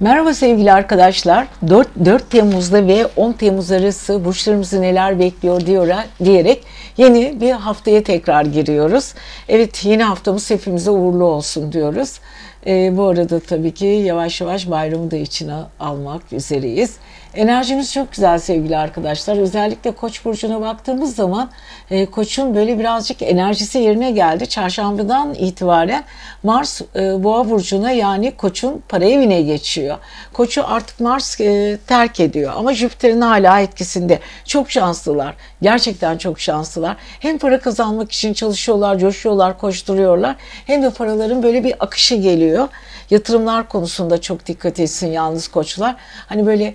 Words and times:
Merhaba 0.00 0.34
sevgili 0.34 0.72
arkadaşlar. 0.72 1.46
4, 1.68 1.88
4 2.04 2.30
Temmuz'da 2.30 2.86
ve 2.86 3.06
10 3.16 3.32
Temmuz 3.32 3.70
arası 3.72 4.24
burçlarımızı 4.24 4.82
neler 4.82 5.18
bekliyor 5.18 5.66
diyor, 5.66 5.88
diyerek 6.24 6.64
yeni 6.96 7.40
bir 7.40 7.52
haftaya 7.52 8.02
tekrar 8.02 8.44
giriyoruz. 8.44 9.14
Evet 9.48 9.84
yeni 9.84 10.02
haftamız 10.02 10.50
hepimize 10.50 10.90
uğurlu 10.90 11.24
olsun 11.24 11.72
diyoruz. 11.72 12.20
Ee, 12.66 12.96
bu 12.96 13.04
arada 13.04 13.40
tabii 13.40 13.74
ki 13.74 13.86
yavaş 13.86 14.40
yavaş 14.40 14.70
bayramı 14.70 15.10
da 15.10 15.16
içine 15.16 15.56
almak 15.80 16.32
üzereyiz. 16.32 16.96
Enerjimiz 17.36 17.92
çok 17.92 18.12
güzel 18.12 18.38
sevgili 18.38 18.76
arkadaşlar. 18.76 19.36
Özellikle 19.36 19.90
Koç 19.90 20.24
burcuna 20.24 20.60
baktığımız 20.60 21.14
zaman 21.16 21.50
e, 21.90 22.06
Koç'un 22.06 22.54
böyle 22.54 22.78
birazcık 22.78 23.22
enerjisi 23.22 23.78
yerine 23.78 24.10
geldi. 24.10 24.46
Çarşambadan 24.46 25.34
itibaren 25.34 26.04
Mars 26.42 26.80
e, 26.80 27.24
Boğa 27.24 27.50
burcuna 27.50 27.90
yani 27.90 28.36
Koç'un 28.36 28.82
para 28.88 29.04
evine 29.04 29.42
geçiyor. 29.42 29.98
Koç'u 30.32 30.64
artık 30.66 31.00
Mars 31.00 31.40
e, 31.40 31.78
terk 31.86 32.20
ediyor 32.20 32.52
ama 32.56 32.74
Jüpiter'in 32.74 33.20
hala 33.20 33.60
etkisinde. 33.60 34.20
Çok 34.44 34.70
şanslılar. 34.70 35.34
Gerçekten 35.62 36.18
çok 36.18 36.40
şanslılar. 36.40 36.96
Hem 37.20 37.38
para 37.38 37.60
kazanmak 37.60 38.12
için 38.12 38.32
çalışıyorlar, 38.32 38.98
coşuyorlar, 38.98 39.58
koşturuyorlar. 39.58 40.36
Hem 40.66 40.82
de 40.82 40.90
paraların 40.90 41.42
böyle 41.42 41.64
bir 41.64 41.74
akışı 41.80 42.14
geliyor. 42.14 42.68
Yatırımlar 43.10 43.68
konusunda 43.68 44.20
çok 44.20 44.46
dikkat 44.46 44.80
etsin 44.80 45.12
yalnız 45.12 45.48
koçlar. 45.48 45.96
Hani 46.26 46.46
böyle 46.46 46.74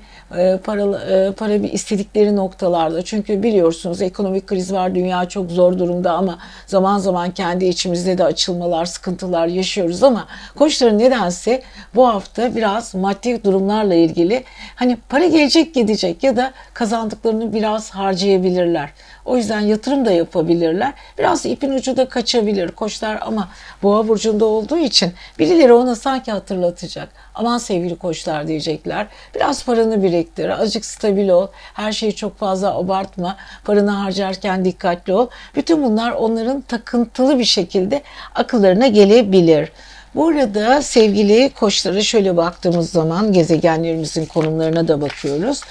para, 0.65 0.81
e, 0.99 1.31
para 1.31 1.53
istedikleri 1.53 2.35
noktalarda. 2.35 3.01
Çünkü 3.01 3.43
biliyorsunuz 3.43 4.01
ekonomik 4.01 4.47
kriz 4.47 4.73
var, 4.73 4.95
dünya 4.95 5.29
çok 5.29 5.51
zor 5.51 5.79
durumda 5.79 6.11
ama 6.11 6.37
zaman 6.67 6.97
zaman 6.97 7.31
kendi 7.31 7.65
içimizde 7.65 8.17
de 8.17 8.23
açılmalar, 8.23 8.85
sıkıntılar 8.85 9.47
yaşıyoruz 9.47 10.03
ama 10.03 10.27
koçların 10.55 10.99
nedense 10.99 11.61
bu 11.95 12.07
hafta 12.07 12.55
biraz 12.55 12.95
maddi 12.95 13.43
durumlarla 13.43 13.93
ilgili 13.93 14.43
hani 14.75 14.97
para 15.09 15.25
gelecek 15.25 15.75
gidecek 15.75 16.23
ya 16.23 16.37
da 16.37 16.51
kazandıklarını 16.73 17.53
biraz 17.53 17.89
harcayabilirler. 17.91 18.89
O 19.25 19.37
yüzden 19.37 19.59
yatırım 19.59 20.05
da 20.05 20.11
yapabilirler. 20.11 20.93
Biraz 21.17 21.45
ipin 21.45 21.71
ucu 21.71 21.97
da 21.97 22.09
kaçabilir 22.09 22.71
koçlar 22.71 23.19
ama 23.21 23.49
boğa 23.83 24.07
burcunda 24.07 24.45
olduğu 24.45 24.77
için 24.77 25.13
birileri 25.39 25.73
ona 25.73 25.95
sanki 25.95 26.31
hatırlatacak. 26.31 27.09
Aman 27.35 27.57
sevgili 27.57 27.95
koçlar 27.95 28.47
diyecekler. 28.47 29.07
Biraz 29.35 29.65
paranı 29.65 30.03
biriktir. 30.21 30.49
Azıcık 30.49 30.85
stabil 30.85 31.29
ol. 31.29 31.47
Her 31.73 31.91
şeyi 31.91 32.15
çok 32.15 32.37
fazla 32.37 32.77
abartma. 32.77 33.37
Paranı 33.63 33.91
harcarken 33.91 34.65
dikkatli 34.65 35.13
ol. 35.13 35.27
Bütün 35.55 35.83
bunlar 35.83 36.11
onların 36.11 36.61
takıntılı 36.61 37.39
bir 37.39 37.45
şekilde 37.45 38.01
akıllarına 38.35 38.87
gelebilir. 38.87 39.71
Bu 40.15 40.27
arada 40.27 40.81
sevgili 40.81 41.49
koçlara 41.59 42.01
şöyle 42.01 42.37
baktığımız 42.37 42.89
zaman 42.89 43.33
gezegenlerimizin 43.33 44.25
konumlarına 44.25 44.87
da 44.87 45.01
bakıyoruz. 45.01 45.61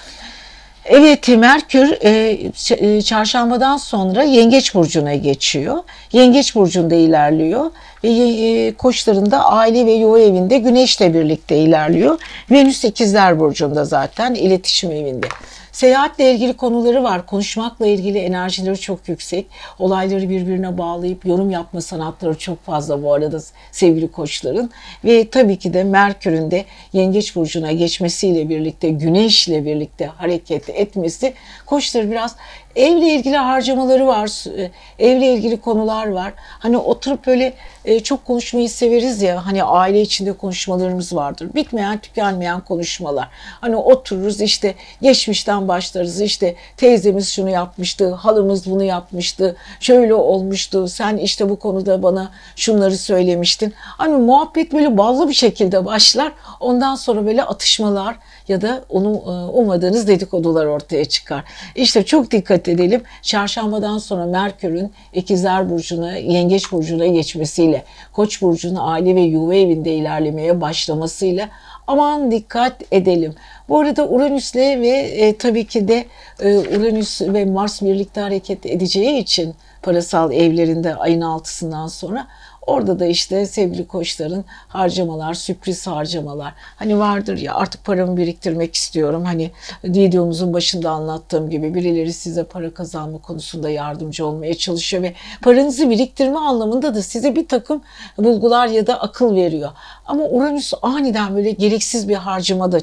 Evet 0.93 1.29
Merkür 1.29 1.97
e, 2.03 2.39
e, 2.71 3.03
çarşambadan 3.03 3.77
sonra 3.77 4.23
Yengeç 4.23 4.75
Burcu'na 4.75 5.15
geçiyor. 5.15 5.77
Yengeç 6.13 6.55
Burcu'nda 6.55 6.95
ilerliyor 6.95 7.71
ve 8.05 8.09
e, 8.09 8.75
koçlarında 8.75 9.45
aile 9.45 9.87
ve 9.87 9.93
yuva 9.93 10.21
evinde 10.21 10.59
Güneş'le 10.59 11.01
birlikte 11.01 11.57
ilerliyor. 11.57 12.19
Venüs 12.51 12.85
ikizler 12.85 13.41
Burcu'nda 13.41 13.85
zaten 13.85 14.35
iletişim 14.35 14.91
evinde. 14.91 15.27
Seyahatle 15.73 16.33
ilgili 16.33 16.53
konuları 16.53 17.03
var. 17.03 17.27
Konuşmakla 17.27 17.87
ilgili 17.87 18.19
enerjileri 18.19 18.81
çok 18.81 19.09
yüksek. 19.09 19.47
Olayları 19.79 20.31
birbirine 20.31 20.79
bağlayıp 20.79 21.27
yorum 21.27 21.51
yapma 21.51 21.81
sanatları 21.81 22.39
çok 22.39 22.65
fazla 22.65 23.03
bu 23.03 23.15
arada 23.15 23.41
sevgili 23.73 24.13
koçların. 24.13 24.71
Ve 25.05 25.31
tabii 25.31 25.57
ki 25.59 25.75
de 25.75 25.85
Merkür'ün 25.85 26.51
de 26.51 26.65
Yengeç 26.93 27.37
Burcu'na 27.37 27.73
geçmesiyle 27.73 28.49
birlikte, 28.49 28.91
Güneş'le 28.91 29.65
birlikte 29.65 30.07
hareket 30.07 30.69
etmesi 30.69 31.35
koçları 31.67 32.11
biraz 32.11 32.37
Evle 32.77 33.15
ilgili 33.15 33.37
harcamaları 33.37 34.07
var, 34.07 34.45
e, 34.59 34.71
evle 34.99 35.35
ilgili 35.35 35.61
konular 35.61 36.07
var. 36.07 36.33
Hani 36.37 36.77
oturup 36.77 37.27
böyle 37.27 37.53
e, 37.85 38.01
çok 38.01 38.25
konuşmayı 38.25 38.71
severiz 38.71 39.23
ya, 39.23 39.47
hani 39.47 39.65
aile 39.65 40.01
içinde 40.01 40.33
konuşmalarımız 40.33 41.15
vardır. 41.15 41.49
Bitmeyen, 41.55 41.99
tükenmeyen 41.99 42.61
konuşmalar. 42.61 43.29
Hani 43.61 43.77
otururuz 43.77 44.41
işte 44.41 44.75
geçmişten 45.03 45.69
başlarız 45.69 46.21
işte 46.21 46.55
teyzemiz 46.77 47.29
şunu 47.29 47.51
yapmıştı, 47.51 48.13
halımız 48.13 48.71
bunu 48.71 48.83
yapmıştı, 48.83 49.57
şöyle 49.81 50.15
olmuştu, 50.15 50.89
sen 50.89 51.17
işte 51.17 51.49
bu 51.49 51.59
konuda 51.59 52.03
bana 52.03 52.31
şunları 52.57 52.97
söylemiştin. 52.97 53.75
Hani 53.77 54.17
muhabbet 54.17 54.73
böyle 54.73 54.99
ballı 54.99 55.29
bir 55.29 55.35
şekilde 55.35 55.85
başlar. 55.85 56.33
Ondan 56.61 56.95
sonra 56.95 57.27
böyle 57.27 57.43
atışmalar 57.43 58.17
ya 58.49 58.61
da 58.61 58.85
onu 58.89 59.09
e, 59.09 59.59
ummadığınız 59.59 60.09
dedikodular 60.09 60.67
ortaya 60.67 61.05
çıkar. 61.05 61.45
İşte 61.75 62.05
çok 62.05 62.31
dikkat 62.31 62.60
edelim. 62.69 63.03
Çarşambadan 63.23 63.99
sonra 63.99 64.27
Merkür'ün 64.27 64.93
İkizler 65.13 65.71
Burcu'na, 65.71 66.17
Yengeç 66.17 66.73
Burcu'na 66.73 67.07
geçmesiyle, 67.07 67.85
Koç 68.13 68.43
Burcu'nun 68.43 68.79
aile 68.81 69.15
ve 69.15 69.21
yuva 69.21 69.55
evinde 69.55 69.95
ilerlemeye 69.95 70.61
başlamasıyla 70.61 71.49
aman 71.87 72.31
dikkat 72.31 72.83
edelim. 72.93 73.35
Bu 73.69 73.79
arada 73.79 74.09
Uranüs'le 74.09 74.55
ve 74.57 74.89
e, 74.89 75.37
tabii 75.37 75.65
ki 75.65 75.89
de 75.89 76.07
e, 76.41 76.59
Uranüs 76.59 77.21
ve 77.21 77.45
Mars 77.45 77.83
birlikte 77.83 78.21
hareket 78.21 78.67
edeceği 78.67 79.19
için 79.19 79.55
parasal 79.83 80.33
evlerinde 80.33 80.95
ayın 80.95 81.21
altısından 81.21 81.87
sonra 81.87 82.27
Orada 82.71 82.99
da 82.99 83.07
işte 83.07 83.47
sevgili 83.47 83.87
koçların 83.87 84.45
harcamalar, 84.69 85.35
sürpriz 85.35 85.87
harcamalar. 85.87 86.53
Hani 86.77 86.99
vardır 86.99 87.39
ya 87.39 87.55
artık 87.55 87.85
paramı 87.85 88.17
biriktirmek 88.17 88.75
istiyorum. 88.75 89.25
Hani 89.25 89.51
videomuzun 89.85 90.53
başında 90.53 90.91
anlattığım 90.91 91.51
gibi 91.51 91.75
birileri 91.75 92.13
size 92.13 92.45
para 92.45 92.75
kazanma 92.75 93.19
konusunda 93.19 93.71
yardımcı 93.71 94.27
olmaya 94.27 94.55
çalışıyor 94.55 95.03
ve 95.03 95.15
paranızı 95.43 95.91
biriktirme 95.91 96.39
anlamında 96.39 96.95
da 96.95 97.03
size 97.03 97.37
bir 97.37 97.49
takım 97.49 97.83
bulgular 98.19 98.67
ya 98.67 98.87
da 98.87 99.01
akıl 99.01 99.37
veriyor. 99.37 99.71
Ama 100.07 100.25
Uranüs 100.25 100.73
aniden 100.83 101.37
böyle 101.37 101.51
gereksiz 101.51 102.09
bir 102.09 102.15
harcama 102.15 102.73
da 102.73 102.81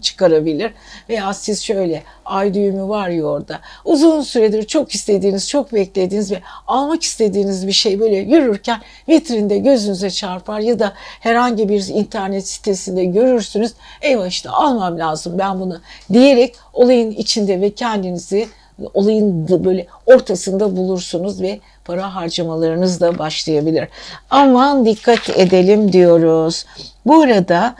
çıkarabilir. 0.00 0.72
Veya 1.08 1.34
siz 1.34 1.62
şöyle 1.62 2.02
ay 2.24 2.54
düğümü 2.54 2.88
var 2.88 3.08
ya 3.08 3.24
orada. 3.24 3.60
Uzun 3.84 4.20
süredir 4.20 4.62
çok 4.62 4.94
istediğiniz, 4.94 5.48
çok 5.48 5.72
beklediğiniz 5.72 6.32
ve 6.32 6.40
almak 6.66 7.02
istediğiniz 7.02 7.66
bir 7.66 7.72
şey 7.72 8.00
böyle 8.00 8.16
yürürken 8.16 8.80
vitrinde 9.24 9.58
gözünüze 9.58 10.10
çarpar 10.10 10.60
ya 10.60 10.78
da 10.78 10.92
herhangi 11.20 11.68
bir 11.68 11.88
internet 11.88 12.48
sitesinde 12.48 13.04
görürsünüz. 13.04 13.72
Eyvah 14.02 14.26
işte 14.26 14.50
almam 14.50 14.98
lazım 14.98 15.38
ben 15.38 15.60
bunu 15.60 15.80
diyerek 16.12 16.54
olayın 16.72 17.10
içinde 17.10 17.60
ve 17.60 17.70
kendinizi 17.70 18.48
olayın 18.94 19.48
böyle 19.64 19.86
ortasında 20.06 20.76
bulursunuz 20.76 21.42
ve 21.42 21.60
para 21.84 22.14
harcamalarınız 22.14 23.00
da 23.00 23.18
başlayabilir. 23.18 23.88
Aman 24.30 24.84
dikkat 24.84 25.30
edelim 25.38 25.92
diyoruz. 25.92 26.66
Bu 27.06 27.22
arada 27.22 27.74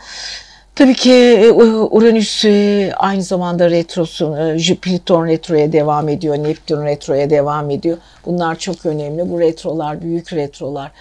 Tabii 0.75 0.95
ki 0.95 1.13
e, 1.13 1.51
Uranüs 1.91 2.45
e, 2.45 2.93
aynı 2.97 3.23
zamanda 3.23 3.71
retrosu, 3.71 4.37
e, 4.37 4.75
Plüton 4.75 5.27
retroya 5.27 5.73
devam 5.73 6.09
ediyor, 6.09 6.37
Neptün 6.37 6.85
retroya 6.85 7.31
devam 7.31 7.71
ediyor. 7.71 7.99
Bunlar 8.27 8.59
çok 8.59 8.87
önemli. 8.87 9.31
Bu 9.31 9.41
retrolar, 9.41 10.03
büyük 10.03 10.33
retrolar, 10.33 10.93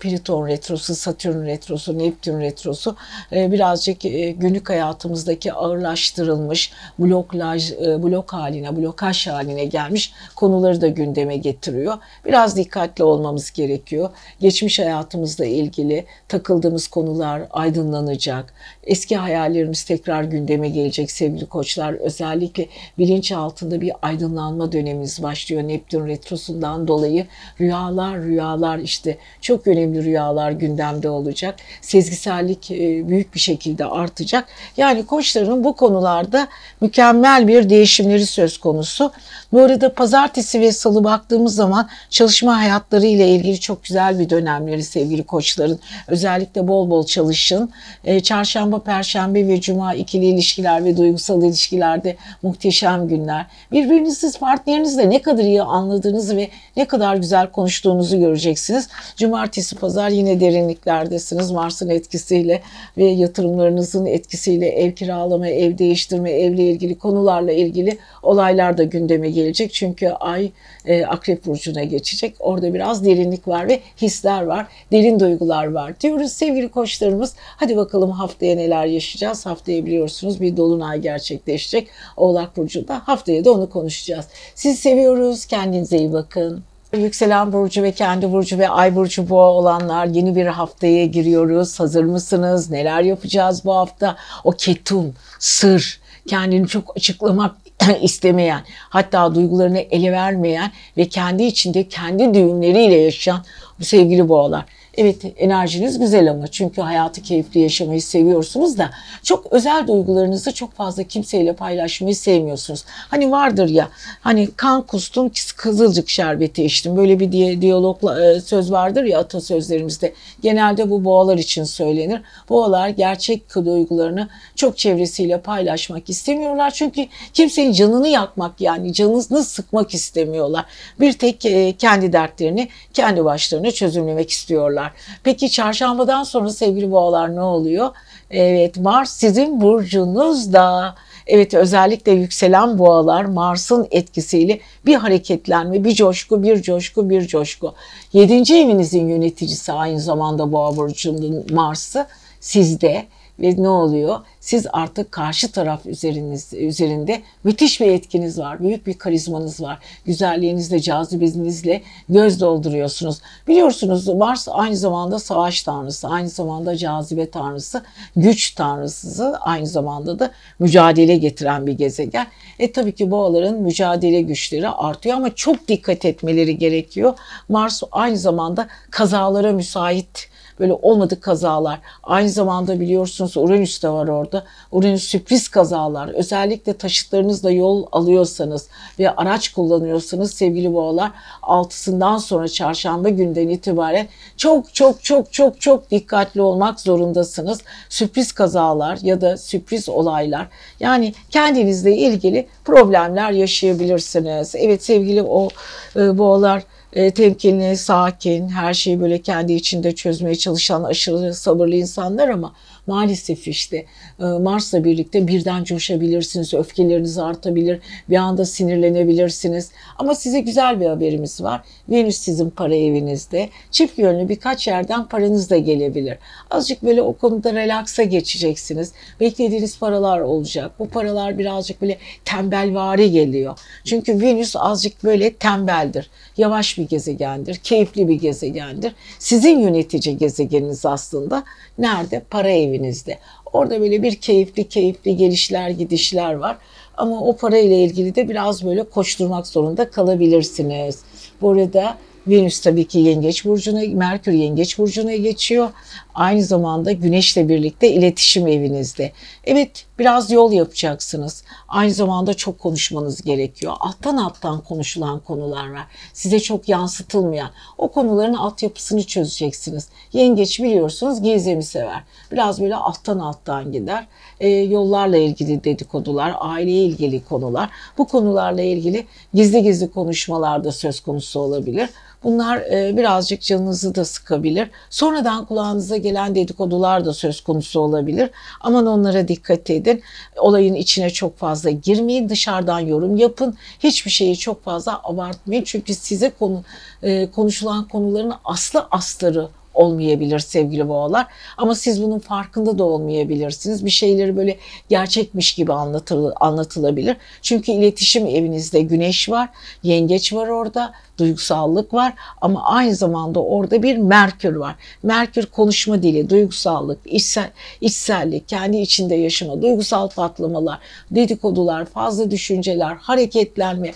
Plüton 0.00 0.48
retrosu, 0.48 0.94
Satürn 0.94 1.46
retrosu, 1.46 1.98
Neptün 1.98 2.40
retrosu 2.40 2.96
birazcık 3.32 4.00
günlük 4.40 4.70
hayatımızdaki 4.70 5.52
ağırlaştırılmış, 5.52 6.72
bloklaj, 6.98 7.72
blok 7.72 8.32
haline, 8.32 8.76
blokaj 8.76 9.26
haline 9.26 9.64
gelmiş 9.64 10.12
konuları 10.36 10.80
da 10.80 10.88
gündeme 10.88 11.36
getiriyor. 11.36 11.94
Biraz 12.24 12.56
dikkatli 12.56 13.04
olmamız 13.04 13.50
gerekiyor. 13.50 14.10
Geçmiş 14.40 14.78
hayatımızla 14.78 15.44
ilgili 15.44 16.04
takıldığımız 16.28 16.86
konular 16.88 17.42
aydınlanacak 17.50 18.54
eski 18.94 19.16
hayallerimiz 19.16 19.84
tekrar 19.84 20.24
gündeme 20.24 20.68
gelecek 20.68 21.10
sevgili 21.10 21.46
koçlar. 21.46 21.92
Özellikle 21.94 22.66
bilinç 22.98 23.32
altında 23.32 23.80
bir 23.80 23.92
aydınlanma 24.02 24.72
dönemimiz 24.72 25.22
başlıyor 25.22 25.62
Neptün 25.62 26.06
retrosundan 26.06 26.88
dolayı. 26.88 27.26
Rüyalar 27.60 28.22
rüyalar 28.22 28.78
işte 28.78 29.18
çok 29.40 29.66
önemli 29.66 30.04
rüyalar 30.04 30.50
gündemde 30.50 31.08
olacak. 31.08 31.54
Sezgisellik 31.80 32.70
e, 32.70 33.08
büyük 33.08 33.34
bir 33.34 33.40
şekilde 33.40 33.84
artacak. 33.84 34.48
Yani 34.76 35.06
koçların 35.06 35.64
bu 35.64 35.76
konularda 35.76 36.48
mükemmel 36.80 37.48
bir 37.48 37.70
değişimleri 37.70 38.26
söz 38.26 38.58
konusu. 38.58 39.12
Bu 39.54 39.60
arada 39.60 39.94
pazartesi 39.94 40.60
ve 40.60 40.72
salı 40.72 41.04
baktığımız 41.04 41.54
zaman 41.54 41.88
çalışma 42.10 42.60
hayatları 42.60 43.06
ile 43.06 43.28
ilgili 43.28 43.60
çok 43.60 43.84
güzel 43.84 44.18
bir 44.18 44.30
dönemleri 44.30 44.82
sevgili 44.82 45.22
koçların. 45.22 45.78
Özellikle 46.08 46.68
bol 46.68 46.90
bol 46.90 47.06
çalışın. 47.06 47.70
E, 48.04 48.20
çarşamba 48.20 48.78
Perşembe 48.78 49.48
ve 49.48 49.60
Cuma 49.60 49.94
ikili 49.94 50.26
ilişkiler 50.26 50.84
ve 50.84 50.96
duygusal 50.96 51.42
ilişkilerde 51.42 52.16
muhteşem 52.42 53.08
günler. 53.08 53.46
Birbirinizi 53.72 54.38
partnerinizle 54.38 55.10
ne 55.10 55.22
kadar 55.22 55.44
iyi 55.44 55.62
anladığınızı 55.62 56.36
ve 56.36 56.48
ne 56.76 56.84
kadar 56.84 57.16
güzel 57.16 57.50
konuştuğunuzu 57.50 58.18
göreceksiniz. 58.18 58.88
Cumartesi, 59.16 59.76
pazar 59.76 60.08
yine 60.08 60.40
derinliklerdesiniz. 60.40 61.50
Mars'ın 61.50 61.88
etkisiyle 61.88 62.62
ve 62.96 63.04
yatırımlarınızın 63.04 64.06
etkisiyle 64.06 64.68
ev 64.68 64.92
kiralama, 64.92 65.48
ev 65.48 65.78
değiştirme, 65.78 66.30
evle 66.30 66.62
ilgili 66.62 66.98
konularla 66.98 67.52
ilgili 67.52 67.98
olaylar 68.22 68.78
da 68.78 68.84
gündeme 68.84 69.30
gelecek. 69.44 69.72
Çünkü 69.72 70.08
ay 70.08 70.50
e, 70.86 71.04
Akrep 71.04 71.46
Burcu'na 71.46 71.84
geçecek. 71.84 72.34
Orada 72.40 72.74
biraz 72.74 73.04
derinlik 73.04 73.48
var 73.48 73.68
ve 73.68 73.80
hisler 74.02 74.42
var, 74.42 74.66
derin 74.92 75.20
duygular 75.20 75.72
var 75.72 76.00
diyoruz 76.00 76.32
sevgili 76.32 76.68
koçlarımız. 76.68 77.34
Hadi 77.36 77.76
bakalım 77.76 78.10
haftaya 78.10 78.56
neler 78.56 78.86
yaşayacağız. 78.86 79.46
Haftaya 79.46 79.86
biliyorsunuz 79.86 80.40
bir 80.40 80.56
dolunay 80.56 81.00
gerçekleşecek. 81.00 81.88
Oğlak 82.16 82.56
Burcu'nda. 82.56 83.02
Haftaya 83.04 83.44
da 83.44 83.52
onu 83.52 83.70
konuşacağız. 83.70 84.26
Sizi 84.54 84.76
seviyoruz. 84.76 85.46
Kendinize 85.46 85.98
iyi 85.98 86.12
bakın. 86.12 86.64
Yükselen 86.92 87.52
burcu 87.52 87.82
ve 87.82 87.92
kendi 87.92 88.32
burcu 88.32 88.58
ve 88.58 88.68
ay 88.68 88.96
burcu 88.96 89.28
boğa 89.28 89.50
olanlar 89.50 90.06
yeni 90.06 90.36
bir 90.36 90.46
haftaya 90.46 91.06
giriyoruz. 91.06 91.80
Hazır 91.80 92.04
mısınız? 92.04 92.70
Neler 92.70 93.02
yapacağız 93.02 93.64
bu 93.64 93.74
hafta? 93.74 94.16
O 94.44 94.50
ketum, 94.50 95.14
sır, 95.38 96.00
kendini 96.26 96.68
çok 96.68 96.96
açıklamak 96.96 97.63
istemeyen, 98.02 98.62
hatta 98.88 99.34
duygularını 99.34 99.78
ele 99.78 100.12
vermeyen 100.12 100.70
ve 100.96 101.08
kendi 101.08 101.42
içinde 101.42 101.88
kendi 101.88 102.34
düğümleriyle 102.34 102.94
yaşayan 102.94 103.44
bu 103.80 103.84
sevgili 103.84 104.28
boğalar. 104.28 104.64
Evet 104.96 105.24
enerjiniz 105.36 105.98
güzel 105.98 106.30
ama 106.30 106.46
çünkü 106.46 106.80
hayatı 106.80 107.22
keyifli 107.22 107.60
yaşamayı 107.60 108.02
seviyorsunuz 108.02 108.78
da 108.78 108.90
çok 109.22 109.52
özel 109.52 109.86
duygularınızı 109.86 110.54
çok 110.54 110.72
fazla 110.72 111.02
kimseyle 111.02 111.52
paylaşmayı 111.52 112.16
sevmiyorsunuz. 112.16 112.84
Hani 112.86 113.30
vardır 113.30 113.68
ya 113.68 113.88
hani 114.20 114.48
kan 114.56 114.82
kustum 114.82 115.30
kızılcık 115.56 116.08
şerbeti 116.08 116.64
içtim 116.64 116.96
böyle 116.96 117.20
bir 117.20 117.60
diyalogla 117.60 118.30
e, 118.30 118.40
söz 118.40 118.72
vardır 118.72 119.04
ya 119.04 119.18
atasözlerimizde. 119.18 120.14
Genelde 120.42 120.90
bu 120.90 121.04
boğalar 121.04 121.38
için 121.38 121.64
söylenir. 121.64 122.20
Boğalar 122.48 122.88
gerçek 122.88 123.54
duygularını 123.54 124.28
çok 124.56 124.78
çevresiyle 124.78 125.40
paylaşmak 125.40 126.10
istemiyorlar. 126.10 126.70
Çünkü 126.70 127.06
kimsenin 127.32 127.72
canını 127.72 128.08
yakmak 128.08 128.60
yani 128.60 128.92
canını 128.92 129.44
sıkmak 129.44 129.94
istemiyorlar. 129.94 130.64
Bir 131.00 131.12
tek 131.12 131.46
e, 131.46 131.72
kendi 131.72 132.12
dertlerini 132.12 132.68
kendi 132.94 133.24
başlarına 133.24 133.70
çözümlemek 133.70 134.30
istiyorlar 134.30 134.83
boğalar. 134.84 134.92
Peki 135.22 135.50
çarşambadan 135.50 136.22
sonra 136.24 136.50
sevgili 136.50 136.90
boğalar 136.90 137.36
ne 137.36 137.40
oluyor? 137.40 137.90
Evet 138.30 138.76
Mars 138.76 139.10
sizin 139.10 139.60
burcunuzda. 139.60 140.94
Evet 141.26 141.54
özellikle 141.54 142.12
yükselen 142.12 142.78
boğalar 142.78 143.24
Mars'ın 143.24 143.86
etkisiyle 143.90 144.60
bir 144.86 144.94
hareketlenme, 144.94 145.84
bir 145.84 145.94
coşku, 145.94 146.42
bir 146.42 146.62
coşku, 146.62 147.10
bir 147.10 147.26
coşku. 147.26 147.74
Yedinci 148.12 148.54
evinizin 148.54 149.08
yöneticisi 149.08 149.72
aynı 149.72 150.00
zamanda 150.00 150.52
boğa 150.52 150.76
burcunun 150.76 151.44
Mars'ı 151.50 152.06
sizde 152.40 153.06
ve 153.38 153.62
ne 153.62 153.68
oluyor? 153.68 154.20
Siz 154.40 154.66
artık 154.72 155.12
karşı 155.12 155.52
taraf 155.52 155.86
üzeriniz, 155.86 156.54
üzerinde 156.54 157.22
müthiş 157.44 157.80
bir 157.80 157.86
etkiniz 157.86 158.38
var. 158.38 158.60
Büyük 158.60 158.86
bir 158.86 158.98
karizmanız 158.98 159.60
var. 159.60 159.78
Güzelliğinizle, 160.04 160.80
cazibenizle 160.80 161.82
göz 162.08 162.40
dolduruyorsunuz. 162.40 163.20
Biliyorsunuz 163.48 164.08
Mars 164.08 164.48
aynı 164.50 164.76
zamanda 164.76 165.18
savaş 165.18 165.62
tanrısı, 165.62 166.08
aynı 166.08 166.28
zamanda 166.28 166.76
cazibe 166.76 167.30
tanrısı, 167.30 167.82
güç 168.16 168.54
tanrısı, 168.54 169.36
aynı 169.40 169.66
zamanda 169.66 170.18
da 170.18 170.30
mücadele 170.58 171.16
getiren 171.16 171.66
bir 171.66 171.72
gezegen. 171.72 172.26
E 172.58 172.72
tabii 172.72 172.94
ki 172.94 173.10
boğaların 173.10 173.60
mücadele 173.60 174.22
güçleri 174.22 174.68
artıyor 174.68 175.16
ama 175.16 175.34
çok 175.34 175.68
dikkat 175.68 176.04
etmeleri 176.04 176.58
gerekiyor. 176.58 177.18
Mars 177.48 177.82
aynı 177.92 178.18
zamanda 178.18 178.68
kazalara 178.90 179.52
müsait 179.52 180.33
böyle 180.60 180.72
olmadık 180.72 181.22
kazalar. 181.22 181.80
Aynı 182.02 182.28
zamanda 182.28 182.80
biliyorsunuz 182.80 183.36
Uranüs 183.36 183.82
de 183.82 183.88
var 183.88 184.08
orada. 184.08 184.44
Uranüs 184.72 185.04
sürpriz 185.04 185.48
kazalar. 185.48 186.08
Özellikle 186.08 186.72
taşıtlarınızla 186.72 187.50
yol 187.50 187.86
alıyorsanız 187.92 188.68
ve 188.98 189.10
araç 189.10 189.52
kullanıyorsanız 189.52 190.34
sevgili 190.34 190.74
boğalar 190.74 191.10
altısından 191.42 192.18
sonra 192.18 192.48
çarşamba 192.48 193.08
günden 193.08 193.48
itibaren 193.48 194.08
çok 194.36 194.74
çok 194.74 195.04
çok 195.04 195.32
çok 195.32 195.60
çok 195.60 195.90
dikkatli 195.90 196.42
olmak 196.42 196.80
zorundasınız. 196.80 197.60
Sürpriz 197.88 198.32
kazalar 198.32 198.98
ya 199.02 199.20
da 199.20 199.36
sürpriz 199.36 199.88
olaylar 199.88 200.46
yani 200.80 201.14
kendinizle 201.30 201.96
ilgili 201.96 202.46
problemler 202.64 203.30
yaşayabilirsiniz. 203.30 204.54
Evet 204.54 204.84
sevgili 204.84 205.22
o 205.22 205.48
e, 205.96 206.18
boğalar 206.18 206.62
e, 206.94 207.10
temkinli, 207.10 207.76
sakin, 207.76 208.48
her 208.48 208.74
şeyi 208.74 209.00
böyle 209.00 209.22
kendi 209.22 209.52
içinde 209.52 209.94
çözmeye 209.94 210.34
çalışan 210.34 210.84
aşırı 210.84 211.34
sabırlı 211.34 211.74
insanlar 211.74 212.28
ama 212.28 212.52
maalesef 212.86 213.48
işte 213.48 213.84
e, 214.20 214.24
Mars'la 214.24 214.84
birlikte 214.84 215.28
birden 215.28 215.64
coşabilirsiniz, 215.64 216.54
öfkeleriniz 216.54 217.18
artabilir, 217.18 217.80
bir 218.10 218.16
anda 218.16 218.44
sinirlenebilirsiniz. 218.44 219.70
Ama 219.98 220.14
size 220.14 220.40
güzel 220.40 220.80
bir 220.80 220.86
haberimiz 220.86 221.42
var. 221.42 221.62
Venüs 221.88 222.16
sizin 222.16 222.50
para 222.50 222.74
evinizde. 222.74 223.48
Çift 223.70 223.98
yönlü 223.98 224.28
birkaç 224.28 224.66
yerden 224.66 225.08
paranız 225.08 225.50
da 225.50 225.58
gelebilir. 225.58 226.18
Azıcık 226.50 226.82
böyle 226.82 227.02
o 227.02 227.12
konuda 227.12 227.54
relaksa 227.54 228.02
geçeceksiniz. 228.02 228.92
Beklediğiniz 229.20 229.78
paralar 229.78 230.20
olacak. 230.20 230.72
Bu 230.78 230.88
paralar 230.88 231.38
birazcık 231.38 231.82
böyle 231.82 231.98
tembelvari 232.24 233.10
geliyor. 233.10 233.58
Çünkü 233.84 234.20
Venüs 234.20 234.56
azıcık 234.56 235.04
böyle 235.04 235.32
tembeldir. 235.32 236.10
Yavaş 236.36 236.78
bir 236.78 236.88
gezegendir, 236.88 237.54
keyifli 237.54 238.08
bir 238.08 238.14
gezegendir. 238.14 238.94
Sizin 239.18 239.58
yönetici 239.58 240.16
gezegeniniz 240.16 240.86
aslında 240.86 241.44
nerede? 241.78 242.22
Para 242.30 242.48
evinizde. 242.74 243.18
Orada 243.52 243.80
böyle 243.80 244.02
bir 244.02 244.14
keyifli 244.14 244.68
keyifli 244.68 245.16
gelişler 245.16 245.70
gidişler 245.70 246.34
var. 246.34 246.56
Ama 246.96 247.20
o 247.20 247.36
para 247.36 247.58
ile 247.58 247.84
ilgili 247.84 248.14
de 248.14 248.28
biraz 248.28 248.64
böyle 248.64 248.82
koşturmak 248.82 249.46
zorunda 249.46 249.90
kalabilirsiniz. 249.90 250.98
Bu 251.40 251.50
arada 251.50 251.98
Venüs 252.26 252.60
tabii 252.60 252.84
ki 252.84 252.98
Yengeç 252.98 253.44
burcuna, 253.44 253.80
Merkür 253.94 254.32
Yengeç 254.32 254.78
burcuna 254.78 255.14
geçiyor. 255.14 255.68
Aynı 256.14 256.42
zamanda 256.42 256.92
Güneş'le 256.92 257.36
birlikte 257.36 257.88
iletişim 257.90 258.46
evinizde. 258.46 259.12
Evet, 259.44 259.86
biraz 259.98 260.30
yol 260.30 260.52
yapacaksınız. 260.52 261.44
Aynı 261.68 261.92
zamanda 261.92 262.34
çok 262.34 262.58
konuşmanız 262.58 263.22
gerekiyor. 263.22 263.72
Alttan 263.80 264.16
alttan 264.16 264.60
konuşulan 264.60 265.20
konular 265.20 265.72
var. 265.72 265.86
Size 266.12 266.40
çok 266.40 266.68
yansıtılmayan. 266.68 267.50
O 267.78 267.88
konuların 267.88 268.34
altyapısını 268.34 269.02
çözeceksiniz. 269.02 269.88
Yengeç 270.12 270.60
biliyorsunuz 270.60 271.22
gizemi 271.22 271.62
sever. 271.62 272.02
Biraz 272.32 272.60
böyle 272.62 272.76
alttan 272.76 273.18
alttan 273.18 273.72
gider. 273.72 274.06
E, 274.40 274.48
yollarla 274.48 275.16
ilgili 275.16 275.64
dedikodular, 275.64 276.34
aileye 276.38 276.84
ilgili 276.84 277.24
konular. 277.24 277.70
Bu 277.98 278.08
konularla 278.08 278.62
ilgili 278.62 279.06
gizli 279.34 279.62
gizli 279.62 279.90
konuşmalar 279.90 280.64
da 280.64 280.72
söz 280.72 281.00
konusu 281.00 281.40
olabilir. 281.40 281.90
Bunlar 282.24 282.56
e, 282.56 282.96
birazcık 282.96 283.42
canınızı 283.42 283.94
da 283.94 284.04
sıkabilir. 284.04 284.70
Sonradan 284.90 285.44
kulağınıza 285.46 285.96
gelen 285.96 286.34
dedikodular 286.34 287.04
da 287.04 287.12
söz 287.12 287.40
konusu 287.40 287.80
olabilir. 287.80 288.30
Aman 288.60 288.86
onlara 288.86 289.28
dikkat 289.28 289.70
edin. 289.70 290.02
Olayın 290.36 290.74
içine 290.74 291.10
çok 291.10 291.38
fazla 291.38 291.70
girmeyin. 291.70 292.28
Dışarıdan 292.28 292.80
yorum 292.80 293.16
yapın. 293.16 293.54
Hiçbir 293.80 294.10
şeyi 294.10 294.36
çok 294.36 294.64
fazla 294.64 295.00
abartmayın. 295.04 295.64
Çünkü 295.64 295.94
size 295.94 296.30
konu 296.38 296.62
e, 297.02 297.30
konuşulan 297.30 297.88
konuların 297.88 298.32
aslı 298.44 298.86
astarı 298.90 299.48
olmayabilir 299.74 300.38
sevgili 300.38 300.88
boğalar. 300.88 301.26
Ama 301.56 301.74
siz 301.74 302.02
bunun 302.02 302.18
farkında 302.18 302.78
da 302.78 302.84
olmayabilirsiniz. 302.84 303.84
Bir 303.84 303.90
şeyleri 303.90 304.36
böyle 304.36 304.58
gerçekmiş 304.88 305.54
gibi 305.54 305.72
anlatıl 305.72 306.32
anlatılabilir. 306.40 307.16
Çünkü 307.42 307.72
iletişim 307.72 308.26
evinizde 308.26 308.80
güneş 308.80 309.28
var, 309.28 309.48
yengeç 309.82 310.32
var 310.32 310.48
orada 310.48 310.92
duygusallık 311.18 311.94
var 311.94 312.12
ama 312.40 312.64
aynı 312.64 312.94
zamanda 312.94 313.42
orada 313.42 313.82
bir 313.82 313.96
Merkür 313.96 314.56
var. 314.56 314.74
Merkür 315.02 315.46
konuşma 315.46 316.02
dili, 316.02 316.30
duygusallık, 316.30 316.98
içsel, 317.04 317.50
içsellik, 317.80 318.48
kendi 318.48 318.76
içinde 318.76 319.14
yaşama, 319.14 319.62
duygusal 319.62 320.08
patlamalar, 320.08 320.78
dedikodular, 321.10 321.84
fazla 321.84 322.30
düşünceler, 322.30 322.94
hareketlenme, 322.94 323.92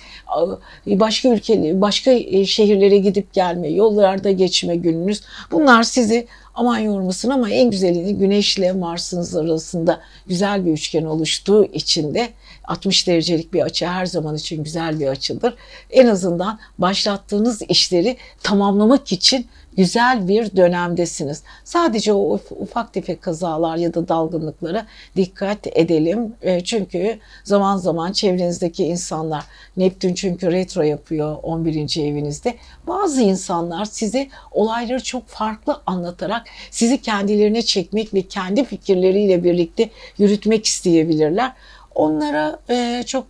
başka 0.87 1.29
ülke, 1.29 1.81
başka 1.81 2.11
e, 2.11 2.47
şehirlere 2.47 2.99
gidip 2.99 3.33
gelme, 3.33 3.69
yollarda 3.69 4.31
geçme 4.31 4.77
gününüz. 4.77 5.23
Bunlar 5.51 5.83
sizi 5.83 6.27
aman 6.55 6.79
yormasın 6.79 7.31
ama 7.31 7.51
en 7.51 7.71
güzelini 7.71 8.15
Güneşle 8.15 8.73
Mars'ınız 8.73 9.37
arasında 9.37 10.01
güzel 10.27 10.67
bir 10.67 10.73
üçgen 10.73 11.05
oluştuğu 11.05 11.65
için 11.65 12.15
de 12.15 12.29
60 12.69 13.07
derecelik 13.07 13.53
bir 13.53 13.61
açı 13.61 13.87
her 13.87 14.07
zaman 14.07 14.37
için 14.37 14.65
güzel 14.65 15.01
bir 15.01 15.07
açıdır. 15.07 15.55
En 15.91 16.07
azından 16.07 16.59
başlattığınız 16.79 17.63
işleri 17.69 18.17
tamamlamak 18.43 19.13
için 19.13 19.47
güzel 19.77 20.29
bir 20.29 20.57
dönemdesiniz. 20.57 21.43
Sadece 21.65 22.13
o 22.13 22.41
ufak 22.51 22.93
tefek 22.93 23.23
kazalar 23.23 23.77
ya 23.77 23.95
da 23.95 24.09
dalgınlıklara 24.09 24.87
dikkat 25.17 25.67
edelim. 25.67 26.35
E, 26.43 26.65
çünkü 26.65 27.19
zaman 27.45 27.77
zaman 27.77 28.13
çevrenizdeki 28.13 28.85
insanlar 28.85 29.45
Neptün 29.77 30.15
çünkü 30.15 30.53
retro 30.53 30.83
yapıyor 30.83 31.37
11. 31.43 32.01
evinizde. 32.01 32.55
Bazı 32.87 33.23
insanlar 33.23 33.85
size 33.85 34.29
olayları 34.51 35.03
çok 35.03 35.27
farklı 35.27 35.81
anlatarak 35.87 36.47
sizi 36.71 37.03
kendilerine 37.03 37.63
çekmek 37.63 38.15
ve 38.15 38.23
kendi 38.23 38.65
fikirleriyle 38.65 39.45
birlikte 39.45 39.91
yürütmek 40.19 40.67
isteyebilirler. 40.67 41.53
Onlara 41.99 42.59
e, 42.71 43.03
çok 43.07 43.27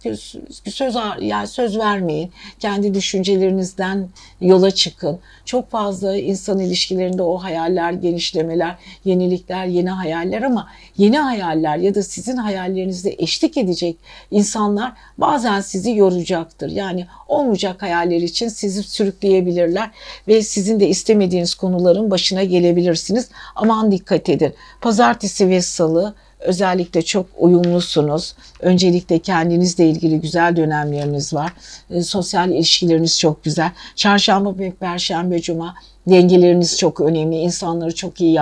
söz 0.65 0.97
yani 1.21 1.47
söz 1.47 1.79
vermeyin. 1.79 2.31
Kendi 2.59 2.95
düşüncelerinizden 2.95 4.09
yola 4.41 4.71
çıkın. 4.71 5.19
Çok 5.45 5.71
fazla 5.71 6.17
insan 6.17 6.59
ilişkilerinde 6.59 7.23
o 7.23 7.39
hayaller, 7.39 7.93
genişlemeler, 7.93 8.77
yenilikler, 9.05 9.67
yeni 9.67 9.91
hayaller 9.91 10.43
ama 10.43 10.69
yeni 10.99 11.19
hayaller 11.19 11.77
ya 11.77 11.95
da 11.95 12.03
sizin 12.03 12.37
hayallerinizde 12.37 13.15
eşlik 13.19 13.57
edecek 13.57 13.97
insanlar 14.31 14.93
bazen 15.19 15.61
sizi 15.61 15.97
yoracaktır. 15.97 16.71
Yani 16.71 17.07
olmayacak 17.29 17.83
hayaller 17.83 18.21
için 18.21 18.49
sizi 18.49 18.83
sürükleyebilirler 18.83 19.91
ve 20.29 20.43
sizin 20.43 20.81
de 20.81 20.89
istemediğiniz 20.89 21.55
konuların 21.55 22.11
başına 22.11 22.45
gelebilirsiniz. 22.45 23.29
Aman 23.57 23.93
dikkat 23.93 24.29
edin. 24.29 24.55
Pazartesi 24.81 25.49
ve 25.49 25.63
salı 25.63 26.15
Özellikle 26.41 27.03
çok 27.03 27.27
uyumlusunuz. 27.39 28.35
Öncelikle 28.61 29.19
kendinizle 29.19 29.89
ilgili 29.89 30.21
güzel 30.21 30.57
dönemleriniz 30.57 31.35
var. 31.35 31.53
E, 31.91 32.03
sosyal 32.03 32.51
ilişkileriniz 32.51 33.19
çok 33.19 33.45
güzel. 33.45 33.73
Çarşamba 33.97 34.59
ve 34.59 34.71
perşembe 34.71 35.41
cuma 35.41 35.75
dengeleriniz 36.11 36.79
çok 36.79 37.01
önemli. 37.01 37.37
İnsanları 37.37 37.95
çok 37.95 38.21
iyi 38.21 38.39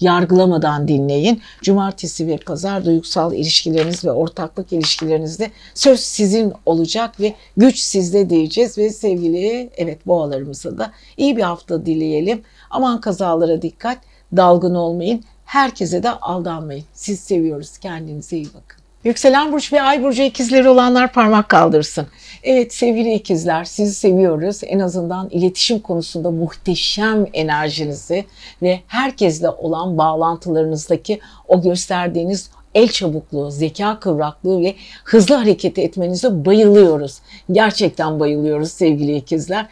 yargılamadan 0.00 0.88
dinleyin. 0.88 1.42
Cumartesi 1.62 2.26
ve 2.26 2.36
pazar 2.36 2.84
duygusal 2.84 3.34
ilişkileriniz 3.34 4.04
ve 4.04 4.12
ortaklık 4.12 4.72
ilişkilerinizde 4.72 5.50
söz 5.74 6.00
sizin 6.00 6.52
olacak 6.66 7.20
ve 7.20 7.34
güç 7.56 7.78
sizde 7.78 8.30
diyeceğiz 8.30 8.78
ve 8.78 8.90
sevgili 8.90 9.70
evet 9.76 10.06
boğalarımıza 10.06 10.78
da 10.78 10.92
iyi 11.16 11.36
bir 11.36 11.42
hafta 11.42 11.86
dileyelim. 11.86 12.42
Aman 12.70 13.00
kazalara 13.00 13.62
dikkat, 13.62 13.98
dalgın 14.36 14.74
olmayın. 14.74 15.24
Herkese 15.48 16.02
de 16.02 16.10
aldanmayın. 16.10 16.84
Siz 16.92 17.20
seviyoruz. 17.20 17.78
Kendinize 17.78 18.36
iyi 18.36 18.46
bakın. 18.46 18.78
Yükselen 19.04 19.52
burç 19.52 19.72
ve 19.72 19.82
ay 19.82 20.02
burcu 20.02 20.22
ikizleri 20.22 20.68
olanlar 20.68 21.12
parmak 21.12 21.48
kaldırsın. 21.48 22.06
Evet 22.42 22.74
sevgili 22.74 23.14
ikizler 23.14 23.64
sizi 23.64 23.94
seviyoruz. 23.94 24.60
En 24.66 24.78
azından 24.78 25.28
iletişim 25.30 25.78
konusunda 25.80 26.30
muhteşem 26.30 27.26
enerjinizi 27.32 28.24
ve 28.62 28.80
herkesle 28.86 29.48
olan 29.48 29.98
bağlantılarınızdaki 29.98 31.20
o 31.48 31.62
gösterdiğiniz 31.62 32.50
el 32.78 32.88
çabukluğu, 32.88 33.50
zeka 33.50 34.00
kıvraklığı 34.00 34.60
ve 34.62 34.74
hızlı 35.04 35.34
hareket 35.34 35.78
etmenize 35.78 36.44
bayılıyoruz. 36.44 37.18
Gerçekten 37.52 38.20
bayılıyoruz 38.20 38.72
sevgili 38.72 39.16
ikizler. 39.16 39.66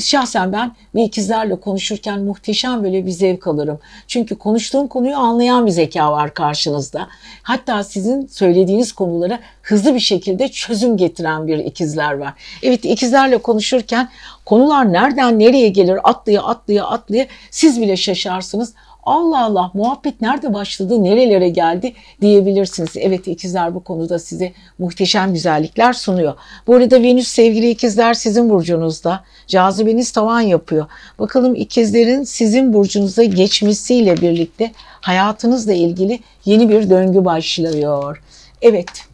Şahsen 0.00 0.52
ben 0.52 0.72
bir 0.94 1.02
ikizlerle 1.02 1.56
konuşurken 1.60 2.20
muhteşem 2.20 2.84
böyle 2.84 3.06
bir 3.06 3.10
zevk 3.10 3.46
alırım. 3.46 3.78
Çünkü 4.06 4.38
konuştuğum 4.38 4.88
konuyu 4.88 5.16
anlayan 5.16 5.66
bir 5.66 5.70
zeka 5.70 6.12
var 6.12 6.34
karşınızda. 6.34 7.08
Hatta 7.42 7.84
sizin 7.84 8.26
söylediğiniz 8.26 8.92
konulara 8.92 9.38
hızlı 9.62 9.94
bir 9.94 10.00
şekilde 10.00 10.48
çözüm 10.48 10.96
getiren 10.96 11.46
bir 11.46 11.58
ikizler 11.58 12.12
var. 12.12 12.34
Evet 12.62 12.84
ikizlerle 12.84 13.38
konuşurken 13.38 14.08
konular 14.44 14.92
nereden 14.92 15.38
nereye 15.38 15.68
gelir 15.68 15.98
atlaya 16.04 16.42
atlaya 16.42 16.84
atlaya 16.84 17.26
siz 17.50 17.80
bile 17.80 17.96
şaşarsınız. 17.96 18.74
Allah 19.02 19.44
Allah 19.44 19.70
muhabbet 19.74 20.20
nerede 20.20 20.54
başladı, 20.54 21.04
nerelere 21.04 21.48
geldi 21.48 21.92
diyebilirsiniz. 22.20 22.90
Evet 22.96 23.28
ikizler 23.28 23.74
bu 23.74 23.84
konuda 23.84 24.18
size 24.18 24.52
muhteşem 24.78 25.32
güzellikler 25.32 25.92
sunuyor. 25.92 26.34
Bu 26.66 26.74
arada 26.74 27.02
Venüs 27.02 27.28
sevgili 27.28 27.70
ikizler 27.70 28.14
sizin 28.14 28.50
burcunuzda. 28.50 29.24
Cazibeniz 29.46 30.12
tavan 30.12 30.40
yapıyor. 30.40 30.86
Bakalım 31.18 31.54
ikizlerin 31.54 32.22
sizin 32.22 32.72
burcunuza 32.74 33.24
geçmesiyle 33.24 34.16
birlikte 34.16 34.72
hayatınızla 35.00 35.72
ilgili 35.72 36.20
yeni 36.44 36.68
bir 36.68 36.90
döngü 36.90 37.24
başlıyor. 37.24 38.22
Evet 38.62 39.07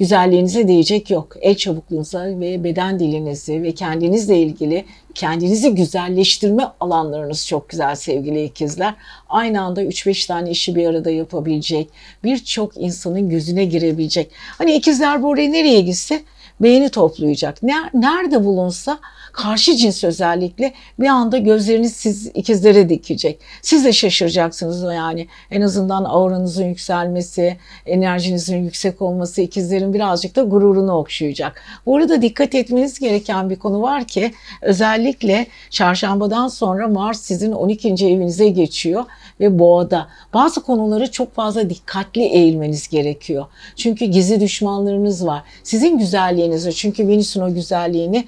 güzelliğinize 0.00 0.68
diyecek 0.68 1.10
yok. 1.10 1.36
El 1.40 1.54
çabukluğunuza 1.54 2.24
ve 2.24 2.64
beden 2.64 2.98
dilinizi 3.00 3.62
ve 3.62 3.72
kendinizle 3.72 4.38
ilgili 4.38 4.84
kendinizi 5.14 5.74
güzelleştirme 5.74 6.64
alanlarınız 6.80 7.46
çok 7.46 7.68
güzel 7.68 7.94
sevgili 7.94 8.44
ikizler. 8.44 8.94
Aynı 9.28 9.62
anda 9.62 9.82
3-5 9.82 10.26
tane 10.26 10.50
işi 10.50 10.74
bir 10.74 10.86
arada 10.86 11.10
yapabilecek, 11.10 11.88
birçok 12.24 12.76
insanın 12.76 13.28
gözüne 13.28 13.64
girebilecek. 13.64 14.30
Hani 14.58 14.74
ikizler 14.74 15.22
bu 15.22 15.28
oraya 15.28 15.50
nereye 15.50 15.80
gitse 15.80 16.22
beğeni 16.60 16.88
toplayacak. 16.88 17.62
Nerede 17.94 18.44
bulunsa 18.44 18.98
karşı 19.32 19.76
cins 19.76 20.04
özellikle 20.04 20.72
bir 20.98 21.06
anda 21.06 21.38
gözleriniz 21.38 21.92
siz 21.92 22.26
ikizlere 22.26 22.88
dikecek. 22.88 23.40
Siz 23.62 23.84
de 23.84 23.92
şaşıracaksınız 23.92 24.84
o 24.84 24.90
yani. 24.90 25.26
En 25.50 25.60
azından 25.60 26.04
auranızın 26.04 26.64
yükselmesi, 26.64 27.56
enerjinizin 27.86 28.64
yüksek 28.64 29.02
olması 29.02 29.40
ikizlerin 29.40 29.94
birazcık 29.94 30.36
da 30.36 30.42
gururunu 30.42 30.92
okşayacak. 30.92 31.62
Bu 31.86 31.96
arada 31.96 32.22
dikkat 32.22 32.54
etmeniz 32.54 32.98
gereken 32.98 33.50
bir 33.50 33.56
konu 33.56 33.82
var 33.82 34.04
ki 34.04 34.32
özellikle 34.62 35.46
çarşambadan 35.70 36.48
sonra 36.48 36.88
Mars 36.88 37.20
sizin 37.20 37.52
12. 37.52 37.88
evinize 37.88 38.48
geçiyor 38.48 39.04
ve 39.40 39.58
boğada. 39.58 40.08
Bazı 40.34 40.62
konuları 40.62 41.10
çok 41.10 41.34
fazla 41.34 41.70
dikkatli 41.70 42.22
eğilmeniz 42.22 42.88
gerekiyor. 42.88 43.46
Çünkü 43.76 44.04
gizli 44.04 44.40
düşmanlarınız 44.40 45.26
var. 45.26 45.42
Sizin 45.62 45.98
güzelliğinizi 45.98 46.74
çünkü 46.74 47.08
Venüs'ün 47.08 47.40
o 47.40 47.54
güzelliğini 47.54 48.24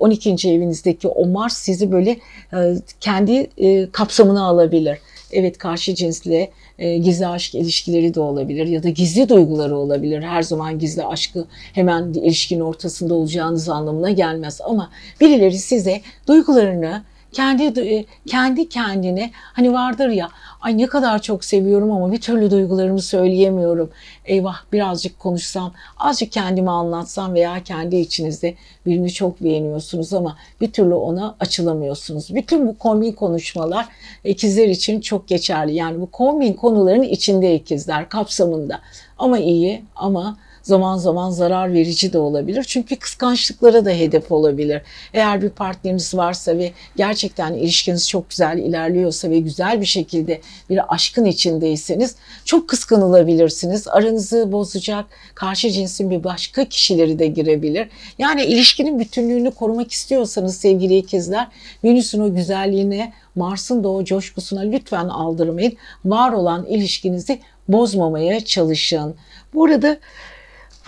12. 0.00 0.50
evinizdeki 0.50 1.08
o 1.08 1.26
Mars 1.26 1.56
sizi 1.56 1.92
böyle 1.92 2.10
e, 2.52 2.74
kendi 3.00 3.50
e, 3.58 3.90
kapsamına 3.90 4.44
alabilir. 4.44 4.98
Evet 5.32 5.58
karşı 5.58 5.94
cinsle 5.94 6.50
e, 6.78 6.98
gizli 6.98 7.26
aşk 7.26 7.54
ilişkileri 7.54 8.14
de 8.14 8.20
olabilir 8.20 8.66
ya 8.66 8.82
da 8.82 8.88
gizli 8.88 9.28
duyguları 9.28 9.76
olabilir. 9.76 10.22
Her 10.22 10.42
zaman 10.42 10.78
gizli 10.78 11.04
aşkı 11.04 11.46
hemen 11.72 12.12
ilişkinin 12.12 12.60
ortasında 12.60 13.14
olacağınız 13.14 13.68
anlamına 13.68 14.10
gelmez. 14.10 14.60
Ama 14.64 14.90
birileri 15.20 15.58
size 15.58 16.00
duygularını 16.28 17.02
kendi 17.32 18.06
kendi 18.26 18.68
kendine 18.68 19.30
hani 19.34 19.72
vardır 19.72 20.08
ya 20.08 20.28
ay 20.60 20.78
ne 20.78 20.86
kadar 20.86 21.22
çok 21.22 21.44
seviyorum 21.44 21.92
ama 21.92 22.12
bir 22.12 22.20
türlü 22.20 22.50
duygularımı 22.50 23.02
söyleyemiyorum. 23.02 23.90
Eyvah 24.24 24.56
birazcık 24.72 25.18
konuşsam, 25.18 25.72
azıcık 25.98 26.32
kendimi 26.32 26.70
anlatsam 26.70 27.34
veya 27.34 27.62
kendi 27.62 27.96
içinizde 27.96 28.54
birini 28.86 29.12
çok 29.12 29.40
beğeniyorsunuz 29.40 30.12
ama 30.12 30.36
bir 30.60 30.72
türlü 30.72 30.94
ona 30.94 31.36
açılamıyorsunuz. 31.40 32.34
Bütün 32.34 32.68
bu 32.68 32.78
kombin 32.78 33.12
konuşmalar 33.12 33.88
ikizler 34.24 34.68
için 34.68 35.00
çok 35.00 35.28
geçerli. 35.28 35.74
Yani 35.74 36.00
bu 36.00 36.10
kombin 36.10 36.52
konuların 36.52 37.02
içinde 37.02 37.54
ikizler 37.54 38.08
kapsamında. 38.08 38.80
Ama 39.18 39.38
iyi 39.38 39.82
ama 39.96 40.38
zaman 40.68 40.96
zaman 40.96 41.30
zarar 41.30 41.72
verici 41.72 42.12
de 42.12 42.18
olabilir. 42.18 42.64
Çünkü 42.64 42.96
kıskançlıklara 42.96 43.84
da 43.84 43.90
hedef 43.90 44.32
olabilir. 44.32 44.82
Eğer 45.12 45.42
bir 45.42 45.48
partneriniz 45.48 46.14
varsa 46.14 46.58
ve 46.58 46.72
gerçekten 46.96 47.52
ilişkiniz 47.54 48.08
çok 48.08 48.30
güzel 48.30 48.58
ilerliyorsa 48.58 49.30
ve 49.30 49.38
güzel 49.38 49.80
bir 49.80 49.86
şekilde 49.86 50.40
bir 50.70 50.94
aşkın 50.94 51.24
içindeyseniz 51.24 52.16
çok 52.44 52.68
kıskanılabilirsiniz. 52.68 53.88
Aranızı 53.88 54.52
bozacak 54.52 55.06
karşı 55.34 55.70
cinsin 55.70 56.10
bir 56.10 56.24
başka 56.24 56.64
kişileri 56.64 57.18
de 57.18 57.26
girebilir. 57.26 57.88
Yani 58.18 58.44
ilişkinin 58.44 58.98
bütünlüğünü 58.98 59.50
korumak 59.50 59.92
istiyorsanız 59.92 60.56
sevgili 60.56 60.96
ikizler 60.96 61.48
Venüs'ün 61.84 62.20
o 62.20 62.34
güzelliğine 62.34 63.12
Mars'ın 63.34 63.84
da 63.84 63.88
o 63.88 64.04
coşkusuna 64.04 64.60
lütfen 64.60 65.08
aldırmayın. 65.08 65.76
Var 66.04 66.32
olan 66.32 66.66
ilişkinizi 66.66 67.40
bozmamaya 67.68 68.44
çalışın. 68.44 69.14
Burada 69.54 69.98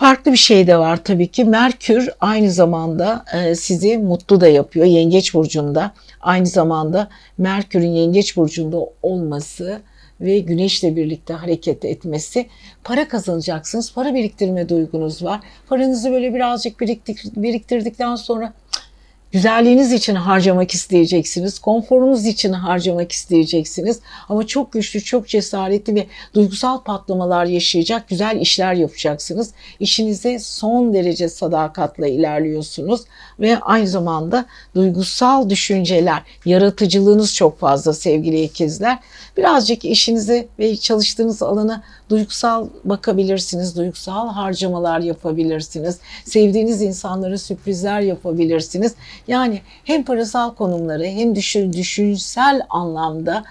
Farklı 0.01 0.31
bir 0.31 0.37
şey 0.37 0.67
de 0.67 0.77
var 0.77 1.03
tabii 1.03 1.27
ki. 1.27 1.45
Merkür 1.45 2.09
aynı 2.19 2.51
zamanda 2.51 3.25
e, 3.33 3.55
sizi 3.55 3.97
mutlu 3.97 4.41
da 4.41 4.47
yapıyor. 4.47 4.85
Yengeç 4.85 5.33
burcunda 5.33 5.91
aynı 6.21 6.45
zamanda 6.45 7.09
Merkür'ün 7.37 7.89
Yengeç 7.89 8.37
burcunda 8.37 8.77
olması 9.01 9.81
ve 10.21 10.39
güneşle 10.39 10.95
birlikte 10.95 11.33
hareket 11.33 11.85
etmesi 11.85 12.47
para 12.83 13.07
kazanacaksınız. 13.07 13.93
Para 13.93 14.13
biriktirme 14.15 14.69
duygunuz 14.69 15.23
var. 15.23 15.39
Paranızı 15.69 16.11
böyle 16.11 16.33
birazcık 16.33 16.79
biriktir, 16.79 17.21
biriktirdikten 17.35 18.15
sonra 18.15 18.53
güzelliğiniz 19.31 19.91
için 19.91 20.15
harcamak 20.15 20.73
isteyeceksiniz. 20.73 21.59
Konforunuz 21.59 22.25
için 22.25 22.53
harcamak 22.53 23.11
isteyeceksiniz. 23.11 23.99
Ama 24.29 24.47
çok 24.47 24.71
güçlü, 24.71 25.01
çok 25.01 25.27
cesaretli 25.27 25.95
ve 25.95 26.07
duygusal 26.33 26.83
patlamalar 26.83 27.45
yaşayacak 27.45 28.09
güzel 28.09 28.41
işler 28.41 28.73
yapacaksınız. 28.73 29.51
İşinize 29.79 30.39
son 30.39 30.93
derece 30.93 31.29
sadakatle 31.29 32.11
ilerliyorsunuz 32.11 33.01
ve 33.39 33.59
aynı 33.59 33.87
zamanda 33.87 34.45
duygusal 34.75 35.49
düşünceler, 35.49 36.23
yaratıcılığınız 36.45 37.35
çok 37.35 37.59
fazla 37.59 37.93
sevgili 37.93 38.41
ikizler. 38.41 38.99
Birazcık 39.37 39.85
işinize 39.85 40.47
ve 40.59 40.77
çalıştığınız 40.77 41.43
alana 41.43 41.83
duygusal 42.09 42.67
bakabilirsiniz, 42.83 43.77
duygusal 43.77 44.29
harcamalar 44.29 44.99
yapabilirsiniz. 44.99 45.99
Sevdiğiniz 46.25 46.81
insanlara 46.81 47.37
sürprizler 47.37 48.01
yapabilirsiniz. 48.01 48.95
Yani 49.27 49.61
hem 49.83 50.03
parasal 50.03 50.55
konumları 50.55 51.05
hem 51.05 51.35
düşün, 51.35 51.73
düşünsel 51.73 52.61
anlamda 52.69 53.43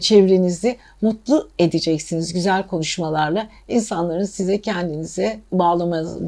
çevrenizi 0.00 0.76
mutlu 1.02 1.48
edeceksiniz 1.58 2.32
güzel 2.32 2.66
konuşmalarla. 2.66 3.48
insanların 3.68 4.24
size 4.24 4.60
kendinize 4.60 5.40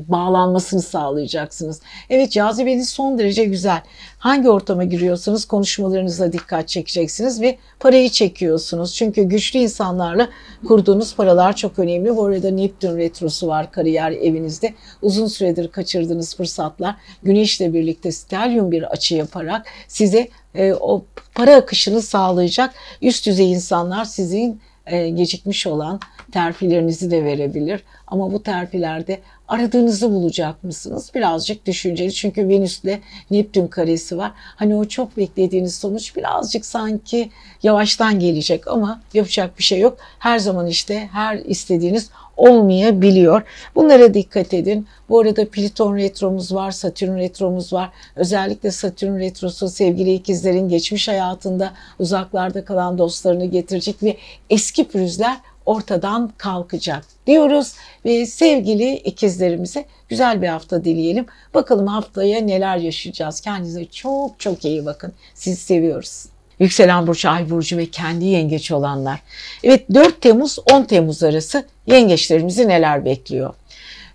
bağlanmasını 0.08 0.82
sağlayacaksınız. 0.82 1.80
Evet 2.10 2.32
cazibeniz 2.32 2.88
son 2.88 3.18
derece 3.18 3.44
güzel. 3.44 3.82
Hangi 4.18 4.50
ortama 4.50 4.84
giriyorsanız 4.84 5.44
konuşmalarınıza 5.44 6.32
dikkat 6.32 6.68
çekeceksiniz 6.68 7.40
ve 7.40 7.58
parayı 7.80 8.10
çekiyorsunuz. 8.10 8.94
Çünkü 8.94 9.22
güçlü 9.22 9.58
insanlarla 9.58 10.28
kurduğunuz 10.68 11.16
paralar 11.16 11.56
çok 11.56 11.78
önemli. 11.78 12.16
Bu 12.16 12.24
arada 12.24 12.50
Neptün 12.50 12.96
retrosu 12.96 13.46
var 13.48 13.72
kariyer 13.72 14.10
evinizde. 14.12 14.74
Uzun 15.02 15.26
süredir 15.26 15.68
kaçırdığınız 15.68 16.36
fırsatlar 16.36 16.96
güneşle 17.22 17.72
birlikte 17.72 18.12
stelyum 18.12 18.72
bir 18.72 18.82
açı 18.82 19.14
yaparak 19.14 19.66
size 19.88 20.28
e, 20.54 20.74
o 20.74 21.04
para 21.34 21.56
akışını 21.56 22.02
sağlayacak 22.02 22.74
üst 23.02 23.26
düzey 23.26 23.52
insanlar 23.52 24.04
sizin 24.04 24.60
e, 24.86 25.08
gecikmiş 25.08 25.66
olan 25.66 26.00
terfilerinizi 26.32 27.10
de 27.10 27.24
verebilir. 27.24 27.84
Ama 28.06 28.32
bu 28.32 28.42
terfilerde 28.42 29.20
aradığınızı 29.48 30.10
bulacak 30.10 30.64
mısınız? 30.64 31.10
Birazcık 31.14 31.66
düşünceli 31.66 32.12
çünkü 32.12 32.48
Venüs'le 32.48 33.00
Neptün 33.30 33.66
karesi 33.66 34.18
var. 34.18 34.32
Hani 34.36 34.76
o 34.76 34.84
çok 34.84 35.16
beklediğiniz 35.16 35.74
sonuç 35.74 36.16
birazcık 36.16 36.66
sanki 36.66 37.30
yavaştan 37.62 38.20
gelecek 38.20 38.68
ama 38.68 39.00
yapacak 39.14 39.58
bir 39.58 39.64
şey 39.64 39.80
yok. 39.80 39.98
Her 40.18 40.38
zaman 40.38 40.66
işte 40.66 41.08
her 41.12 41.36
istediğiniz 41.36 42.10
olmayabiliyor. 42.36 43.42
Bunlara 43.74 44.14
dikkat 44.14 44.54
edin. 44.54 44.86
Bu 45.08 45.20
arada 45.20 45.48
Plüton 45.48 45.96
retromuz 45.96 46.54
var, 46.54 46.70
Satürn 46.70 47.16
retromuz 47.16 47.72
var. 47.72 47.90
Özellikle 48.16 48.70
Satürn 48.70 49.18
retrosu 49.18 49.68
sevgili 49.68 50.14
ikizlerin 50.14 50.68
geçmiş 50.68 51.08
hayatında 51.08 51.72
uzaklarda 51.98 52.64
kalan 52.64 52.98
dostlarını 52.98 53.44
getirecek 53.44 54.02
ve 54.02 54.16
eski 54.50 54.88
pürüzler 54.88 55.36
ortadan 55.66 56.32
kalkacak 56.38 57.04
diyoruz 57.26 57.74
ve 58.04 58.26
sevgili 58.26 58.94
ikizlerimize 58.94 59.84
güzel 60.08 60.42
bir 60.42 60.48
hafta 60.48 60.84
dileyelim. 60.84 61.26
Bakalım 61.54 61.86
haftaya 61.86 62.40
neler 62.40 62.76
yaşayacağız. 62.76 63.40
Kendinize 63.40 63.84
çok 63.84 64.40
çok 64.40 64.64
iyi 64.64 64.86
bakın. 64.86 65.12
Sizi 65.34 65.56
seviyoruz. 65.56 66.26
Yükselen 66.58 67.06
burç, 67.06 67.24
ay 67.24 67.50
burcu 67.50 67.76
ve 67.76 67.86
kendi 67.86 68.24
yengeç 68.24 68.70
olanlar. 68.70 69.20
Evet 69.64 69.84
4 69.94 70.20
Temmuz 70.20 70.58
10 70.72 70.82
Temmuz 70.82 71.22
arası 71.22 71.66
yengeçlerimizi 71.86 72.68
neler 72.68 73.04
bekliyor? 73.04 73.54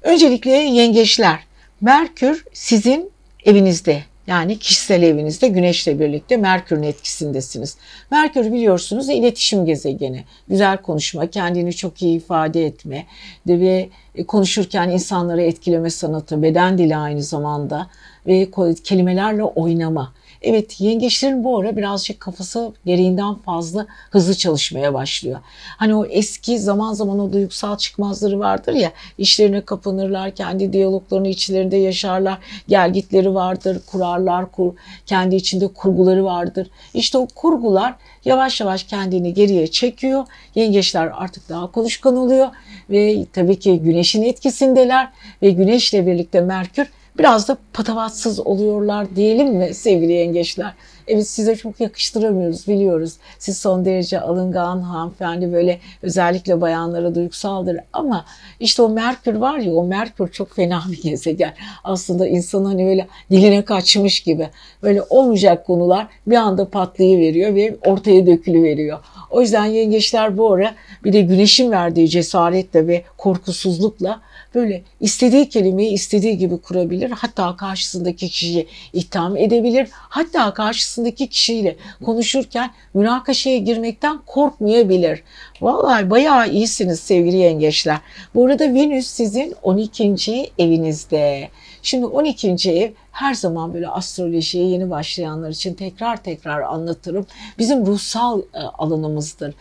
Öncelikle 0.03 0.51
yengeçler. 0.51 1.39
Merkür 1.81 2.45
sizin 2.53 3.11
evinizde 3.45 4.03
yani 4.29 4.59
kişisel 4.59 5.03
evinizde 5.03 5.47
güneşle 5.47 5.99
birlikte 5.99 6.37
Merkür'ün 6.37 6.83
etkisindesiniz. 6.83 7.77
Merkür 8.11 8.51
biliyorsunuz 8.53 9.09
iletişim 9.09 9.65
gezegeni. 9.65 10.23
Güzel 10.47 10.77
konuşma, 10.77 11.27
kendini 11.27 11.73
çok 11.73 12.01
iyi 12.01 12.17
ifade 12.17 12.65
etme 12.65 13.05
ve 13.47 13.89
konuşurken 14.27 14.89
insanları 14.89 15.41
etkileme 15.41 15.89
sanatı, 15.89 16.41
beden 16.43 16.77
dili 16.77 16.97
aynı 16.97 17.23
zamanda 17.23 17.87
ve 18.27 18.49
kelimelerle 18.83 19.43
oynama. 19.43 20.13
Evet 20.41 20.81
yengeçlerin 20.81 21.43
bu 21.43 21.59
ara 21.59 21.77
birazcık 21.77 22.19
kafası 22.19 22.71
gereğinden 22.85 23.35
fazla 23.35 23.87
hızlı 24.11 24.35
çalışmaya 24.35 24.93
başlıyor. 24.93 25.39
Hani 25.77 25.95
o 25.95 26.05
eski 26.05 26.59
zaman 26.59 26.93
zaman 26.93 27.19
o 27.19 27.33
duygusal 27.33 27.77
çıkmazları 27.77 28.39
vardır 28.39 28.73
ya 28.73 28.91
işlerine 29.17 29.61
kapanırlar, 29.61 30.35
kendi 30.35 30.73
diyaloglarını 30.73 31.27
içlerinde 31.27 31.77
yaşarlar, 31.77 32.37
gelgitleri 32.67 33.33
vardır, 33.33 33.81
kurarlar, 33.91 34.51
kur, 34.51 34.73
kendi 35.05 35.35
içinde 35.35 35.67
kurguları 35.67 36.25
vardır. 36.25 36.67
İşte 36.93 37.17
o 37.17 37.27
kurgular 37.35 37.95
yavaş 38.25 38.61
yavaş 38.61 38.83
kendini 38.83 39.33
geriye 39.33 39.67
çekiyor. 39.67 40.25
Yengeçler 40.55 41.11
artık 41.15 41.49
daha 41.49 41.71
konuşkan 41.71 42.17
oluyor 42.17 42.47
ve 42.89 43.25
tabii 43.33 43.59
ki 43.59 43.79
güneşin 43.79 44.23
etkisindeler 44.23 45.11
ve 45.41 45.49
güneşle 45.49 46.07
birlikte 46.07 46.41
Merkür 46.41 46.87
biraz 47.19 47.47
da 47.47 47.57
patavatsız 47.73 48.39
oluyorlar 48.39 49.15
diyelim 49.15 49.55
mi 49.55 49.73
sevgili 49.73 50.11
yengeçler? 50.11 50.73
Evet 51.07 51.27
size 51.27 51.55
çok 51.55 51.79
yakıştıramıyoruz 51.79 52.67
biliyoruz. 52.67 53.13
Siz 53.39 53.57
son 53.57 53.85
derece 53.85 54.19
alıngan 54.19 54.81
hanımefendi 54.81 55.53
böyle 55.53 55.79
özellikle 56.01 56.61
bayanlara 56.61 57.15
duygusaldır 57.15 57.77
ama 57.93 58.25
işte 58.59 58.81
o 58.81 58.89
Merkür 58.89 59.35
var 59.35 59.57
ya 59.57 59.73
o 59.73 59.83
Merkür 59.83 60.27
çok 60.31 60.55
fena 60.55 60.83
bir 60.91 61.01
gezegen. 61.01 61.53
Aslında 61.83 62.27
insan 62.27 62.65
hani 62.65 62.89
öyle 62.89 63.07
diline 63.31 63.65
kaçmış 63.65 64.19
gibi 64.19 64.49
böyle 64.83 65.01
olmayacak 65.09 65.65
konular 65.65 66.07
bir 66.27 66.35
anda 66.35 66.69
patlayıveriyor 66.69 67.55
ve 67.55 67.77
ortaya 67.85 68.27
dökülüveriyor. 68.27 68.99
O 69.31 69.41
yüzden 69.41 69.65
yengeçler 69.65 70.37
bu 70.37 70.53
ara 70.53 70.75
bir 71.03 71.13
de 71.13 71.21
güneşin 71.21 71.71
verdiği 71.71 72.09
cesaretle 72.09 72.87
ve 72.87 73.03
korkusuzlukla 73.17 74.21
böyle 74.55 74.81
istediği 74.99 75.49
kelimeyi 75.49 75.91
istediği 75.91 76.37
gibi 76.37 76.57
kurabilir. 76.57 77.11
Hatta 77.11 77.55
karşısındaki 77.55 78.29
kişiyi 78.29 78.67
itham 78.93 79.37
edebilir. 79.37 79.89
Hatta 79.91 80.53
karşısındaki 80.53 81.27
kişiyle 81.27 81.75
konuşurken 82.05 82.71
münakaşaya 82.93 83.57
girmekten 83.57 84.19
korkmayabilir. 84.25 85.23
Vallahi 85.61 86.09
bayağı 86.09 86.49
iyisiniz 86.49 86.99
sevgili 86.99 87.37
yengeçler. 87.37 87.97
Bu 88.35 88.45
arada 88.45 88.73
Venüs 88.73 89.07
sizin 89.07 89.55
12. 89.63 90.51
evinizde. 90.57 91.49
Şimdi 91.81 92.05
12. 92.05 92.71
ev 92.71 92.91
her 93.11 93.33
zaman 93.33 93.73
böyle 93.73 93.87
astrolojiye 93.87 94.65
yeni 94.67 94.89
başlayanlar 94.89 95.49
için 95.49 95.73
tekrar 95.73 96.23
tekrar 96.23 96.61
anlatırım. 96.61 97.25
Bizim 97.57 97.85
ruhsal 97.85 98.41
e, 98.53 98.59
alanımızdır, 98.59 99.53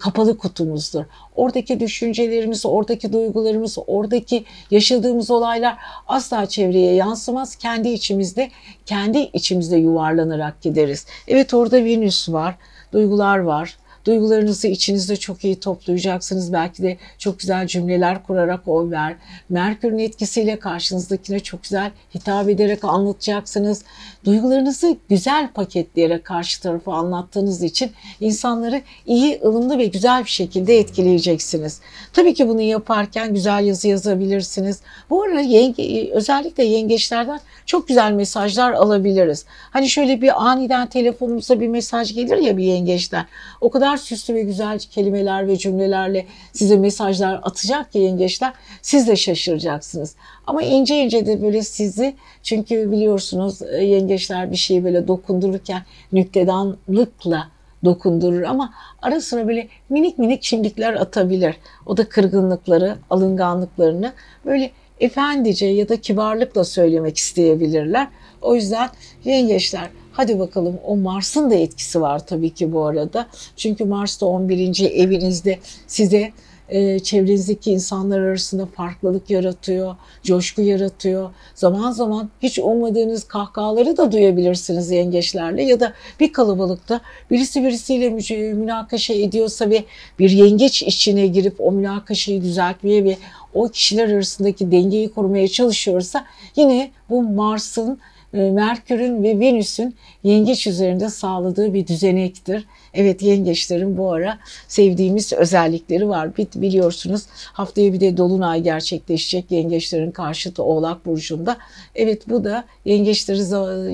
kapalı 0.00 0.38
kutumuzdur. 0.38 1.04
Oradaki 1.34 1.80
düşüncelerimiz, 1.80 2.66
oradaki 2.66 3.12
duygularımız, 3.12 3.78
oradaki 3.86 4.44
yaşadığımız 4.70 5.30
olaylar 5.30 5.76
asla 6.08 6.46
çevreye 6.46 6.94
yansımaz. 6.94 7.56
Kendi 7.56 7.88
içimizde, 7.88 8.50
kendi 8.86 9.18
içimizde 9.18 9.76
yuvarlanarak 9.76 10.62
gideriz. 10.62 11.06
Evet 11.28 11.54
orada 11.54 11.84
Venüs 11.84 12.28
var, 12.28 12.54
duygular 12.92 13.38
var, 13.38 13.76
Duygularınızı 14.06 14.68
içinizde 14.68 15.16
çok 15.16 15.44
iyi 15.44 15.60
toplayacaksınız. 15.60 16.52
Belki 16.52 16.82
de 16.82 16.96
çok 17.18 17.40
güzel 17.40 17.66
cümleler 17.66 18.22
kurarak 18.22 18.68
o 18.68 18.90
ver. 18.90 19.16
Merkür'ün 19.48 19.98
etkisiyle 19.98 20.58
karşınızdakine 20.58 21.40
çok 21.40 21.62
güzel 21.62 21.90
hitap 22.14 22.48
ederek 22.48 22.84
anlatacaksınız. 22.84 23.82
Duygularınızı 24.26 24.96
güzel 25.08 25.48
paketleyerek 25.52 26.24
karşı 26.24 26.62
tarafa 26.62 26.94
anlattığınız 26.94 27.62
için 27.62 27.90
insanları 28.20 28.82
iyi, 29.06 29.40
ılımlı 29.44 29.78
ve 29.78 29.86
güzel 29.86 30.24
bir 30.24 30.30
şekilde 30.30 30.78
etkileyeceksiniz. 30.78 31.80
Tabii 32.12 32.34
ki 32.34 32.48
bunu 32.48 32.60
yaparken 32.60 33.34
güzel 33.34 33.64
yazı 33.64 33.88
yazabilirsiniz. 33.88 34.80
Bu 35.10 35.22
arada 35.22 35.40
yenge, 35.40 36.10
özellikle 36.12 36.64
yengeçlerden 36.64 37.40
çok 37.66 37.88
güzel 37.88 38.12
mesajlar 38.12 38.72
alabiliriz. 38.72 39.44
Hani 39.70 39.88
şöyle 39.88 40.22
bir 40.22 40.46
aniden 40.46 40.86
telefonumuza 40.86 41.60
bir 41.60 41.68
mesaj 41.68 42.14
gelir 42.14 42.36
ya 42.36 42.56
bir 42.56 42.64
yengeçten. 42.64 43.26
O 43.60 43.70
kadar 43.70 43.96
süslü 43.96 44.34
ve 44.34 44.42
güzel 44.42 44.78
kelimeler 44.78 45.48
ve 45.48 45.56
cümlelerle 45.56 46.26
size 46.52 46.76
mesajlar 46.76 47.40
atacak 47.42 47.92
ki 47.92 47.98
yengeçler 47.98 48.52
siz 48.82 49.08
de 49.08 49.16
şaşıracaksınız. 49.16 50.14
Ama 50.46 50.62
ince 50.62 51.04
ince 51.04 51.26
de 51.26 51.42
böyle 51.42 51.62
sizi 51.62 52.14
çünkü 52.42 52.92
biliyorsunuz 52.92 53.62
e, 53.62 53.84
yengeçler 53.84 54.50
bir 54.50 54.56
şeyi 54.56 54.84
böyle 54.84 55.08
dokundururken 55.08 55.82
nüktedanlıkla 56.12 57.48
dokundurur 57.84 58.42
ama 58.42 58.72
ara 59.02 59.20
sıra 59.20 59.48
böyle 59.48 59.68
minik 59.88 60.18
minik 60.18 60.42
çimdikler 60.42 60.94
atabilir. 60.94 61.56
O 61.86 61.96
da 61.96 62.08
kırgınlıkları, 62.08 62.96
alınganlıklarını 63.10 64.12
böyle 64.44 64.70
efendice 65.00 65.66
ya 65.66 65.88
da 65.88 66.00
kibarlıkla 66.00 66.64
söylemek 66.64 67.16
isteyebilirler. 67.16 68.08
O 68.42 68.54
yüzden 68.54 68.90
yengeçler 69.24 69.90
hadi 70.12 70.38
bakalım 70.38 70.78
o 70.84 70.96
Mars'ın 70.96 71.50
da 71.50 71.54
etkisi 71.54 72.00
var 72.00 72.26
tabii 72.26 72.50
ki 72.50 72.72
bu 72.72 72.84
arada. 72.84 73.26
Çünkü 73.56 73.84
Mars 73.84 74.20
da 74.20 74.26
11. 74.26 74.90
evinizde 74.94 75.58
size 75.86 76.32
e, 76.68 76.98
çevrenizdeki 76.98 77.72
insanlar 77.72 78.20
arasında 78.20 78.66
farklılık 78.66 79.30
yaratıyor, 79.30 79.96
coşku 80.22 80.62
yaratıyor. 80.62 81.30
Zaman 81.54 81.92
zaman 81.92 82.30
hiç 82.42 82.58
ummadığınız 82.58 83.24
kahkahaları 83.24 83.96
da 83.96 84.12
duyabilirsiniz 84.12 84.90
yengeçlerle 84.90 85.62
ya 85.62 85.80
da 85.80 85.92
bir 86.20 86.32
kalabalıkta 86.32 87.00
birisi 87.30 87.64
birisiyle 87.64 88.10
münakaşa 88.52 89.14
ediyorsa 89.14 89.70
ve 89.70 89.84
bir 90.18 90.30
yengeç 90.30 90.82
içine 90.82 91.26
girip 91.26 91.54
o 91.58 91.72
münakaşayı 91.72 92.42
düzeltmeye 92.42 93.04
ve 93.04 93.16
o 93.54 93.68
kişiler 93.68 94.08
arasındaki 94.08 94.70
dengeyi 94.70 95.08
korumaya 95.08 95.48
çalışıyorsa 95.48 96.24
yine 96.56 96.90
bu 97.10 97.22
Mars'ın 97.22 97.98
Merkür'ün 98.32 99.22
ve 99.22 99.40
Venüs'ün 99.40 99.94
yengeç 100.22 100.66
üzerinde 100.66 101.08
sağladığı 101.08 101.74
bir 101.74 101.86
düzenektir. 101.86 102.64
Evet 102.94 103.22
yengeçlerin 103.22 103.96
bu 103.96 104.12
ara 104.12 104.38
sevdiğimiz 104.68 105.32
özellikleri 105.32 106.08
var. 106.08 106.36
Biliyorsunuz 106.36 107.22
haftaya 107.52 107.92
bir 107.92 108.00
de 108.00 108.16
dolunay 108.16 108.62
gerçekleşecek 108.62 109.50
yengeçlerin 109.50 110.10
karşıtı 110.10 110.62
Oğlak 110.62 111.06
Burcu'nda. 111.06 111.56
Evet 111.94 112.28
bu 112.28 112.44
da 112.44 112.64
yengeçleri 112.84 113.38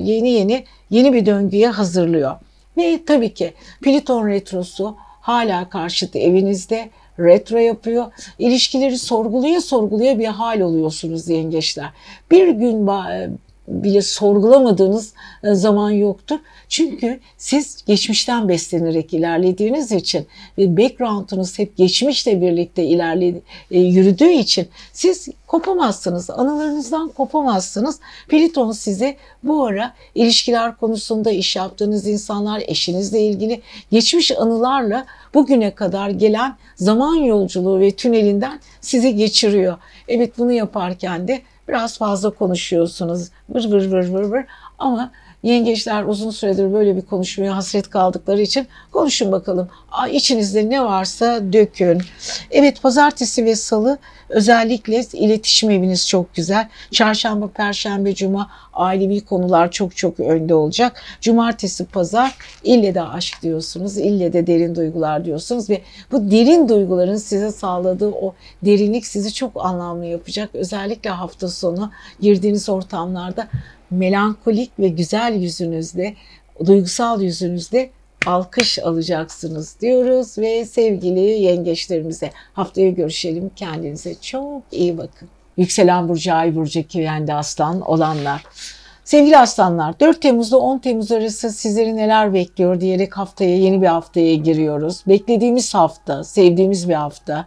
yeni 0.09 0.29
yeni 0.29 0.63
yeni 0.89 1.13
bir 1.13 1.25
döngüye 1.25 1.69
hazırlıyor. 1.69 2.35
Ve 2.77 2.99
tabii 3.05 3.33
ki 3.33 3.53
Plüton 3.81 4.27
retrosu 4.27 4.95
hala 4.99 5.69
karşıtı 5.69 6.19
evinizde 6.19 6.89
retro 7.19 7.57
yapıyor. 7.57 8.05
İlişkileri 8.39 8.97
sorguluya 8.97 9.61
sorguluya 9.61 10.19
bir 10.19 10.27
hal 10.27 10.59
oluyorsunuz 10.59 11.29
yengeçler. 11.29 11.89
Bir 12.31 12.47
gün 12.47 12.87
bile 13.67 14.01
sorgulamadığınız 14.01 15.13
e, 15.43 15.55
zaman 15.55 15.91
yoktur. 15.91 16.39
Çünkü 16.69 17.19
siz 17.37 17.83
geçmişten 17.85 18.49
beslenerek 18.49 19.13
ilerlediğiniz 19.13 19.91
için 19.91 20.27
ve 20.57 20.77
background'unuz 20.77 21.59
hep 21.59 21.77
geçmişle 21.77 22.41
birlikte 22.41 22.83
ilerledi, 22.83 23.41
e, 23.71 23.79
yürüdüğü 23.79 24.31
için 24.31 24.67
siz 24.93 25.29
kopamazsınız. 25.47 26.29
Anılarınızdan 26.29 27.09
kopamazsınız. 27.09 27.99
Pliton 28.27 28.71
size 28.71 29.17
bu 29.43 29.65
ara 29.65 29.93
ilişkiler 30.15 30.77
konusunda 30.77 31.31
iş 31.31 31.55
yaptığınız 31.55 32.07
insanlar, 32.07 32.63
eşinizle 32.67 33.21
ilgili 33.21 33.61
geçmiş 33.91 34.31
anılarla 34.31 35.05
bugüne 35.33 35.75
kadar 35.75 36.09
gelen 36.09 36.55
zaman 36.75 37.15
yolculuğu 37.15 37.79
ve 37.79 37.91
tünelinden 37.91 38.59
sizi 38.81 39.15
geçiriyor. 39.15 39.77
Evet 40.07 40.37
bunu 40.37 40.51
yaparken 40.51 41.27
de 41.27 41.41
Biraz 41.67 41.97
fazla 41.97 42.29
konuşuyorsunuz. 42.29 43.29
Vır 43.49 43.71
vır 43.71 43.91
vır 43.91 44.07
vır 44.09 44.23
vır. 44.23 44.45
Ama 44.79 45.11
yengeçler 45.43 46.03
uzun 46.03 46.31
süredir 46.31 46.73
böyle 46.73 46.95
bir 46.95 47.01
konuşmaya 47.01 47.55
hasret 47.55 47.89
kaldıkları 47.89 48.41
için 48.41 48.67
konuşun 48.91 49.31
bakalım. 49.31 49.69
İçinizde 50.11 50.69
ne 50.69 50.83
varsa 50.83 51.53
dökün. 51.53 52.01
Evet 52.51 52.81
pazartesi 52.81 53.45
ve 53.45 53.55
salı 53.55 53.97
özellikle 54.29 55.05
iletişim 55.13 55.71
eviniz 55.71 56.09
çok 56.09 56.35
güzel. 56.35 56.69
Çarşamba, 56.91 57.47
perşembe, 57.47 58.15
cuma 58.15 58.49
ailevi 58.73 59.21
konular 59.21 59.71
çok 59.71 59.97
çok 59.97 60.19
önde 60.19 60.55
olacak. 60.55 61.01
Cumartesi, 61.21 61.85
pazar 61.85 62.35
ille 62.63 62.95
de 62.95 63.01
aşk 63.01 63.41
diyorsunuz, 63.41 63.97
ille 63.97 64.33
de 64.33 64.47
derin 64.47 64.75
duygular 64.75 65.25
diyorsunuz 65.25 65.69
ve 65.69 65.81
bu 66.11 66.31
derin 66.31 66.69
duyguların 66.69 67.17
size 67.17 67.51
sağladığı 67.51 68.09
o 68.09 68.33
derinlik 68.65 69.05
sizi 69.07 69.33
çok 69.33 69.65
anlamlı 69.65 70.05
yapacak. 70.05 70.49
Özellikle 70.53 71.09
hafta 71.09 71.47
sonu 71.47 71.91
girdiğiniz 72.19 72.69
ortamlarda 72.69 73.47
melankolik 73.93 74.79
ve 74.79 74.87
güzel 74.87 75.33
yüzünüzde, 75.33 76.13
duygusal 76.65 77.21
yüzünüzde 77.21 77.89
alkış 78.25 78.79
alacaksınız 78.79 79.75
diyoruz 79.81 80.37
ve 80.37 80.65
sevgili 80.65 81.19
yengeçlerimize 81.19 82.31
haftaya 82.53 82.89
görüşelim. 82.89 83.51
Kendinize 83.55 84.15
çok 84.21 84.63
iyi 84.71 84.97
bakın. 84.97 85.29
Yükselen 85.57 86.09
Burcu, 86.09 86.33
Ay 86.33 86.55
Burcu, 86.55 86.83
Kivendi 86.87 87.33
Aslan 87.33 87.81
olanlar. 87.81 88.43
Sevgili 89.03 89.37
aslanlar 89.37 89.99
4 89.99 90.21
Temmuz'da 90.21 90.57
10 90.57 90.79
Temmuz 90.79 91.11
arası 91.11 91.49
sizleri 91.49 91.95
neler 91.95 92.33
bekliyor 92.33 92.81
diyerek 92.81 93.17
haftaya 93.17 93.57
yeni 93.57 93.81
bir 93.81 93.87
haftaya 93.87 94.35
giriyoruz. 94.35 95.03
Beklediğimiz 95.07 95.73
hafta, 95.73 96.23
sevdiğimiz 96.23 96.89
bir 96.89 96.93
hafta. 96.93 97.45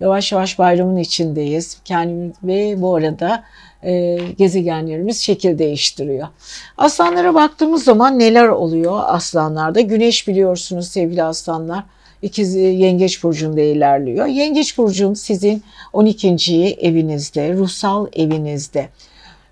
Yavaş 0.00 0.32
yavaş 0.32 0.58
bayramın 0.58 0.96
içindeyiz. 0.96 1.80
Kendimiz 1.84 2.36
ve 2.42 2.82
bu 2.82 2.96
arada 2.96 3.44
e, 3.82 4.18
gezegenlerimiz 4.38 5.20
şekil 5.20 5.58
değiştiriyor. 5.58 6.28
Aslanlara 6.78 7.34
baktığımız 7.34 7.84
zaman 7.84 8.18
neler 8.18 8.48
oluyor 8.48 9.00
aslanlarda? 9.06 9.80
Güneş 9.80 10.28
biliyorsunuz 10.28 10.88
sevgili 10.88 11.22
aslanlar. 11.22 11.84
İkiz 12.22 12.54
Yengeç 12.54 13.22
Burcu'nda 13.22 13.60
ilerliyor. 13.60 14.26
Yengeç 14.26 14.78
Burcu'nun 14.78 15.14
sizin 15.14 15.62
12. 15.92 16.28
evinizde, 16.80 17.52
ruhsal 17.52 18.06
evinizde. 18.12 18.88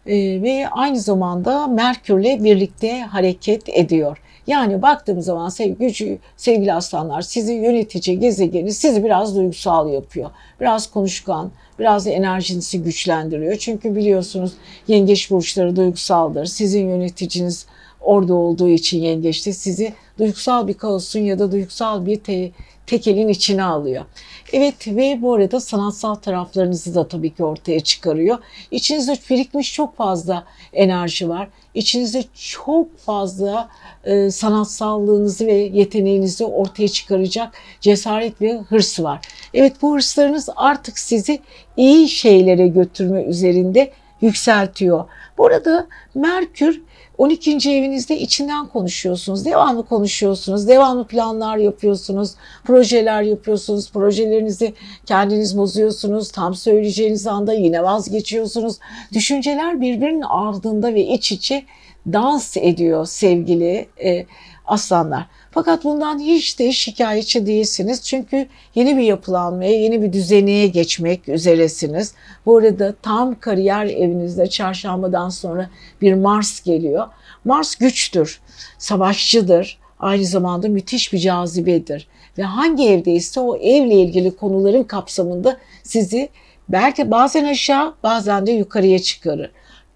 Ee, 0.07 0.43
ve 0.43 0.69
aynı 0.71 1.01
zamanda 1.01 1.67
Merkür'le 1.67 2.45
birlikte 2.45 3.01
hareket 3.01 3.69
ediyor. 3.69 4.19
Yani 4.47 4.83
baktığım 4.83 5.23
zaman 5.23 5.49
sevgili, 5.49 6.19
sevgili 6.37 6.73
aslanlar 6.73 7.23
sizi 7.23 7.53
yönetici 7.53 8.19
gezegeni 8.19 8.73
sizi 8.73 9.05
biraz 9.05 9.37
duygusal 9.37 9.93
yapıyor. 9.93 10.31
Biraz 10.61 10.91
konuşkan, 10.91 11.51
biraz 11.79 12.07
da 12.07 12.11
enerjinizi 12.11 12.83
güçlendiriyor. 12.83 13.57
Çünkü 13.57 13.97
biliyorsunuz 13.97 14.53
yengeç 14.89 15.31
burçları 15.31 15.77
duygusaldır. 15.77 16.47
Sizin 16.47 16.89
yöneticiniz 16.89 17.67
orada 18.01 18.35
olduğu 18.35 18.69
için 18.69 19.01
yengeçte 19.01 19.53
sizi 19.53 19.95
duygusal 20.19 20.69
bir 20.69 20.75
kaosun 20.75 21.21
ya 21.21 21.39
da 21.39 21.53
duygusal 21.53 22.07
bir 22.07 22.17
te 22.17 22.51
tekelin 22.87 23.29
içine 23.29 23.65
alıyor. 23.65 24.05
Evet 24.53 24.89
ve 24.89 25.19
bu 25.23 25.35
arada 25.35 25.61
sanatsal 25.61 26.15
taraflarınızı 26.15 26.95
da 26.95 27.09
tabii 27.09 27.35
ki 27.35 27.45
ortaya 27.45 27.81
çıkarıyor. 27.81 28.39
İçinizde 28.71 29.19
birikmiş 29.31 29.75
çok 29.75 29.97
fazla 29.97 30.45
enerji 30.73 31.29
var. 31.29 31.49
İçinizde 31.77 32.25
çok 32.35 32.99
fazla 32.99 33.69
e, 34.05 34.31
sanatsallığınızı 34.31 35.47
ve 35.47 35.53
yeteneğinizi 35.53 36.45
ortaya 36.45 36.89
çıkaracak 36.89 37.55
cesaret 37.81 38.41
ve 38.41 38.59
hırs 38.59 39.01
var. 39.01 39.21
Evet 39.55 39.73
bu 39.83 39.95
hırslarınız 39.95 40.49
artık 40.57 40.99
sizi 40.99 41.41
iyi 41.77 42.09
şeylere 42.09 42.69
götürme 42.69 43.23
üzerinde 43.23 43.93
yükseltiyor. 44.21 45.05
Burada 45.39 45.87
Merkür 46.15 46.83
12. 47.18 47.70
evinizde 47.70 48.18
içinden 48.20 48.66
konuşuyorsunuz. 48.66 49.44
Devamlı 49.44 49.87
konuşuyorsunuz. 49.87 50.68
Devamlı 50.68 51.07
planlar 51.07 51.57
yapıyorsunuz. 51.57 52.35
Projeler 52.64 53.22
yapıyorsunuz. 53.22 53.90
Projelerinizi 53.92 54.74
kendiniz 55.07 55.59
bozuyorsunuz. 55.59 56.31
Tam 56.31 56.55
söyleyeceğiniz 56.55 57.26
anda 57.26 57.52
yine 57.52 57.83
vazgeçiyorsunuz. 57.83 58.79
Düşünceler 59.12 59.81
birbirinin 59.81 60.24
ardında 60.29 60.94
ve 60.94 61.07
iç 61.07 61.33
içe 61.33 61.64
dans 62.07 62.57
ediyor 62.57 63.07
sevgili 63.07 63.88
e, 64.05 64.26
aslanlar. 64.66 65.26
Fakat 65.57 65.85
bundan 65.85 66.19
hiç 66.19 66.59
de 66.59 66.73
şikayetçi 66.73 67.47
değilsiniz. 67.47 68.03
Çünkü 68.03 68.47
yeni 68.75 68.97
bir 68.97 69.03
yapılanmaya, 69.03 69.81
yeni 69.81 70.03
bir 70.03 70.12
düzeneye 70.12 70.66
geçmek 70.66 71.29
üzeresiniz. 71.29 72.14
Bu 72.47 72.57
arada 72.57 72.95
tam 73.03 73.40
kariyer 73.40 73.87
evinizde 73.87 74.47
çarşambadan 74.47 75.29
sonra 75.29 75.71
bir 76.03 76.14
Mars 76.14 76.61
geliyor. 76.61 77.07
Mars 77.45 77.75
güçtür, 77.75 78.40
savaşçıdır, 78.79 79.79
aynı 80.01 80.25
zamanda 80.25 80.69
müthiş 80.69 81.12
bir 81.12 81.19
cazibedir. 81.19 82.09
Ve 82.38 82.42
hangi 82.42 82.88
evdeyse 82.88 83.40
o 83.40 83.57
evle 83.57 83.95
ilgili 83.95 84.37
konuların 84.37 84.85
kapsamında 84.85 85.57
sizi 85.83 86.29
belki 86.69 87.11
bazen 87.11 87.45
aşağı 87.45 87.95
bazen 88.03 88.47
de 88.47 88.53
yukarıya 88.53 88.99
çıkarır. 88.99 89.51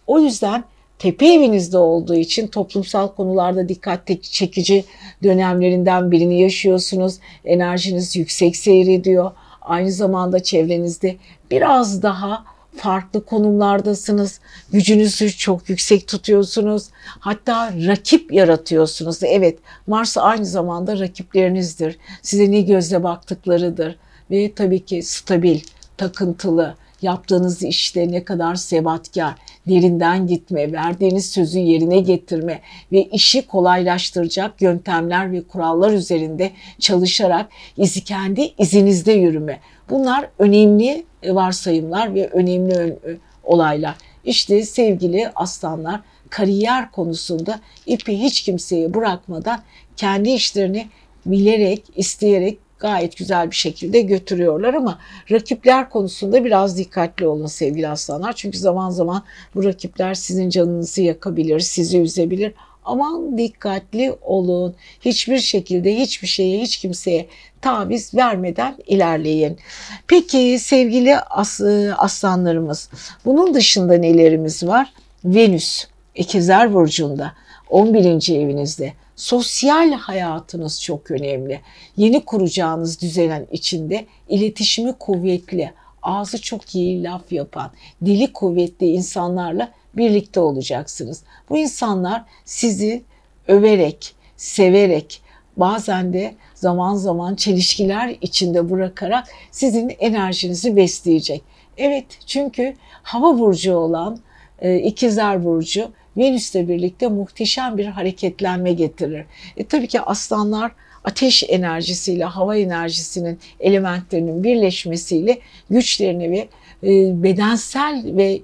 O 0.07 0.21
yüzden 0.21 0.65
tepe 1.01 1.27
evinizde 1.27 1.79
olduğu 1.79 2.15
için 2.15 2.47
toplumsal 2.47 3.09
konularda 3.09 3.69
dikkat 3.69 4.23
çekici 4.23 4.85
dönemlerinden 5.23 6.11
birini 6.11 6.41
yaşıyorsunuz. 6.43 7.15
Enerjiniz 7.45 8.17
yüksek 8.17 8.57
seyrediyor. 8.57 9.31
Aynı 9.63 9.93
zamanda 9.93 10.43
çevrenizde 10.43 11.17
biraz 11.51 12.03
daha 12.03 12.45
farklı 12.77 13.25
konumlardasınız. 13.25 14.41
Gücünüzü 14.73 15.37
çok 15.37 15.69
yüksek 15.69 16.09
tutuyorsunuz. 16.09 16.89
Hatta 17.05 17.73
rakip 17.87 18.33
yaratıyorsunuz. 18.33 19.23
Evet, 19.23 19.59
Mars 19.87 20.19
aynı 20.19 20.47
zamanda 20.47 20.99
rakiplerinizdir. 20.99 21.99
Size 22.23 22.51
ne 22.51 22.61
gözle 22.61 23.03
baktıklarıdır. 23.03 23.97
Ve 24.31 24.55
tabii 24.55 24.85
ki 24.85 25.03
stabil, 25.03 25.61
takıntılı, 25.97 26.75
yaptığınız 27.03 27.63
işte 27.63 28.11
ne 28.11 28.25
kadar 28.25 28.55
sebatkar, 28.55 29.35
derinden 29.69 30.27
gitme, 30.27 30.73
verdiğiniz 30.73 31.31
sözü 31.31 31.59
yerine 31.59 32.01
getirme 32.01 32.61
ve 32.93 33.05
işi 33.05 33.47
kolaylaştıracak 33.47 34.63
yöntemler 34.63 35.33
ve 35.33 35.43
kurallar 35.43 35.93
üzerinde 35.93 36.51
çalışarak 36.79 37.49
izi 37.77 38.05
kendi 38.05 38.53
izinizde 38.59 39.13
yürüme. 39.13 39.61
Bunlar 39.91 40.29
önemli 40.39 41.05
varsayımlar 41.27 42.15
ve 42.15 42.29
önemli 42.29 42.99
olaylar. 43.45 43.95
İşte 44.25 44.65
sevgili 44.65 45.29
aslanlar 45.35 46.01
kariyer 46.31 46.91
konusunda 46.91 47.61
ipi 47.87 48.19
hiç 48.19 48.43
kimseye 48.43 48.95
bırakmadan 48.95 49.61
kendi 49.97 50.31
işlerini 50.31 50.89
bilerek, 51.27 51.85
isteyerek 51.97 52.59
gayet 52.81 53.17
güzel 53.17 53.51
bir 53.51 53.57
şekilde 53.57 54.01
götürüyorlar 54.01 54.75
ama 54.75 54.99
rakipler 55.31 55.91
konusunda 55.91 56.45
biraz 56.45 56.79
dikkatli 56.79 57.27
olun 57.27 57.47
sevgili 57.47 57.89
aslanlar. 57.89 58.33
Çünkü 58.33 58.59
zaman 58.59 58.91
zaman 58.91 59.23
bu 59.55 59.65
rakipler 59.65 60.15
sizin 60.15 60.51
canınızı 60.51 61.03
yakabilir, 61.03 61.61
sizi 61.61 61.99
üzebilir. 61.99 62.53
Aman 62.85 63.39
dikkatli 63.39 64.15
olun. 64.23 64.75
Hiçbir 65.01 65.39
şekilde 65.39 65.97
hiçbir 65.97 66.29
şeye, 66.29 66.61
hiç 66.61 66.77
kimseye 66.77 67.27
taviz 67.61 68.15
vermeden 68.15 68.77
ilerleyin. 68.87 69.59
Peki 70.07 70.59
sevgili 70.61 71.19
as 71.19 71.61
aslanlarımız, 71.97 72.91
bunun 73.25 73.55
dışında 73.55 73.95
nelerimiz 73.95 74.67
var? 74.67 74.93
Venüs, 75.25 75.87
İkizler 76.15 76.75
Burcu'nda, 76.75 77.33
11. 77.71 78.35
evinizde. 78.35 78.93
Sosyal 79.21 79.93
hayatınız 79.93 80.83
çok 80.83 81.11
önemli. 81.11 81.61
Yeni 81.97 82.25
kuracağınız 82.25 83.01
düzenin 83.01 83.49
içinde 83.53 84.07
iletişimi 84.29 84.93
kuvvetli, 84.93 85.73
ağzı 86.03 86.41
çok 86.41 86.75
iyi 86.75 87.03
laf 87.03 87.33
yapan, 87.33 87.71
dili 88.05 88.33
kuvvetli 88.33 88.87
insanlarla 88.87 89.73
birlikte 89.97 90.41
olacaksınız. 90.41 91.23
Bu 91.51 91.59
insanlar 91.59 92.25
sizi 92.45 93.03
överek, 93.49 94.15
severek, 94.37 95.23
bazen 95.57 96.13
de 96.13 96.35
zaman 96.55 96.95
zaman 96.95 97.35
çelişkiler 97.35 98.17
içinde 98.21 98.71
bırakarak 98.71 99.29
sizin 99.51 99.89
enerjinizi 99.89 100.77
besleyecek. 100.77 101.43
Evet 101.77 102.07
çünkü 102.27 102.75
hava 103.03 103.39
burcu 103.39 103.75
olan 103.75 104.19
e, 104.61 104.79
ikizler 104.79 105.45
burcu 105.45 105.91
Venüs'le 106.17 106.55
birlikte 106.55 107.09
muhteşem 107.09 107.79
bir 107.79 107.87
hareketlenme 107.87 108.73
getirir. 108.73 109.25
E, 109.57 109.65
tabii 109.65 109.87
ki 109.87 110.01
aslanlar 110.01 110.73
ateş 111.05 111.45
enerjisiyle 111.49 112.25
hava 112.25 112.57
enerjisinin 112.57 113.39
elementlerinin 113.61 114.45
birleşmesiyle 114.45 115.39
güçlerini 115.71 116.31
ve 116.31 116.49
e, 116.83 117.23
bedensel 117.23 118.05
ve 118.07 118.37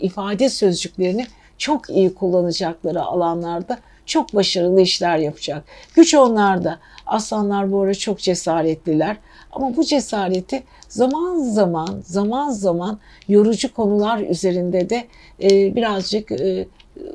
ifade 0.00 0.48
sözcüklerini 0.48 1.26
çok 1.58 1.90
iyi 1.90 2.14
kullanacakları 2.14 3.02
alanlarda 3.02 3.78
çok 4.06 4.34
başarılı 4.34 4.80
işler 4.80 5.18
yapacak. 5.18 5.64
Güç 5.94 6.14
onlarda. 6.14 6.78
Aslanlar 7.06 7.72
bu 7.72 7.80
ara 7.80 7.94
çok 7.94 8.18
cesaretliler. 8.18 9.16
Ama 9.52 9.76
bu 9.76 9.84
cesareti 9.84 10.62
zaman 10.88 11.38
zaman 11.38 12.02
zaman 12.04 12.50
zaman 12.50 12.98
yorucu 13.28 13.74
konular 13.74 14.18
üzerinde 14.18 14.90
de 14.90 15.06
e, 15.42 15.76
birazcık 15.76 16.32
e, 16.32 16.66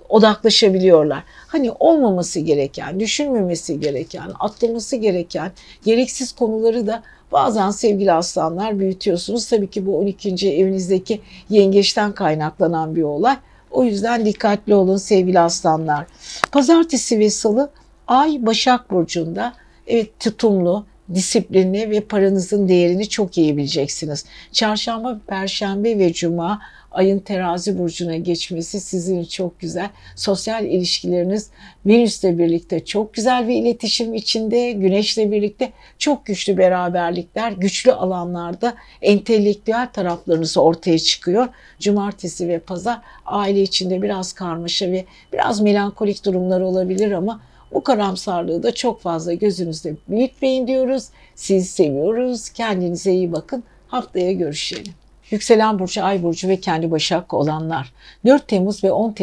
odaklaşabiliyorlar. 0.09 1.23
Hani 1.47 1.71
olmaması 1.79 2.39
gereken, 2.39 2.99
düşünmemesi 2.99 3.79
gereken, 3.79 4.31
atlaması 4.39 4.95
gereken 4.95 5.51
gereksiz 5.85 6.31
konuları 6.31 6.87
da 6.87 7.03
bazen 7.31 7.71
sevgili 7.71 8.11
aslanlar 8.11 8.79
büyütüyorsunuz. 8.79 9.49
Tabii 9.49 9.69
ki 9.69 9.85
bu 9.85 9.97
12. 9.97 10.49
evinizdeki 10.49 11.21
yengeçten 11.49 12.11
kaynaklanan 12.11 12.95
bir 12.95 13.03
olay. 13.03 13.37
O 13.71 13.83
yüzden 13.83 14.25
dikkatli 14.25 14.75
olun 14.75 14.97
sevgili 14.97 15.39
aslanlar. 15.39 16.05
Pazartesi 16.51 17.19
ve 17.19 17.29
salı 17.29 17.69
Ay 18.07 18.37
Başak 18.45 18.91
Burcu'nda 18.91 19.53
evet 19.87 20.19
tutumlu, 20.19 20.85
disiplinli 21.13 21.89
ve 21.89 22.01
paranızın 22.01 22.67
değerini 22.67 23.09
çok 23.09 23.37
iyi 23.37 23.57
bileceksiniz. 23.57 24.25
Çarşamba, 24.51 25.19
Perşembe 25.27 25.99
ve 25.99 26.13
Cuma 26.13 26.59
ayın 26.97 27.19
terazi 27.19 27.79
burcuna 27.79 28.15
geçmesi 28.17 28.79
sizin 28.79 29.23
çok 29.23 29.59
güzel. 29.59 29.89
Sosyal 30.15 30.65
ilişkileriniz 30.65 31.49
Venüs'le 31.85 32.23
birlikte 32.23 32.85
çok 32.85 33.13
güzel 33.13 33.47
bir 33.47 33.55
iletişim 33.55 34.13
içinde, 34.13 34.71
Güneş'le 34.71 35.17
birlikte 35.17 35.71
çok 35.97 36.25
güçlü 36.25 36.57
beraberlikler, 36.57 37.51
güçlü 37.51 37.91
alanlarda 37.91 38.73
entelektüel 39.01 39.89
taraflarınız 39.93 40.57
ortaya 40.57 40.99
çıkıyor. 40.99 41.47
Cumartesi 41.79 42.47
ve 42.47 42.59
pazar 42.59 43.01
aile 43.25 43.61
içinde 43.61 44.01
biraz 44.01 44.33
karmaşa 44.33 44.91
ve 44.91 45.05
biraz 45.33 45.61
melankolik 45.61 46.25
durumlar 46.25 46.61
olabilir 46.61 47.11
ama 47.11 47.41
bu 47.73 47.83
karamsarlığı 47.83 48.63
da 48.63 48.75
çok 48.75 49.01
fazla 49.01 49.33
gözünüzde 49.33 49.95
büyütmeyin 50.09 50.67
diyoruz. 50.67 51.07
Siz 51.35 51.69
seviyoruz. 51.69 52.49
Kendinize 52.49 53.11
iyi 53.13 53.31
bakın. 53.31 53.63
Haftaya 53.87 54.31
görüşelim. 54.31 55.06
Yükselen 55.31 55.79
burcu, 55.79 56.03
ay 56.03 56.23
burcu 56.23 56.47
ve 56.47 56.59
kendi 56.59 56.91
başak 56.91 57.33
olanlar 57.33 57.93
4 58.25 58.47
Temmuz 58.47 58.83
ve 58.83 58.91
10 58.91 59.15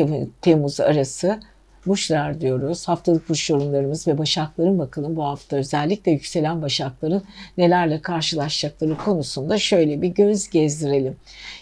Temmuz 0.43 0.81
arası 0.81 1.41
burçlar 1.87 2.41
diyoruz. 2.41 2.89
Haftalık 2.89 3.29
burç 3.29 3.51
yorumlarımız 3.51 4.09
ve 4.09 4.19
başakların 4.19 4.79
bakalım 4.79 5.17
bu 5.17 5.25
hafta 5.25 5.57
özellikle 5.57 6.13
yükselen 6.13 6.63
başakların 6.63 7.23
nelerle 7.59 8.01
karşılaşacakları 8.03 8.97
konusunda 8.97 9.59
şöyle 9.59 10.03
bir 10.03 10.09
göz 10.09 10.51
gezdirelim. 10.51 11.17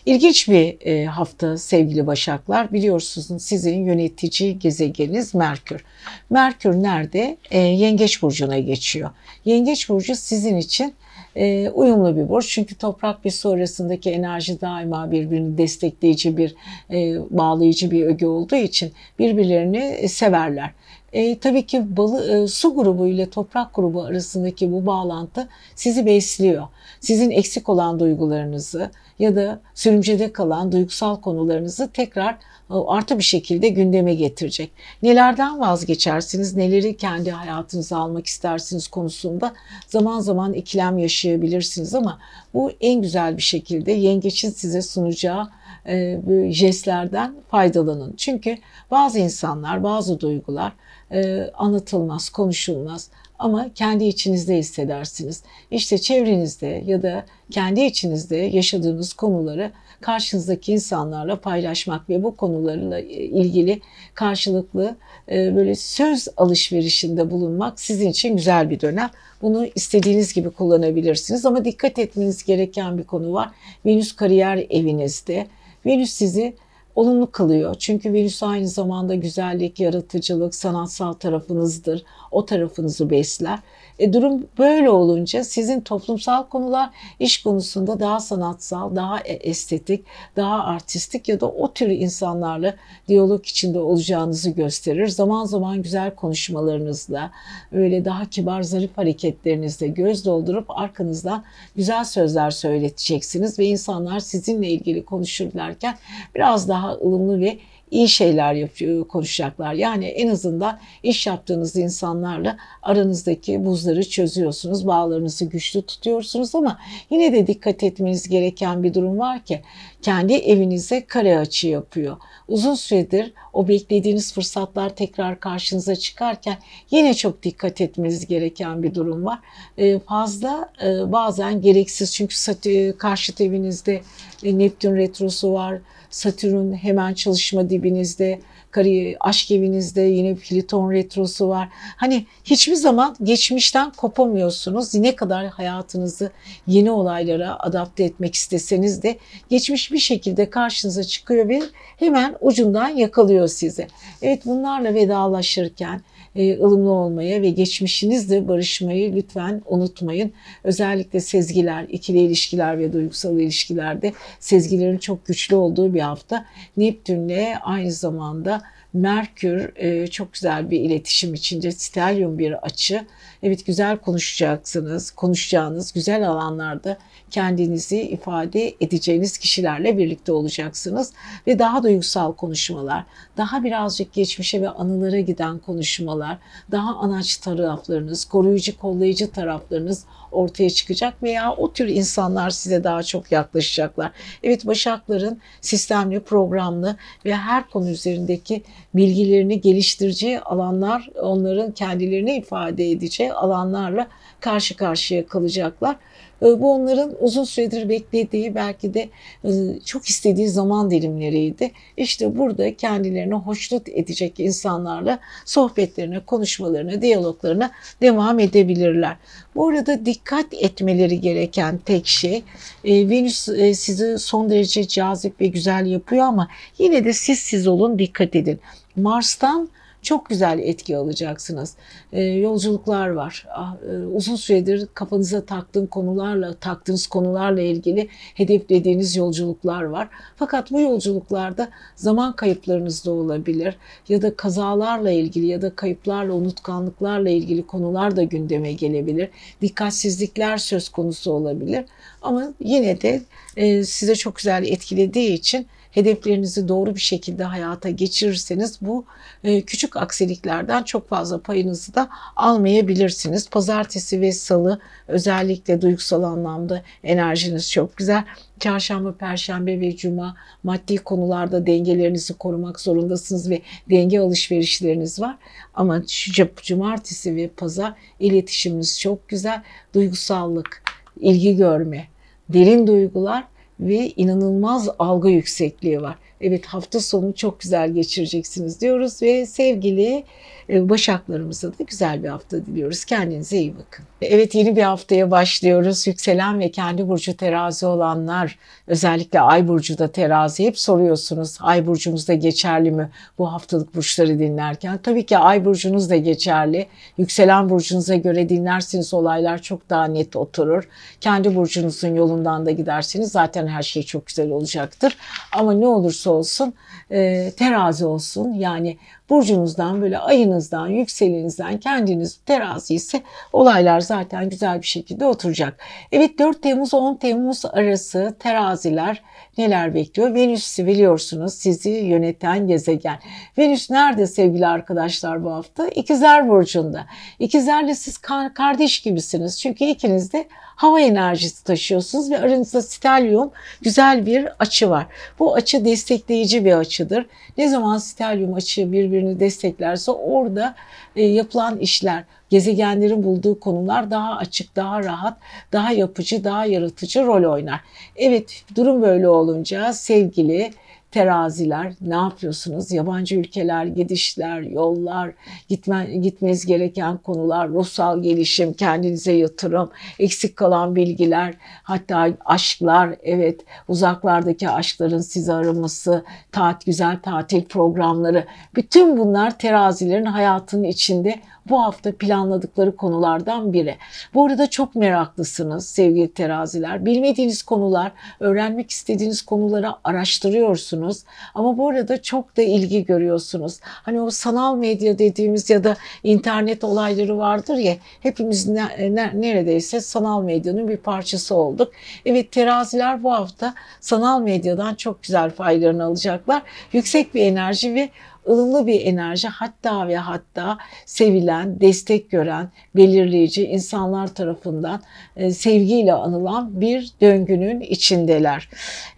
İlginç 0.07 0.49
bir 0.49 0.87
e, 0.87 1.07
hafta 1.07 1.59
sevgili 1.59 2.07
başaklar. 2.07 2.73
Biliyorsunuz 2.73 3.43
sizin 3.43 3.85
yönetici 3.85 4.59
gezegeniniz 4.59 5.35
Merkür. 5.35 5.85
Merkür 6.31 6.73
nerede? 6.73 7.37
E, 7.51 7.59
Yengeç 7.59 8.23
burcuna 8.23 8.59
geçiyor. 8.59 9.11
Yengeç 9.45 9.89
burcu 9.89 10.17
sizin 10.17 10.57
için 10.57 10.95
e, 11.37 11.71
uyumlu 11.71 12.17
bir 12.17 12.29
burç. 12.29 12.49
Çünkü 12.49 12.75
toprak 12.75 13.27
ve 13.27 13.31
sonrasındaki 13.31 14.11
enerji 14.11 14.61
daima 14.61 15.11
birbirini 15.11 15.59
destekleyici 15.59 16.37
bir, 16.37 16.55
e, 16.91 17.17
bağlayıcı 17.31 17.91
bir 17.91 18.07
öge 18.07 18.27
olduğu 18.27 18.57
için 18.57 18.93
birbirlerini 19.19 19.79
e, 19.79 20.09
severler. 20.09 20.71
E, 21.13 21.39
tabii 21.39 21.67
ki 21.67 21.97
balı, 21.97 22.43
e, 22.45 22.49
su 22.49 22.75
grubu 22.75 23.07
ile 23.07 23.31
toprak 23.31 23.75
grubu 23.75 24.03
arasındaki 24.03 24.73
bu 24.73 24.87
bağlantı 24.87 25.49
sizi 25.75 26.07
besliyor. 26.07 26.69
Sizin 27.01 27.31
eksik 27.31 27.69
olan 27.69 28.01
duygularınızı 28.01 28.91
ya 29.19 29.37
da 29.37 29.61
sürümcede 29.75 30.33
kalan 30.33 30.73
duygusal 30.73 31.21
konularınızı 31.21 31.91
tekrar 31.93 32.39
artı 32.87 33.19
bir 33.19 33.23
şekilde 33.23 33.69
gündeme 33.69 34.15
getirecek. 34.15 34.73
Nelerden 35.03 35.61
vazgeçersiniz, 35.61 36.57
neleri 36.57 36.97
kendi 36.97 37.31
hayatınıza 37.31 37.99
almak 37.99 38.27
istersiniz 38.27 38.89
konusunda 38.89 39.55
zaman 39.89 40.21
zaman 40.21 40.53
ikilem 40.53 40.99
yaşayabilirsiniz 40.99 41.95
ama 41.95 42.19
bu 42.55 42.73
en 42.81 43.03
güzel 43.03 43.37
bir 43.37 43.43
şekilde 43.43 43.93
yengeçin 43.93 44.51
size 44.51 44.83
sunacağı 44.83 45.49
e, 45.89 46.21
jestlerden 46.51 47.35
faydalanın. 47.49 48.15
Çünkü 48.17 48.59
bazı 48.91 49.19
insanlar, 49.19 49.83
bazı 49.83 50.21
duygular 50.21 50.73
e, 51.13 51.51
anlatılmaz, 51.55 52.29
konuşulmaz 52.29 53.11
ama 53.39 53.75
kendi 53.75 54.05
içinizde 54.05 54.59
hissedersiniz. 54.59 55.43
İşte 55.71 55.99
çevrenizde 55.99 56.83
ya 56.87 57.03
da 57.03 57.25
kendi 57.51 57.81
içinizde 57.81 58.37
yaşadığınız 58.37 59.13
konuları 59.13 59.71
karşınızdaki 60.01 60.73
insanlarla 60.73 61.41
paylaşmak 61.41 62.09
ve 62.11 62.23
bu 62.23 62.37
konularla 62.37 63.01
ilgili 63.01 63.81
karşılıklı 64.15 64.97
e, 65.31 65.57
böyle 65.57 65.75
söz 65.75 66.29
alışverişinde 66.37 67.31
bulunmak 67.31 67.81
sizin 67.81 68.09
için 68.09 68.37
güzel 68.37 68.71
bir 68.71 68.81
dönem. 68.81 69.11
Bunu 69.43 69.67
istediğiniz 69.75 70.35
gibi 70.35 70.51
kullanabilirsiniz 70.51 71.47
ama 71.47 71.65
dikkat 71.65 71.99
etmeniz 71.99 72.45
gereken 72.45 72.99
bir 72.99 73.05
konu 73.05 73.33
var. 73.33 73.51
Venüs 73.87 74.17
kariyer 74.17 74.67
evinizde. 74.71 75.47
Venüs 75.87 76.11
sizi 76.11 76.57
olumlu 76.95 77.31
kılıyor. 77.31 77.75
Çünkü 77.79 78.13
Venüs 78.13 78.43
aynı 78.43 78.69
zamanda 78.69 79.15
güzellik, 79.15 79.81
yaratıcılık, 79.81 80.55
sanatsal 80.55 81.13
tarafınızdır. 81.13 82.05
O 82.33 82.47
tarafınızı 82.47 83.11
besler. 83.11 83.59
E, 83.99 84.13
durum 84.13 84.47
böyle 84.59 84.91
olunca 84.91 85.45
sizin 85.45 85.81
toplumsal 85.81 86.43
konular 86.49 86.91
iş 87.21 87.43
konusunda 87.43 88.01
daha 88.01 88.21
sanatsal, 88.21 88.97
daha 88.97 89.21
e, 89.21 89.33
estetik, 89.33 90.05
daha 90.37 90.65
artistik 90.65 91.29
ya 91.29 91.41
da 91.41 91.47
o 91.47 91.73
tür 91.73 91.89
insanlarla 91.89 92.75
diyalog 93.09 93.47
içinde 93.47 93.79
olacağınızı 93.79 94.51
gösterir. 94.51 95.09
Zaman 95.09 95.45
zaman 95.45 95.83
güzel 95.83 96.15
konuşmalarınızla, 96.15 97.31
öyle 97.73 98.05
daha 98.05 98.31
kibar, 98.31 98.63
zarif 98.63 98.99
hareketlerinizle 98.99 99.87
göz 99.87 100.25
doldurup 100.25 100.65
arkanızdan 100.69 101.45
güzel 101.77 102.05
sözler 102.05 102.51
söyleteceksiniz 102.51 103.59
ve 103.59 103.67
insanlar 103.67 104.21
sizinle 104.21 104.69
ilgili 104.71 105.05
konuşurlarken 105.05 105.97
biraz 106.35 106.69
daha 106.69 106.93
ılımlı 106.93 107.41
ve 107.41 107.59
iyi 107.93 108.09
şeyler 108.09 108.55
yapıyor, 108.55 109.09
konuşacaklar. 109.09 109.75
Yani 109.75 110.07
en 110.07 110.29
azından 110.29 110.79
iş 111.03 111.27
yaptığınız 111.27 111.77
insanlarla 111.77 112.57
aranızdaki 112.83 113.65
buzları 113.65 114.09
çözüyorsunuz, 114.09 114.87
bağlarınızı 114.87 115.45
güçlü 115.45 115.83
tutuyorsunuz 115.83 116.55
ama 116.55 116.79
yine 117.11 117.33
de 117.33 117.47
dikkat 117.47 117.83
etmeniz 117.83 118.29
gereken 118.29 118.83
bir 118.83 118.95
durum 118.95 119.19
var 119.19 119.45
ki 119.45 119.63
kendi 120.03 120.35
evinize 120.35 121.07
kare 121.07 121.39
açı 121.39 121.69
yapıyor. 121.69 122.17
Uzun 122.49 122.75
süredir 122.75 123.33
o 123.53 123.69
beklediğiniz 123.69 124.33
fırsatlar 124.33 124.97
tekrar 124.97 125.41
karşınıza 125.41 125.97
çıkarken 125.97 126.57
yine 126.91 127.15
çok 127.15 127.43
dikkat 127.43 127.81
etmeniz 127.81 128.27
gereken 128.27 128.83
bir 128.83 128.95
durum 128.95 129.25
var. 129.25 129.39
Ee, 129.79 129.99
fazla 129.99 130.73
e, 130.85 131.13
bazen 131.13 131.61
gereksiz 131.61 132.15
çünkü 132.15 132.95
karşıt 132.99 133.41
evinizde 133.41 134.01
e, 134.43 134.59
Neptün 134.59 134.97
retrosu 134.97 135.53
var. 135.53 135.79
Satürn 136.13 136.73
hemen 136.73 137.15
çalışma 137.15 137.71
dibinizde. 137.71 138.41
Kari, 138.71 139.17
aşk 139.21 139.51
evinizde 139.51 140.01
yine 140.01 140.35
Plüton 140.35 140.93
retrosu 140.93 141.49
var. 141.49 141.69
Hani 141.97 142.27
hiçbir 142.45 142.75
zaman 142.75 143.17
geçmişten 143.23 143.93
kopamıyorsunuz. 143.93 144.95
Ne 144.95 145.17
kadar 145.17 145.47
hayatınızı 145.47 146.31
yeni 146.67 146.91
olaylara 146.91 147.57
adapte 147.59 148.05
etmek 148.05 148.35
isteseniz 148.35 149.03
de 149.03 149.19
geçmiş 149.51 149.93
bir 149.93 149.99
şekilde 149.99 150.51
karşınıza 150.51 151.05
çıkıyor 151.05 151.49
ve 151.49 151.63
hemen 151.97 152.37
ucundan 152.41 152.89
yakalıyor 152.89 153.49
sizi. 153.49 153.87
Evet 154.23 154.47
bunlarla 154.47 154.95
vedalaşırken 154.95 156.01
e, 156.37 156.59
ılımlı 156.59 156.91
olmaya 156.91 157.43
ve 157.43 157.51
geçmişinizle 157.51 158.49
barışmayı 158.49 159.15
lütfen 159.15 159.63
unutmayın. 159.67 160.33
Özellikle 160.65 161.21
sezgiler, 161.21 161.87
ikili 161.89 162.21
ilişkiler 162.21 162.79
ve 162.79 162.93
duygusal 162.93 163.41
ilişkilerde 163.41 164.13
sezgilerin 164.41 164.99
çok 164.99 165.27
güçlü 165.27 165.57
olduğu 165.57 165.95
bir 165.95 166.01
hafta. 166.01 166.47
Neptünle 166.77 167.59
aynı 167.63 167.93
zamanda 167.93 168.63
Merkür 168.95 169.77
e, 169.77 170.07
çok 170.07 170.33
güzel 170.33 170.71
bir 170.71 170.81
iletişim 170.81 171.35
içinde. 171.35 171.73
Stelyum 171.73 172.39
bir 172.39 172.67
açı. 172.67 173.07
Evet 173.43 173.67
güzel 173.67 173.97
konuşacaksınız. 173.97 175.11
Konuşacağınız 175.11 175.93
güzel 175.93 176.29
alanlarda 176.29 176.99
kendinizi 177.31 178.03
ifade 178.03 178.75
edeceğiniz 178.81 179.39
kişilerle 179.39 179.99
birlikte 179.99 180.33
olacaksınız. 180.33 181.13
Ve 181.47 181.59
daha 181.59 181.83
duygusal 181.83 182.33
konuşmalar, 182.33 183.05
daha 183.37 183.65
birazcık 183.65 184.13
geçmişe 184.13 184.61
ve 184.61 184.69
anılara 184.69 185.21
giden 185.21 185.59
konuşmalar, 185.59 186.39
daha 186.71 186.97
anaç 186.97 187.37
taraflarınız, 187.37 188.25
koruyucu, 188.25 188.79
kollayıcı 188.79 189.31
taraflarınız 189.31 190.05
ortaya 190.33 190.71
çıkacak 190.71 191.23
veya 191.23 191.53
o 191.53 191.73
tür 191.73 191.89
insanlar 191.89 192.51
size 192.51 192.85
daha 192.85 193.03
çok 193.03 193.33
yaklaşacaklar. 193.33 194.11
Evet 194.43 194.67
Başakların 194.67 195.41
sistemli, 195.61 196.21
programlı 196.21 196.97
ve 197.25 197.35
her 197.35 197.71
konu 197.71 197.91
üzerindeki 197.91 198.63
bilgilerini 198.95 199.61
geliştireceği 199.61 200.41
alanlar, 200.41 201.11
onların 201.23 201.73
kendilerini 201.73 202.37
ifade 202.37 202.91
edeceği 202.91 203.33
alanlarla 203.33 204.09
karşı 204.41 204.77
karşıya 204.77 205.27
kalacaklar. 205.27 205.97
Ee, 206.43 206.61
bu 206.61 206.73
onların 206.73 207.15
uzun 207.21 207.45
süredir 207.45 207.89
beklediği 207.89 208.55
belki 208.55 208.95
de 208.95 209.09
e, 209.45 209.51
çok 209.85 210.07
istediği 210.07 210.49
zaman 210.49 210.91
dilimleriydi. 210.91 211.71
İşte 211.97 212.39
burada 212.39 212.77
kendilerini 212.77 213.35
hoşnut 213.35 213.89
edecek 213.89 214.41
insanlarla 214.41 215.19
sohbetlerine, 215.45 216.21
konuşmalarına, 216.21 217.03
diyaloglarına 217.03 217.71
devam 218.03 218.39
edebilirler. 218.39 219.17
Bu 219.55 219.69
arada 219.69 220.07
dikkat 220.07 220.47
etmeleri 220.55 221.21
gereken 221.21 221.79
tek 221.79 222.07
şey 222.07 222.43
e, 222.85 223.09
Venüs 223.09 223.49
e, 223.49 223.75
sizi 223.75 224.19
son 224.19 224.51
derece 224.51 224.89
cazip 224.89 225.41
ve 225.41 225.47
güzel 225.47 225.87
yapıyor 225.87 226.25
ama 226.25 226.49
yine 226.79 227.05
de 227.05 227.13
siz 227.13 227.39
siz 227.39 227.67
olun 227.67 227.99
dikkat 227.99 228.37
edin. 228.37 228.61
Mars'tan 228.97 229.69
çok 230.03 230.29
güzel 230.29 230.59
etki 230.59 230.97
alacaksınız. 230.97 231.77
E, 232.13 232.23
yolculuklar 232.23 233.09
var. 233.09 233.47
Ah, 233.55 233.77
e, 233.91 234.07
uzun 234.07 234.37
süredir 234.37 234.89
kafanıza 234.95 235.45
taktığın 235.45 235.87
konularla, 235.87 236.55
taktığınız 236.55 237.07
konularla 237.07 237.61
ilgili 237.61 238.09
hedeflediğiniz 238.35 239.17
yolculuklar 239.17 239.83
var. 239.83 240.09
Fakat 240.37 240.71
bu 240.71 240.81
yolculuklarda 240.81 241.69
zaman 241.97 242.37
kayıplarınız 242.37 243.05
da 243.05 243.11
olabilir 243.11 243.77
ya 244.09 244.23
da 244.23 244.37
kazalarla 244.37 245.11
ilgili 245.11 245.47
ya 245.47 245.63
da 245.63 245.77
kayıplarla, 245.77 246.35
unutkanlıklarla 246.35 247.31
ilgili 247.31 247.67
konular 247.67 248.17
da 248.17 248.23
gündeme 248.23 248.73
gelebilir. 248.73 249.29
Dikkatsizlikler 249.63 250.57
söz 250.57 250.89
konusu 250.89 251.33
olabilir. 251.33 251.85
Ama 252.23 252.53
yine 252.61 253.01
de 253.01 253.23
e, 253.57 253.85
size 253.85 254.15
çok 254.15 254.37
güzel 254.37 254.65
etkilediği 254.67 255.33
için 255.33 255.67
hedeflerinizi 255.93 256.69
doğru 256.69 256.95
bir 256.95 257.01
şekilde 257.01 257.45
hayata 257.45 257.91
geçirirseniz 257.91 258.79
bu 258.81 259.05
e, 259.45 259.61
küçük 259.63 259.97
aksiliklerden 259.97 260.83
çok 260.83 261.09
fazla 261.09 261.41
payınızı 261.43 261.95
da 261.95 262.09
almayabilirsiniz. 262.37 263.49
Pazartesi 263.49 264.21
ve 264.21 264.33
salı 264.33 264.81
özellikle 265.09 265.83
duygusal 265.83 266.23
anlamda 266.23 266.83
enerjiniz 267.05 267.73
çok 267.73 267.97
güzel. 267.97 268.25
Çarşamba, 268.61 269.13
Perşembe 269.13 269.81
ve 269.81 269.97
Cuma 269.97 270.37
maddi 270.63 270.97
konularda 270.97 271.67
dengelerinizi 271.67 272.35
korumak 272.35 272.81
zorundasınız 272.81 273.51
ve 273.51 273.63
denge 273.91 274.21
alışverişleriniz 274.21 275.21
var. 275.21 275.37
Ama 275.75 276.03
şu 276.09 276.49
cumartesi 276.57 277.37
ve 277.37 277.49
pazar 277.49 277.95
iletişiminiz 278.21 279.01
çok 279.01 279.29
güzel. 279.29 279.63
Duygusallık, 279.95 280.83
ilgi 281.21 281.57
görme, 281.57 282.07
derin 282.49 282.87
duygular 282.87 283.52
ve 283.81 284.11
inanılmaz 284.17 284.89
algı 284.99 285.29
yüksekliği 285.29 286.03
var. 286.03 286.17
Evet 286.43 286.67
hafta 286.67 287.01
sonu 287.01 287.35
çok 287.35 287.61
güzel 287.61 287.91
geçireceksiniz 287.91 288.81
diyoruz 288.81 289.23
ve 289.23 289.47
sevgili 289.47 290.25
e, 290.73 290.89
Başaklarımıza 290.89 291.69
da 291.69 291.85
güzel 291.87 292.23
bir 292.23 292.29
hafta 292.29 292.67
diliyoruz. 292.67 293.05
Kendinize 293.05 293.59
iyi 293.59 293.75
bakın. 293.75 294.05
Evet 294.23 294.55
yeni 294.55 294.77
bir 294.77 294.83
haftaya 294.83 295.31
başlıyoruz. 295.31 296.07
Yükselen 296.07 296.61
ve 296.61 296.71
kendi 296.71 297.09
burcu 297.09 297.37
terazi 297.37 297.87
olanlar 297.87 298.59
özellikle 298.87 299.41
ay 299.41 299.69
burcu 299.69 299.99
da 299.99 300.09
terazi 300.09 300.65
hep 300.65 300.79
soruyorsunuz. 300.79 301.59
Ay 301.61 301.87
burcumuzda 301.87 302.35
geçerli 302.35 302.91
mi 302.91 303.11
bu 303.39 303.53
haftalık 303.53 303.95
burçları 303.95 304.39
dinlerken? 304.39 304.99
Tabii 305.03 305.27
ki 305.27 305.39
ay 305.39 305.65
burcunuz 305.65 306.11
da 306.11 306.17
geçerli. 306.17 306.87
Yükselen 307.19 307.71
burcunuza 307.71 308.15
göre 308.15 308.49
dinlerseniz 308.49 309.15
olaylar 309.15 309.63
çok 309.63 309.91
daha 309.91 310.05
net 310.05 310.37
oturur. 310.37 310.89
Kendi 311.21 311.55
burcunuzun 311.57 312.15
yolundan 312.15 312.67
da 312.67 312.71
giderseniz 312.71 313.33
zaten 313.33 313.67
her 313.67 313.83
şey 313.83 314.03
çok 314.03 314.27
güzel 314.27 314.51
olacaktır. 314.51 315.17
Ama 315.53 315.73
ne 315.73 315.87
olursa 315.87 316.31
olsun 316.33 316.75
e, 317.11 317.51
terazi 317.57 318.07
olsun 318.07 318.53
yani 318.53 318.99
burcunuzdan 319.31 320.03
böyle 320.03 320.19
ayınızdan, 320.19 320.87
yükselinizden 320.87 321.79
kendiniz 321.79 322.41
terazi 322.47 322.95
ise 322.95 323.23
olaylar 323.53 324.01
zaten 324.01 324.51
güzel 324.51 324.83
bir 324.83 324.87
şekilde 324.87 325.27
oturacak. 325.27 325.81
Evet 326.13 326.39
4 326.39 326.63
Temmuz 326.63 326.95
10 326.95 327.17
Temmuz 327.17 327.65
arası 327.65 328.35
teraziler 328.39 329.23
neler 329.59 329.95
bekliyor? 329.95 330.35
Venüs'ü 330.35 330.87
biliyorsunuz 330.87 331.55
sizi 331.55 331.91
yöneten 331.91 332.67
gezegen. 332.67 333.19
Venüs 333.59 333.91
nerede 333.91 334.27
sevgili 334.27 334.67
arkadaşlar 334.67 335.45
bu 335.45 335.53
hafta? 335.53 335.89
İkizler 335.89 336.49
Burcu'nda. 336.49 337.07
İkizlerle 337.39 337.95
siz 337.95 338.19
kardeş 338.55 339.01
gibisiniz. 339.01 339.61
Çünkü 339.61 339.85
ikiniz 339.85 340.33
de 340.33 340.49
hava 340.83 341.01
enerjisi 341.01 341.65
taşıyorsunuz 341.65 342.31
ve 342.31 342.39
aranızda 342.39 342.83
stelyum 342.83 343.51
güzel 343.83 344.27
bir 344.27 344.49
açı 344.59 344.91
var. 344.91 345.07
Bu 345.39 345.55
açı 345.55 345.85
destekleyici 345.85 346.65
bir 346.65 346.73
açıdır. 346.73 347.27
Ne 347.59 347.69
zaman 347.69 347.99
stelyum 347.99 348.55
açı 348.55 348.93
birbirini 348.93 349.41
desteklerse 349.41 350.11
orada 350.11 350.75
e, 351.17 351.25
yapılan 351.25 351.79
işler, 351.79 352.25
gezegenlerin 352.53 353.23
bulduğu 353.23 353.61
konular 353.61 354.11
daha 354.11 354.37
açık, 354.37 354.77
daha 354.77 355.05
rahat, 355.05 355.39
daha 355.73 355.93
yapıcı, 355.93 356.45
daha 356.45 356.67
yaratıcı 356.67 357.27
rol 357.27 357.53
oynar. 357.53 357.81
Evet 358.17 358.65
durum 358.77 359.03
böyle 359.03 359.29
olunca 359.29 359.93
sevgili 359.93 360.73
teraziler 361.11 361.93
ne 362.01 362.15
yapıyorsunuz? 362.15 362.93
Yabancı 362.93 363.37
ülkeler, 363.37 363.85
gidişler, 363.85 364.61
yollar, 364.61 365.33
gitme, 365.69 366.05
gitmeniz 366.23 366.67
gereken 366.67 367.17
konular, 367.17 367.69
ruhsal 367.69 368.23
gelişim, 368.23 368.73
kendinize 368.73 369.33
yatırım, 369.33 369.91
eksik 370.19 370.57
kalan 370.57 370.97
bilgiler, 370.97 371.55
hatta 371.83 372.29
aşklar, 372.45 373.15
evet 373.23 373.61
uzaklardaki 373.89 374.69
aşkların 374.69 375.21
sizi 375.21 375.53
araması, 375.53 376.25
tatil, 376.53 376.87
güzel 376.87 377.19
tatil 377.23 377.65
programları, 377.65 378.45
bütün 378.75 379.19
bunlar 379.19 379.59
terazilerin 379.59 380.25
hayatının 380.25 380.85
içinde 380.85 381.41
bu 381.69 381.83
hafta 381.83 382.13
planladıkları 382.13 382.97
konulardan 382.97 383.73
biri. 383.73 383.97
Bu 384.35 384.47
arada 384.47 384.71
çok 384.71 384.95
meraklısınız 384.95 385.89
sevgili 385.89 386.33
teraziler. 386.33 387.05
Bilmediğiniz 387.05 387.63
konular, 387.63 388.13
öğrenmek 388.41 388.91
istediğiniz 388.91 389.43
konuları 389.43 389.89
araştırıyorsunuz. 390.05 391.23
Ama 391.55 391.79
bu 391.79 391.89
arada 391.89 392.23
çok 392.23 392.57
da 392.57 392.63
ilgi 392.63 393.05
görüyorsunuz. 393.05 393.81
Hani 393.83 394.21
o 394.21 394.31
sanal 394.31 394.77
medya 394.77 395.19
dediğimiz 395.19 395.71
ya 395.71 395.85
da 395.85 395.97
internet 396.23 396.85
olayları 396.85 397.39
vardır 397.39 397.77
ya 397.77 397.97
hepimiz 398.21 398.69
ne, 398.69 399.15
ne, 399.15 399.31
neredeyse 399.35 400.01
sanal 400.01 400.43
medyanın 400.43 400.89
bir 400.89 400.97
parçası 400.97 401.55
olduk. 401.55 401.93
Evet 402.27 402.53
teraziler 402.53 403.23
bu 403.23 403.33
hafta 403.33 403.75
sanal 404.01 404.41
medyadan 404.41 404.95
çok 404.95 405.23
güzel 405.23 405.51
faydalarını 405.51 406.05
alacaklar. 406.05 406.63
Yüksek 406.93 407.35
bir 407.35 407.43
enerji 407.43 407.95
ve 407.95 408.11
ılımlı 408.49 408.87
bir 408.87 409.07
enerji 409.07 409.49
hatta 409.49 410.09
ve 410.09 410.17
hatta 410.17 410.79
sevilen, 411.07 411.81
destek 411.81 412.31
gören, 412.31 412.71
belirleyici 412.97 413.67
insanlar 413.67 414.35
tarafından 414.35 415.03
e, 415.37 415.51
sevgiyle 415.51 416.13
anılan 416.13 416.81
bir 416.81 417.13
döngünün 417.21 417.81
içindeler. 417.81 418.69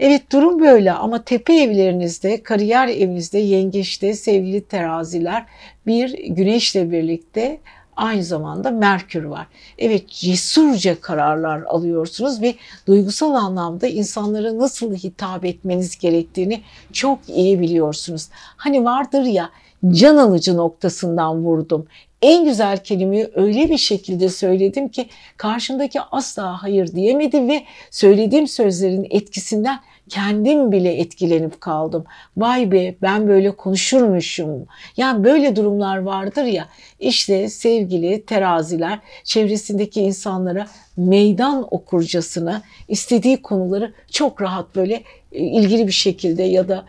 Evet 0.00 0.32
durum 0.32 0.60
böyle 0.60 0.92
ama 0.92 1.24
tepe 1.24 1.56
evlerinizde, 1.56 2.42
kariyer 2.42 2.88
evinizde, 2.88 3.38
yengeçte 3.38 4.14
sevgili 4.14 4.64
teraziler 4.64 5.46
bir 5.86 6.18
güneşle 6.28 6.90
birlikte 6.90 7.58
aynı 7.96 8.24
zamanda 8.24 8.70
Merkür 8.70 9.24
var. 9.24 9.46
Evet 9.78 10.08
cesurca 10.08 11.00
kararlar 11.00 11.62
alıyorsunuz 11.62 12.42
ve 12.42 12.54
duygusal 12.86 13.34
anlamda 13.34 13.86
insanlara 13.86 14.58
nasıl 14.58 14.94
hitap 14.94 15.44
etmeniz 15.44 15.98
gerektiğini 15.98 16.62
çok 16.92 17.18
iyi 17.28 17.60
biliyorsunuz. 17.60 18.28
Hani 18.56 18.84
vardır 18.84 19.22
ya 19.22 19.50
can 19.90 20.16
alıcı 20.16 20.56
noktasından 20.56 21.44
vurdum. 21.44 21.86
En 22.24 22.44
güzel 22.44 22.84
kelimeyi 22.84 23.30
öyle 23.34 23.70
bir 23.70 23.78
şekilde 23.78 24.28
söyledim 24.28 24.88
ki 24.88 25.06
karşımdaki 25.36 26.00
asla 26.00 26.62
hayır 26.62 26.92
diyemedi 26.92 27.48
ve 27.48 27.64
söylediğim 27.90 28.48
sözlerin 28.48 29.06
etkisinden 29.10 29.80
kendim 30.08 30.72
bile 30.72 30.94
etkilenip 30.94 31.60
kaldım. 31.60 32.04
Vay 32.36 32.72
be 32.72 32.94
ben 33.02 33.28
böyle 33.28 33.56
konuşurmuşum. 33.56 34.66
Yani 34.96 35.24
böyle 35.24 35.56
durumlar 35.56 35.98
vardır 35.98 36.44
ya 36.44 36.68
işte 37.00 37.48
sevgili 37.48 38.24
teraziler 38.26 38.98
çevresindeki 39.24 40.00
insanlara 40.00 40.66
meydan 40.96 41.66
okurcasına 41.70 42.62
istediği 42.88 43.42
konuları 43.42 43.94
çok 44.10 44.42
rahat 44.42 44.76
böyle 44.76 45.02
e, 45.32 45.38
ilgili 45.38 45.86
bir 45.86 45.92
şekilde 45.92 46.42
ya 46.42 46.68
da 46.68 46.84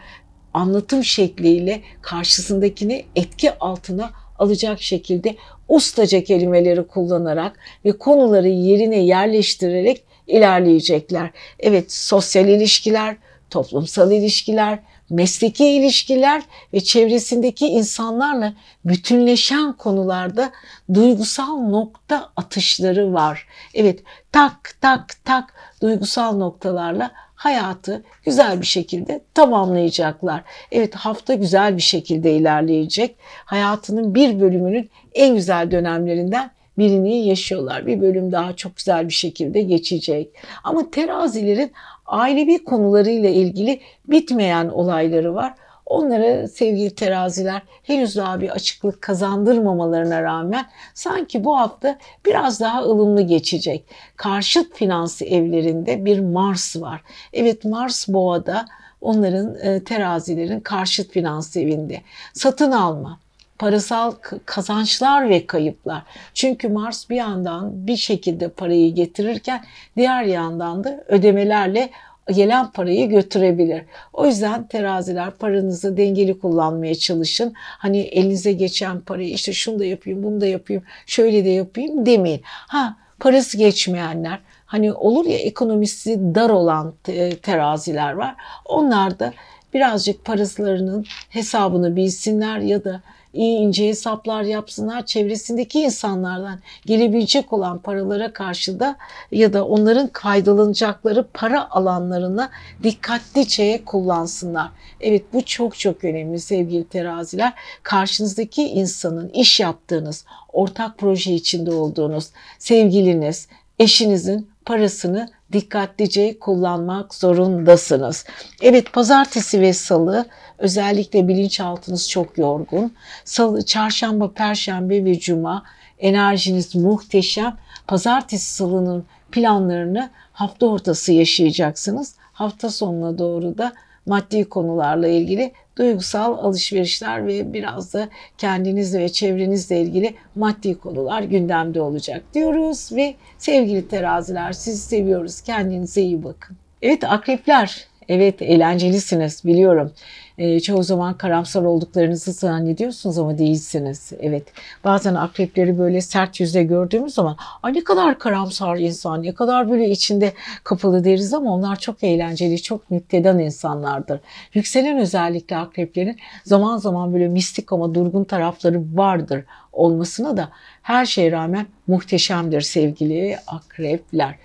anlatım 0.53 1.03
şekliyle 1.03 1.81
karşısındakini 2.01 3.05
etki 3.15 3.59
altına 3.59 4.11
alacak 4.39 4.81
şekilde 4.81 5.35
ustaca 5.69 6.23
kelimeleri 6.23 6.87
kullanarak 6.87 7.59
ve 7.85 7.91
konuları 7.91 8.49
yerine 8.49 8.99
yerleştirerek 8.99 10.03
ilerleyecekler. 10.27 11.29
Evet 11.59 11.93
sosyal 11.93 12.47
ilişkiler, 12.47 13.15
toplumsal 13.49 14.11
ilişkiler, 14.11 14.79
mesleki 15.09 15.65
ilişkiler 15.65 16.43
ve 16.73 16.79
çevresindeki 16.81 17.67
insanlarla 17.67 18.53
bütünleşen 18.85 19.73
konularda 19.73 20.51
duygusal 20.93 21.57
nokta 21.57 22.29
atışları 22.35 23.13
var. 23.13 23.47
Evet 23.73 23.99
tak 24.31 24.75
tak 24.81 25.25
tak 25.25 25.53
duygusal 25.81 26.37
noktalarla 26.37 27.11
hayatı 27.35 28.03
güzel 28.25 28.61
bir 28.61 28.65
şekilde 28.65 29.21
tamamlayacaklar. 29.33 30.43
Evet 30.71 30.95
hafta 30.95 31.33
güzel 31.33 31.77
bir 31.77 31.81
şekilde 31.81 32.31
ilerleyecek. 32.31 33.15
Hayatının 33.45 34.15
bir 34.15 34.39
bölümünün 34.39 34.89
en 35.13 35.35
güzel 35.35 35.71
dönemlerinden 35.71 36.51
birini 36.77 37.27
yaşıyorlar. 37.27 37.87
Bir 37.87 38.01
bölüm 38.01 38.31
daha 38.31 38.55
çok 38.55 38.77
güzel 38.77 39.07
bir 39.07 39.13
şekilde 39.13 39.61
geçecek. 39.61 40.29
Ama 40.63 40.91
terazilerin 40.91 41.71
ailevi 42.05 42.63
konularıyla 42.63 43.29
ilgili 43.29 43.79
bitmeyen 44.07 44.67
olayları 44.67 45.35
var. 45.35 45.53
Onlara 45.85 46.47
sevgili 46.47 46.95
teraziler 46.95 47.61
henüz 47.83 48.15
daha 48.15 48.41
bir 48.41 48.49
açıklık 48.49 49.01
kazandırmamalarına 49.01 50.23
rağmen 50.23 50.65
sanki 50.93 51.43
bu 51.43 51.57
hafta 51.57 51.97
biraz 52.25 52.59
daha 52.59 52.83
ılımlı 52.83 53.21
geçecek. 53.21 53.85
Karşıt 54.15 54.75
finansı 54.75 55.25
evlerinde 55.25 56.05
bir 56.05 56.19
Mars 56.19 56.75
var. 56.75 57.01
Evet 57.33 57.65
Mars 57.65 58.07
boğada 58.07 58.65
onların 59.01 59.55
e, 59.61 59.83
terazilerin 59.83 60.59
karşıt 60.59 61.11
finans 61.11 61.57
evinde. 61.57 62.01
Satın 62.33 62.71
alma, 62.71 63.19
parasal 63.59 64.11
kazançlar 64.45 65.29
ve 65.29 65.47
kayıplar. 65.47 66.03
Çünkü 66.33 66.69
Mars 66.69 67.09
bir 67.09 67.15
yandan 67.15 67.87
bir 67.87 67.97
şekilde 67.97 68.49
parayı 68.49 68.93
getirirken 68.93 69.65
diğer 69.97 70.23
yandan 70.23 70.83
da 70.83 71.03
ödemelerle 71.07 71.89
gelen 72.33 72.71
parayı 72.71 73.09
götürebilir. 73.09 73.83
O 74.13 74.25
yüzden 74.25 74.67
teraziler 74.67 75.31
paranızı 75.31 75.97
dengeli 75.97 76.39
kullanmaya 76.39 76.95
çalışın. 76.95 77.53
Hani 77.57 77.97
elinize 77.97 78.53
geçen 78.53 79.01
parayı 79.01 79.29
işte 79.29 79.53
şunu 79.53 79.79
da 79.79 79.85
yapayım, 79.85 80.23
bunu 80.23 80.41
da 80.41 80.45
yapayım, 80.45 80.83
şöyle 81.05 81.45
de 81.45 81.49
yapayım 81.49 82.05
demeyin. 82.05 82.41
Ha 82.45 82.97
parası 83.19 83.57
geçmeyenler 83.57 84.39
hani 84.65 84.93
olur 84.93 85.25
ya 85.25 85.37
ekonomisi 85.37 86.35
dar 86.35 86.49
olan 86.49 86.93
teraziler 87.41 88.13
var. 88.13 88.35
Onlar 88.65 89.19
da 89.19 89.33
birazcık 89.73 90.25
paraslarının 90.25 91.05
hesabını 91.29 91.95
bilsinler 91.95 92.59
ya 92.59 92.83
da 92.83 93.01
iyi 93.35 93.59
ince 93.59 93.87
hesaplar 93.87 94.41
yapsınlar. 94.43 95.05
Çevresindeki 95.05 95.79
insanlardan 95.79 96.59
gelebilecek 96.85 97.53
olan 97.53 97.79
paralara 97.79 98.33
karşı 98.33 98.79
da 98.79 98.95
ya 99.31 99.53
da 99.53 99.65
onların 99.67 100.09
faydalanacakları 100.13 101.27
para 101.33 101.71
alanlarına 101.71 102.49
dikkatlice 102.83 103.85
kullansınlar. 103.85 104.69
Evet 105.01 105.23
bu 105.33 105.45
çok 105.45 105.79
çok 105.79 106.03
önemli 106.03 106.39
sevgili 106.39 106.87
teraziler. 106.87 107.53
Karşınızdaki 107.83 108.63
insanın 108.63 109.29
iş 109.29 109.59
yaptığınız, 109.59 110.25
ortak 110.53 110.97
proje 110.97 111.33
içinde 111.33 111.71
olduğunuz 111.71 112.29
sevgiliniz, 112.59 113.47
eşinizin 113.79 114.49
parasını 114.65 115.29
dikkatlice 115.53 116.39
kullanmak 116.39 117.13
zorundasınız. 117.13 118.25
Evet 118.61 118.93
pazartesi 118.93 119.61
ve 119.61 119.73
salı 119.73 120.25
özellikle 120.57 121.27
bilinçaltınız 121.27 122.09
çok 122.09 122.37
yorgun. 122.37 122.93
Salı, 123.23 123.65
çarşamba, 123.65 124.31
perşembe 124.31 125.05
ve 125.05 125.19
cuma 125.19 125.63
enerjiniz 125.99 126.75
muhteşem. 126.75 127.57
Pazartesi 127.87 128.53
salının 128.53 129.05
planlarını 129.31 130.09
hafta 130.33 130.65
ortası 130.65 131.13
yaşayacaksınız. 131.13 132.15
Hafta 132.33 132.69
sonuna 132.69 133.17
doğru 133.17 133.57
da 133.57 133.73
maddi 134.05 134.49
konularla 134.49 135.07
ilgili 135.07 135.51
duygusal 135.77 136.37
alışverişler 136.37 137.27
ve 137.27 137.53
biraz 137.53 137.93
da 137.93 138.09
kendinizle 138.37 138.99
ve 138.99 139.09
çevrenizle 139.09 139.81
ilgili 139.81 140.15
maddi 140.35 140.77
konular 140.77 141.21
gündemde 141.21 141.81
olacak 141.81 142.23
diyoruz 142.33 142.89
ve 142.91 143.15
sevgili 143.37 143.87
teraziler 143.87 144.53
sizi 144.53 144.81
seviyoruz. 144.81 145.41
Kendinize 145.41 146.01
iyi 146.01 146.23
bakın. 146.23 146.57
Evet 146.81 147.03
akrepler 147.03 147.87
Evet 148.09 148.41
eğlencelisiniz 148.41 149.45
biliyorum. 149.45 149.91
E, 150.37 150.59
çoğu 150.59 150.83
zaman 150.83 151.17
karamsar 151.17 151.61
olduklarınızı 151.61 152.31
zannediyorsunuz 152.31 153.17
ama 153.17 153.37
değilsiniz. 153.37 154.11
Evet 154.19 154.43
bazen 154.83 155.15
akrepleri 155.15 155.79
böyle 155.79 156.01
sert 156.01 156.39
yüzle 156.39 156.63
gördüğümüz 156.63 157.13
zaman 157.13 157.37
Ay 157.63 157.73
ne 157.73 157.83
kadar 157.83 158.19
karamsar 158.19 158.77
insan, 158.77 159.23
ne 159.23 159.33
kadar 159.33 159.69
böyle 159.69 159.89
içinde 159.89 160.33
kapalı 160.63 161.03
deriz 161.03 161.33
ama 161.33 161.53
onlar 161.53 161.79
çok 161.79 162.03
eğlenceli, 162.03 162.61
çok 162.61 162.91
nüktedan 162.91 163.39
insanlardır. 163.39 164.19
Yükselen 164.53 164.99
özellikle 164.99 165.57
akreplerin 165.57 166.17
zaman 166.43 166.77
zaman 166.77 167.13
böyle 167.13 167.27
mistik 167.27 167.73
ama 167.73 167.95
durgun 167.95 168.23
tarafları 168.23 168.81
vardır 168.93 169.43
olmasına 169.73 170.37
da 170.37 170.49
her 170.81 171.05
şeye 171.05 171.31
rağmen 171.31 171.65
muhteşemdir 171.87 172.61
sevgili 172.61 173.37
akrepler. 173.47 174.35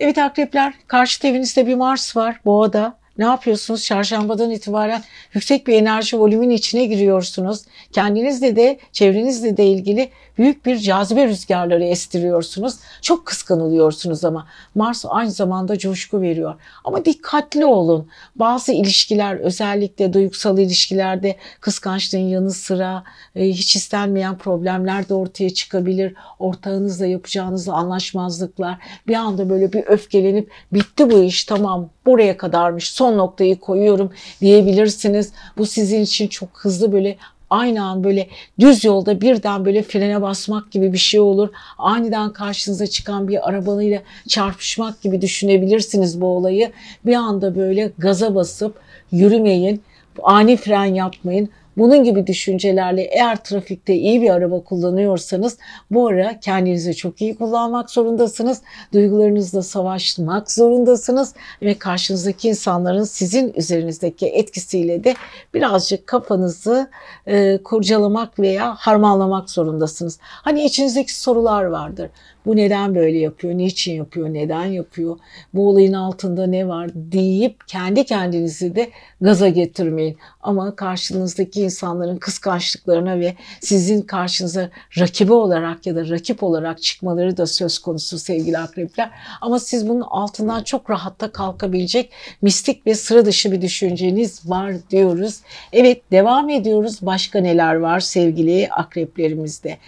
Evet 0.00 0.18
akrepler 0.18 0.74
karşı 0.86 1.26
evinizde 1.26 1.66
bir 1.66 1.74
Mars 1.74 2.16
var 2.16 2.40
boğada 2.44 2.98
ne 3.18 3.24
yapıyorsunuz? 3.24 3.84
Çarşambadan 3.84 4.50
itibaren 4.50 5.02
yüksek 5.34 5.66
bir 5.66 5.74
enerji 5.74 6.20
volümün 6.20 6.50
içine 6.50 6.84
giriyorsunuz. 6.84 7.62
Kendinizle 7.92 8.56
de 8.56 8.78
çevrenizle 8.92 9.56
de 9.56 9.66
ilgili 9.66 10.10
büyük 10.38 10.66
bir 10.66 10.78
cazibe 10.78 11.26
rüzgarları 11.26 11.84
estiriyorsunuz. 11.84 12.74
Çok 13.02 13.26
kıskanılıyorsunuz 13.26 14.24
ama 14.24 14.46
Mars 14.74 15.04
aynı 15.08 15.30
zamanda 15.30 15.78
coşku 15.78 16.20
veriyor. 16.20 16.54
Ama 16.84 17.04
dikkatli 17.04 17.64
olun. 17.64 18.08
Bazı 18.36 18.72
ilişkiler 18.72 19.36
özellikle 19.36 20.12
duygusal 20.12 20.58
ilişkilerde 20.58 21.36
kıskançlığın 21.60 22.18
yanı 22.18 22.50
sıra 22.50 23.04
e, 23.36 23.48
hiç 23.48 23.76
istenmeyen 23.76 24.38
problemler 24.38 25.08
de 25.08 25.14
ortaya 25.14 25.50
çıkabilir. 25.50 26.14
Ortağınızla 26.38 27.06
yapacağınız 27.06 27.68
anlaşmazlıklar 27.68 28.78
bir 29.06 29.14
anda 29.14 29.50
böyle 29.50 29.72
bir 29.72 29.84
öfkelenip 29.86 30.50
bitti 30.72 31.10
bu 31.10 31.22
iş 31.22 31.44
tamam 31.44 31.90
buraya 32.06 32.36
kadarmış 32.36 32.90
son 32.90 33.07
noktayı 33.16 33.58
koyuyorum 33.60 34.10
diyebilirsiniz. 34.40 35.32
Bu 35.58 35.66
sizin 35.66 36.02
için 36.02 36.28
çok 36.28 36.48
hızlı 36.52 36.92
böyle 36.92 37.16
aynı 37.50 37.84
an 37.84 38.04
böyle 38.04 38.28
düz 38.60 38.84
yolda 38.84 39.20
birden 39.20 39.64
böyle 39.64 39.82
frene 39.82 40.22
basmak 40.22 40.70
gibi 40.70 40.92
bir 40.92 40.98
şey 40.98 41.20
olur. 41.20 41.48
Aniden 41.78 42.32
karşınıza 42.32 42.86
çıkan 42.86 43.28
bir 43.28 43.48
arabanıyla 43.48 44.02
çarpışmak 44.28 45.02
gibi 45.02 45.22
düşünebilirsiniz 45.22 46.20
bu 46.20 46.26
olayı. 46.26 46.72
Bir 47.06 47.14
anda 47.14 47.56
böyle 47.56 47.92
gaza 47.98 48.34
basıp 48.34 48.74
yürümeyin, 49.12 49.82
ani 50.22 50.56
fren 50.56 50.84
yapmayın. 50.84 51.48
Bunun 51.78 52.04
gibi 52.04 52.26
düşüncelerle 52.26 53.02
eğer 53.02 53.36
trafikte 53.44 53.94
iyi 53.94 54.22
bir 54.22 54.30
araba 54.30 54.64
kullanıyorsanız 54.64 55.58
bu 55.90 56.06
ara 56.06 56.40
kendinizi 56.40 56.96
çok 56.96 57.20
iyi 57.20 57.36
kullanmak 57.36 57.90
zorundasınız. 57.90 58.62
Duygularınızla 58.92 59.62
savaşmak 59.62 60.50
zorundasınız 60.50 61.34
ve 61.62 61.78
karşınızdaki 61.78 62.48
insanların 62.48 63.04
sizin 63.04 63.52
üzerinizdeki 63.56 64.26
etkisiyle 64.26 65.04
de 65.04 65.14
birazcık 65.54 66.06
kafanızı 66.06 66.90
e, 67.26 67.62
kurcalamak 67.62 68.38
veya 68.38 68.74
harmanlamak 68.74 69.50
zorundasınız. 69.50 70.18
Hani 70.22 70.64
içinizdeki 70.64 71.18
sorular 71.18 71.64
vardır. 71.64 72.10
Bu 72.46 72.56
neden 72.56 72.94
böyle 72.94 73.18
yapıyor? 73.18 73.54
Niçin 73.54 73.94
yapıyor? 73.94 74.28
Neden 74.34 74.64
yapıyor? 74.64 75.18
Bu 75.54 75.68
olayın 75.68 75.92
altında 75.92 76.46
ne 76.46 76.68
var 76.68 76.90
deyip 76.94 77.68
kendi 77.68 78.04
kendinizi 78.04 78.76
de 78.76 78.90
gaza 79.20 79.48
getirmeyin. 79.48 80.16
Ama 80.42 80.76
karşınızdaki 80.76 81.62
insanların 81.62 82.16
kıskançlıklarına 82.16 83.20
ve 83.20 83.34
sizin 83.60 84.02
karşınıza 84.02 84.70
rakibi 84.98 85.32
olarak 85.32 85.86
ya 85.86 85.96
da 85.96 86.08
rakip 86.08 86.42
olarak 86.42 86.82
çıkmaları 86.82 87.36
da 87.36 87.46
söz 87.46 87.78
konusu 87.78 88.18
sevgili 88.18 88.58
akrepler. 88.58 89.10
Ama 89.40 89.58
siz 89.58 89.88
bunun 89.88 90.00
altından 90.00 90.62
çok 90.62 90.90
rahatta 90.90 91.32
kalkabilecek 91.32 92.10
mistik 92.42 92.86
ve 92.86 92.94
sıra 92.94 93.26
dışı 93.26 93.52
bir 93.52 93.62
düşünceniz 93.62 94.50
var 94.50 94.74
diyoruz. 94.90 95.40
Evet 95.72 96.12
devam 96.12 96.50
ediyoruz. 96.50 96.98
Başka 97.02 97.40
neler 97.40 97.74
var 97.74 98.00
sevgili 98.00 98.68
akreplerimizde? 98.70 99.78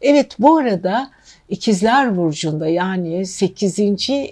Evet 0.00 0.36
bu 0.38 0.56
arada 0.56 1.10
İkizler 1.50 2.16
Burcu'nda 2.16 2.68
yani 2.68 3.26
8. 3.26 3.80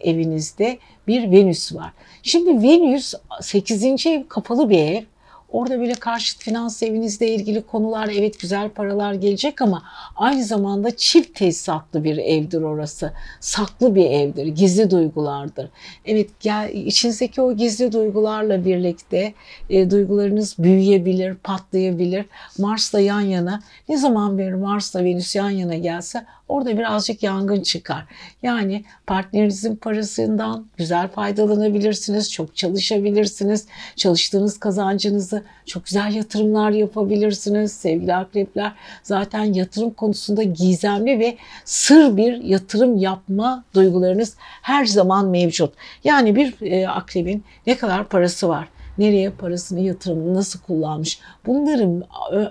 evinizde 0.03 0.79
bir 1.07 1.31
Venüs 1.31 1.75
var. 1.75 1.93
Şimdi 2.23 2.63
Venüs 2.63 3.15
8. 3.41 4.07
ev 4.07 4.29
kapalı 4.29 4.71
bir 4.71 4.79
ev. 4.79 5.03
Orada 5.49 5.81
bile 5.81 5.95
karşıt 5.95 6.43
finans 6.43 6.83
evinizle 6.83 7.29
ilgili 7.29 7.63
konular 7.63 8.11
evet 8.19 8.41
güzel 8.41 8.71
paralar 8.71 9.15
gelecek 9.15 9.63
ama 9.63 9.83
aynı 10.17 10.45
zamanda 10.45 10.97
çift 10.97 11.39
tesisatlı 11.39 12.05
bir 12.05 12.17
evdir 12.17 12.63
orası. 12.63 13.13
Saklı 13.41 13.95
bir 13.95 14.05
evdir, 14.05 14.47
gizli 14.47 14.91
duygulardır. 14.91 15.69
Evet 16.05 16.31
gel, 16.41 16.71
içinizdeki 16.75 17.41
o 17.43 17.57
gizli 17.57 17.93
duygularla 17.93 18.65
birlikte 18.65 19.35
e, 19.71 19.91
duygularınız 19.91 20.55
büyüyebilir, 20.59 21.35
patlayabilir. 21.35 22.27
Mars'la 22.59 23.01
yan 23.01 23.21
yana 23.21 23.63
ne 23.89 23.97
zaman 23.97 24.39
bir 24.39 24.53
Mars'la 24.53 25.05
Venüs 25.05 25.37
yan 25.37 25.51
yana 25.51 25.75
gelse 25.75 26.27
orada 26.49 26.79
birazcık 26.79 27.23
yangın 27.23 27.63
çıkar. 27.63 28.05
Yani 28.43 28.85
partnerinizin 29.07 29.77
parasından 29.77 30.67
güzel 30.77 31.09
faydalanabilirsiniz, 31.09 32.33
çok 32.33 32.57
çalışabilirsiniz. 32.57 33.67
Çalıştığınız 33.97 34.61
kazancınızı 34.61 35.43
çok 35.67 35.85
güzel 35.85 36.15
yatırımlar 36.15 36.71
yapabilirsiniz 36.71 37.73
sevgili 37.73 38.15
akrepler. 38.15 38.73
Zaten 39.03 39.45
yatırım 39.45 39.91
konusunda 39.91 40.43
gizemli 40.43 41.19
ve 41.19 41.37
sır 41.65 42.17
bir 42.17 42.43
yatırım 42.43 42.97
yapma 42.97 43.65
duygularınız 43.75 44.37
her 44.63 44.87
zaman 44.87 45.27
mevcut. 45.27 45.75
Yani 46.05 46.37
bir 46.37 46.63
e, 46.63 46.89
akrebin 46.89 47.45
ne 47.67 47.77
kadar 47.77 48.09
parası 48.09 48.49
var? 48.49 48.69
nereye 48.99 49.31
parasını 49.31 49.81
yatırımını 49.81 50.35
nasıl 50.35 50.61
kullanmış 50.61 51.21
bunları 51.47 52.03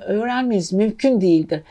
öğrenmeniz 0.07 0.73
mümkün 0.73 1.21
değildir 1.21 1.63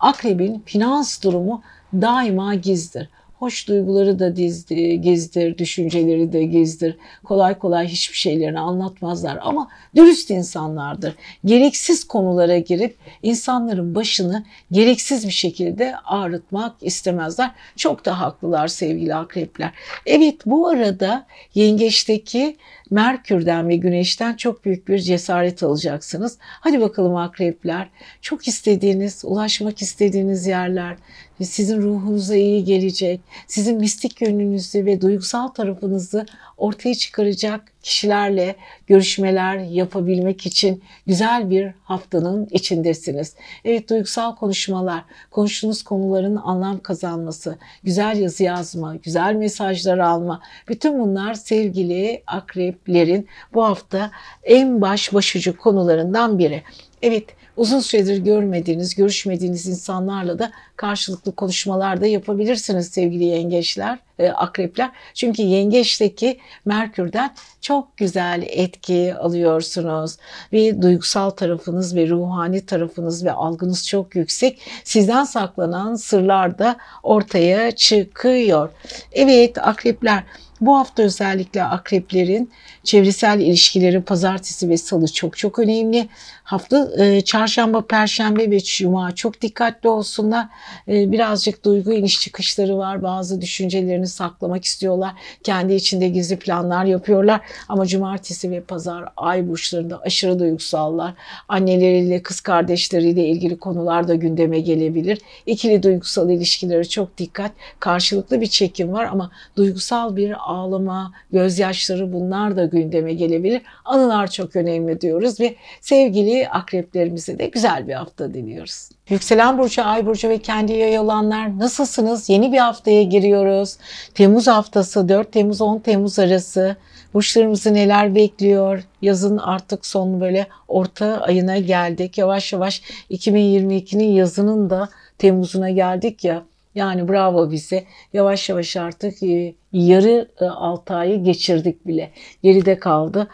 akrebin 0.00 0.62
finans 0.66 1.22
durumu 1.22 1.62
daima 1.92 2.54
gizdir. 2.54 3.08
Hoş 3.38 3.68
duyguları 3.68 4.18
da 4.18 4.36
dizdi, 4.36 5.00
gizdir, 5.00 5.58
düşünceleri 5.58 6.32
de 6.32 6.44
gizdir. 6.44 6.96
Kolay 7.24 7.58
kolay 7.58 7.88
hiçbir 7.88 8.16
şeylerini 8.16 8.60
anlatmazlar 8.60 9.38
ama 9.42 9.68
dürüst 9.96 10.30
insanlardır. 10.30 11.14
Gereksiz 11.44 12.04
konulara 12.04 12.58
girip 12.58 12.96
insanların 13.22 13.94
başını 13.94 14.44
gereksiz 14.72 15.26
bir 15.26 15.32
şekilde 15.32 15.96
ağrıtmak 15.96 16.76
istemezler. 16.80 17.50
Çok 17.76 18.04
da 18.04 18.20
haklılar 18.20 18.68
sevgili 18.68 19.14
akrepler. 19.14 19.70
Evet 20.06 20.46
bu 20.46 20.68
arada 20.68 21.26
yengeçteki 21.54 22.56
Merkür'den 22.90 23.68
ve 23.68 23.76
Güneş'ten 23.76 24.34
çok 24.34 24.64
büyük 24.64 24.88
bir 24.88 24.98
cesaret 24.98 25.62
alacaksınız. 25.62 26.38
Hadi 26.40 26.80
bakalım 26.80 27.16
akrepler. 27.16 27.88
Çok 28.20 28.48
istediğiniz, 28.48 29.24
ulaşmak 29.24 29.82
istediğiniz 29.82 30.46
yerler, 30.46 30.96
sizin 31.42 31.82
ruhunuza 31.82 32.36
iyi 32.36 32.64
gelecek, 32.64 33.20
sizin 33.46 33.78
mistik 33.78 34.20
yönünüzü 34.20 34.86
ve 34.86 35.00
duygusal 35.00 35.48
tarafınızı 35.48 36.26
ortaya 36.56 36.94
çıkaracak 36.94 37.72
kişilerle 37.82 38.56
görüşmeler 38.86 39.58
yapabilmek 39.58 40.46
için 40.46 40.82
güzel 41.06 41.50
bir 41.50 41.72
haftanın 41.84 42.48
içindesiniz. 42.50 43.34
Evet 43.64 43.90
duygusal 43.90 44.36
konuşmalar, 44.36 45.04
konuştuğunuz 45.30 45.82
konuların 45.82 46.36
anlam 46.36 46.80
kazanması, 46.80 47.58
güzel 47.82 48.16
yazı 48.16 48.42
yazma, 48.42 48.96
güzel 48.96 49.34
mesajlar 49.34 49.98
alma, 49.98 50.40
bütün 50.68 51.00
bunlar 51.00 51.34
sevgili 51.34 52.22
akreplerin 52.26 53.28
bu 53.54 53.64
hafta 53.64 54.10
en 54.44 54.80
baş 54.80 55.14
başucu 55.14 55.56
konularından 55.56 56.38
biri. 56.38 56.62
Evet 57.02 57.24
uzun 57.56 57.80
süredir 57.80 58.16
görmediğiniz, 58.16 58.94
görüşmediğiniz 58.94 59.66
insanlarla 59.66 60.38
da 60.38 60.50
karşılıklı 60.76 61.32
konuşmalar 61.32 62.00
da 62.00 62.06
yapabilirsiniz 62.06 62.88
sevgili 62.88 63.24
yengeçler, 63.24 63.98
e, 64.18 64.28
akrepler. 64.28 64.90
Çünkü 65.14 65.42
yengeçteki 65.42 66.38
Merkür'den 66.64 67.34
çok 67.60 67.96
güzel 67.96 68.44
etki 68.46 69.14
alıyorsunuz. 69.14 70.16
Ve 70.52 70.82
duygusal 70.82 71.30
tarafınız 71.30 71.96
ve 71.96 72.08
ruhani 72.08 72.66
tarafınız 72.66 73.24
ve 73.24 73.32
algınız 73.32 73.88
çok 73.88 74.16
yüksek. 74.16 74.60
Sizden 74.84 75.24
saklanan 75.24 75.94
sırlar 75.94 76.58
da 76.58 76.76
ortaya 77.02 77.70
çıkıyor. 77.70 78.70
Evet 79.12 79.58
akrepler 79.58 80.24
bu 80.60 80.78
hafta 80.78 81.02
özellikle 81.02 81.64
akreplerin 81.64 82.50
çevresel 82.84 83.40
ilişkileri 83.40 84.02
pazartesi 84.02 84.68
ve 84.68 84.76
salı 84.76 85.08
çok 85.08 85.36
çok 85.36 85.58
önemli. 85.58 86.08
Hafta 86.44 87.04
e, 87.04 87.20
çarşamba, 87.20 87.86
perşembe 87.86 88.50
ve 88.50 88.60
cuma 88.60 89.14
çok 89.14 89.40
dikkatli 89.40 89.88
olsunlar. 89.88 90.46
E, 90.88 91.12
birazcık 91.12 91.64
duygu 91.64 91.92
iniş 91.92 92.20
çıkışları 92.20 92.78
var. 92.78 93.02
Bazı 93.02 93.40
düşüncelerini 93.40 94.06
saklamak 94.06 94.64
istiyorlar. 94.64 95.12
Kendi 95.42 95.74
içinde 95.74 96.08
gizli 96.08 96.38
planlar 96.38 96.84
yapıyorlar. 96.84 97.40
Ama 97.68 97.86
cumartesi 97.86 98.50
ve 98.50 98.60
pazar 98.60 99.04
ay 99.16 99.48
burçlarında 99.48 100.00
aşırı 100.00 100.38
duygusallar. 100.38 101.14
Anneleriyle, 101.48 102.22
kız 102.22 102.40
kardeşleriyle 102.40 103.24
ilgili 103.26 103.58
konular 103.58 104.08
da 104.08 104.14
gündeme 104.14 104.60
gelebilir. 104.60 105.18
İkili 105.46 105.82
duygusal 105.82 106.30
ilişkileri 106.30 106.88
çok 106.88 107.18
dikkat. 107.18 107.52
Karşılıklı 107.80 108.40
bir 108.40 108.46
çekim 108.46 108.92
var 108.92 109.04
ama 109.04 109.30
duygusal 109.56 110.16
bir 110.16 110.43
ağlama, 110.46 111.12
gözyaşları 111.32 112.12
bunlar 112.12 112.56
da 112.56 112.64
gündeme 112.64 113.14
gelebilir. 113.14 113.62
Anılar 113.84 114.30
çok 114.30 114.56
önemli 114.56 115.00
diyoruz 115.00 115.40
ve 115.40 115.54
sevgili 115.80 116.48
akreplerimize 116.48 117.38
de 117.38 117.46
güzel 117.46 117.88
bir 117.88 117.94
hafta 117.94 118.34
diliyoruz. 118.34 118.88
Yükselen 119.08 119.58
burcu, 119.58 119.84
ay 119.84 120.06
burcu 120.06 120.28
ve 120.28 120.38
kendi 120.38 120.72
yay 120.72 120.98
olanlar 120.98 121.58
nasılsınız? 121.58 122.28
Yeni 122.28 122.52
bir 122.52 122.58
haftaya 122.58 123.02
giriyoruz. 123.02 123.76
Temmuz 124.14 124.46
haftası 124.46 125.08
4 125.08 125.32
Temmuz 125.32 125.60
10 125.60 125.78
Temmuz 125.78 126.18
arası 126.18 126.76
burçlarımızı 127.14 127.74
neler 127.74 128.14
bekliyor? 128.14 128.84
Yazın 129.02 129.38
artık 129.38 129.86
son 129.86 130.20
böyle 130.20 130.46
orta 130.68 131.20
ayına 131.20 131.58
geldik. 131.58 132.18
Yavaş 132.18 132.52
yavaş 132.52 132.82
2022'nin 133.10 134.12
yazının 134.12 134.70
da 134.70 134.88
Temmuz'una 135.18 135.70
geldik 135.70 136.24
ya. 136.24 136.42
Yani 136.74 137.08
bravo 137.08 137.50
bize. 137.50 137.84
Yavaş 138.12 138.48
yavaş 138.48 138.76
artık 138.76 139.22
e, 139.22 139.54
yarı 139.72 140.28
6 140.40 140.92
e, 140.92 140.96
ayı 140.96 141.24
geçirdik 141.24 141.86
bile. 141.86 142.10
Geride 142.42 142.78
kaldı. 142.78 143.28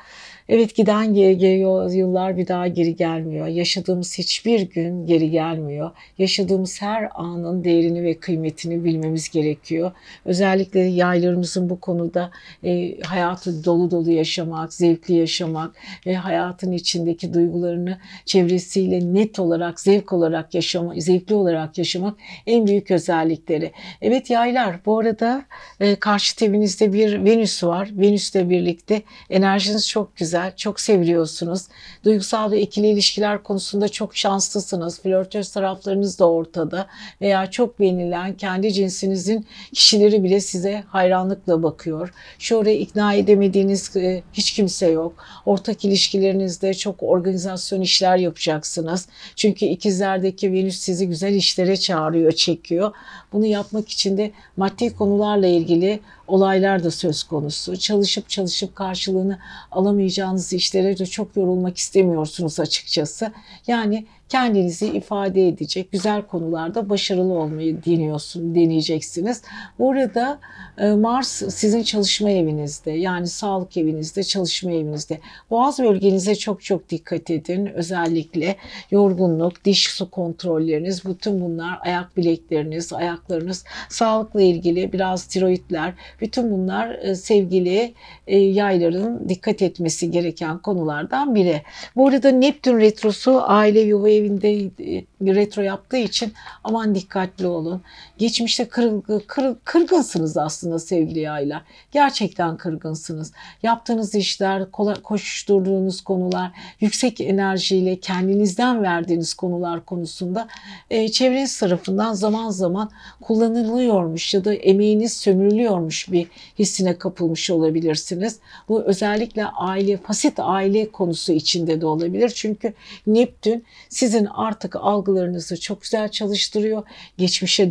Evet 0.52 0.74
giden 0.74 1.14
geliyor 1.14 1.90
yıllar 1.90 2.36
bir 2.36 2.48
daha 2.48 2.68
geri 2.68 2.96
gelmiyor. 2.96 3.46
Yaşadığımız 3.46 4.18
hiçbir 4.18 4.60
gün 4.60 5.06
geri 5.06 5.30
gelmiyor. 5.30 5.90
Yaşadığımız 6.18 6.82
her 6.82 7.08
anın 7.14 7.64
değerini 7.64 8.02
ve 8.02 8.14
kıymetini 8.14 8.84
bilmemiz 8.84 9.28
gerekiyor. 9.28 9.92
Özellikle 10.24 10.80
yaylarımızın 10.80 11.70
bu 11.70 11.80
konuda 11.80 12.30
e, 12.64 13.00
hayatı 13.00 13.64
dolu 13.64 13.90
dolu 13.90 14.10
yaşamak, 14.10 14.74
zevkli 14.74 15.14
yaşamak 15.14 15.74
ve 16.06 16.14
hayatın 16.14 16.72
içindeki 16.72 17.34
duygularını 17.34 17.98
çevresiyle 18.24 19.14
net 19.14 19.38
olarak, 19.38 19.80
zevk 19.80 20.12
olarak 20.12 20.54
yaşamak, 20.54 21.02
zevkli 21.02 21.34
olarak 21.34 21.78
yaşamak 21.78 22.16
en 22.46 22.66
büyük 22.66 22.90
özellikleri. 22.90 23.72
Evet 24.02 24.30
yaylar 24.30 24.76
bu 24.86 24.98
arada 24.98 25.44
e, 25.80 25.96
karşı 25.96 26.44
evinizde 26.44 26.92
bir 26.92 27.24
Venüs 27.24 27.64
var. 27.64 27.90
Venüs'le 27.92 28.50
birlikte 28.50 29.02
enerjiniz 29.30 29.88
çok 29.88 30.16
güzel 30.16 30.39
güzel, 30.40 30.56
çok 30.56 30.80
seviliyorsunuz. 30.80 31.62
Duygusal 32.04 32.50
ve 32.50 32.60
ikili 32.60 32.88
ilişkiler 32.88 33.42
konusunda 33.42 33.88
çok 33.88 34.16
şanslısınız. 34.16 35.00
Flörtöz 35.00 35.52
taraflarınız 35.52 36.18
da 36.18 36.30
ortada 36.30 36.86
veya 37.20 37.50
çok 37.50 37.80
beğenilen 37.80 38.36
kendi 38.36 38.72
cinsinizin 38.72 39.46
kişileri 39.72 40.24
bile 40.24 40.40
size 40.40 40.84
hayranlıkla 40.88 41.62
bakıyor. 41.62 42.12
Şu 42.38 42.56
oraya 42.56 42.78
ikna 42.78 43.14
edemediğiniz 43.14 43.96
e, 43.96 44.22
hiç 44.32 44.52
kimse 44.52 44.86
yok. 44.86 45.12
Ortak 45.46 45.84
ilişkilerinizde 45.84 46.74
çok 46.74 47.02
organizasyon 47.02 47.80
işler 47.80 48.16
yapacaksınız. 48.16 49.08
Çünkü 49.36 49.66
ikizlerdeki 49.66 50.52
Venüs 50.52 50.78
sizi 50.78 51.08
güzel 51.08 51.34
işlere 51.34 51.76
çağırıyor, 51.76 52.32
çekiyor. 52.32 52.92
Bunu 53.32 53.46
yapmak 53.46 53.88
için 53.88 54.16
de 54.16 54.30
maddi 54.56 54.96
konularla 54.96 55.46
ilgili 55.46 56.00
olaylar 56.30 56.84
da 56.84 56.90
söz 56.90 57.22
konusu. 57.22 57.76
Çalışıp 57.76 58.28
çalışıp 58.28 58.76
karşılığını 58.76 59.38
alamayacağınız 59.70 60.29
işlere 60.56 60.98
de 60.98 61.06
çok 61.06 61.36
yorulmak 61.36 61.76
istemiyorsunuz 61.78 62.60
açıkçası. 62.60 63.32
Yani 63.66 64.06
kendinizi 64.30 64.86
ifade 64.86 65.48
edecek 65.48 65.92
güzel 65.92 66.22
konularda 66.22 66.90
başarılı 66.90 67.32
olmayı 67.32 67.84
deniyorsun, 67.84 68.54
deneyeceksiniz. 68.54 69.42
Burada 69.78 70.40
e, 70.78 70.90
Mars 70.90 71.28
sizin 71.28 71.82
çalışma 71.82 72.30
evinizde 72.30 72.90
yani 72.90 73.26
sağlık 73.26 73.76
evinizde, 73.76 74.22
çalışma 74.22 74.70
evinizde. 74.72 75.20
Boğaz 75.50 75.78
bölgenize 75.78 76.34
çok 76.34 76.62
çok 76.62 76.90
dikkat 76.90 77.30
edin. 77.30 77.66
Özellikle 77.66 78.56
yorgunluk, 78.90 79.64
diş 79.64 79.86
su 79.90 80.10
kontrolleriniz, 80.10 81.04
bütün 81.04 81.40
bunlar 81.40 81.78
ayak 81.80 82.16
bilekleriniz, 82.16 82.92
ayaklarınız, 82.92 83.64
sağlıkla 83.88 84.42
ilgili 84.42 84.92
biraz 84.92 85.24
tiroidler, 85.24 85.94
bütün 86.20 86.50
bunlar 86.50 86.90
e, 86.90 87.14
sevgili 87.14 87.94
e, 88.26 88.38
yayların 88.38 89.28
dikkat 89.28 89.62
etmesi 89.62 90.10
gereken 90.10 90.58
konulardan 90.58 91.34
biri. 91.34 91.62
Bu 91.96 92.08
arada 92.08 92.30
Neptün 92.30 92.78
retrosu 92.78 93.42
aile 93.42 93.80
yuva 93.80 94.19
evinde 94.20 94.50
e, 94.60 95.04
retro 95.20 95.62
yaptığı 95.62 95.96
için 95.96 96.32
aman 96.64 96.94
dikkatli 96.94 97.46
olun. 97.46 97.82
Geçmişte 98.18 98.68
kırılgı, 98.68 99.26
kır, 99.26 99.56
kırgınsınız 99.64 100.36
aslında 100.36 100.78
sevgili 100.78 101.20
yaylar. 101.20 101.62
Gerçekten 101.92 102.56
kırgınsınız. 102.56 103.32
Yaptığınız 103.62 104.14
işler, 104.14 104.70
koşuşturduğunuz 105.02 106.00
konular, 106.00 106.50
yüksek 106.80 107.20
enerjiyle 107.20 107.96
kendinizden 108.00 108.82
verdiğiniz 108.82 109.34
konular 109.34 109.84
konusunda 109.84 110.48
e, 110.90 111.08
çevreniz 111.08 111.58
tarafından 111.58 112.12
zaman 112.12 112.50
zaman 112.50 112.90
kullanılıyormuş 113.20 114.34
ya 114.34 114.44
da 114.44 114.54
emeğiniz 114.54 115.12
sömürülüyormuş 115.12 116.12
bir 116.12 116.26
hissine 116.58 116.98
kapılmış 116.98 117.50
olabilirsiniz. 117.50 118.38
Bu 118.68 118.82
özellikle 118.82 119.44
aile, 119.46 119.96
fasit 119.96 120.34
aile 120.38 120.90
konusu 120.90 121.32
içinde 121.32 121.80
de 121.80 121.86
olabilir. 121.86 122.32
Çünkü 122.34 122.74
Neptün 123.06 123.64
sizin 124.10 124.24
artık 124.26 124.76
algılarınızı 124.76 125.60
çok 125.60 125.82
güzel 125.82 126.08
çalıştırıyor. 126.08 126.82
Geçmişe 127.18 127.70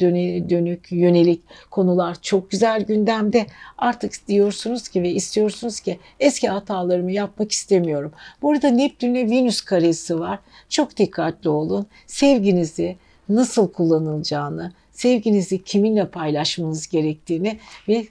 dönük, 0.50 0.92
yönelik 0.92 1.42
konular 1.72 2.18
çok 2.22 2.52
güzel 2.52 2.84
gündemde. 2.84 3.46
Artık 3.78 4.28
diyorsunuz 4.28 4.88
ki 4.88 5.04
ve 5.04 5.10
istiyorsunuz 5.10 5.80
ki 5.80 6.00
eski 6.20 6.50
hatalarımı 6.50 7.12
yapmak 7.12 7.52
istemiyorum. 7.52 8.12
Burada 8.42 8.70
Neptün'le 8.70 9.32
Venüs 9.32 9.62
karesi 9.62 10.20
var. 10.20 10.40
Çok 10.70 10.98
dikkatli 10.98 11.50
olun. 11.50 11.86
Sevginizi 12.08 12.96
nasıl 13.30 13.72
kullanılacağını, 13.72 14.72
sevginizi 14.92 15.64
kiminle 15.64 16.08
paylaşmanız 16.08 16.88
gerektiğini 16.88 17.60
ve 17.88 18.06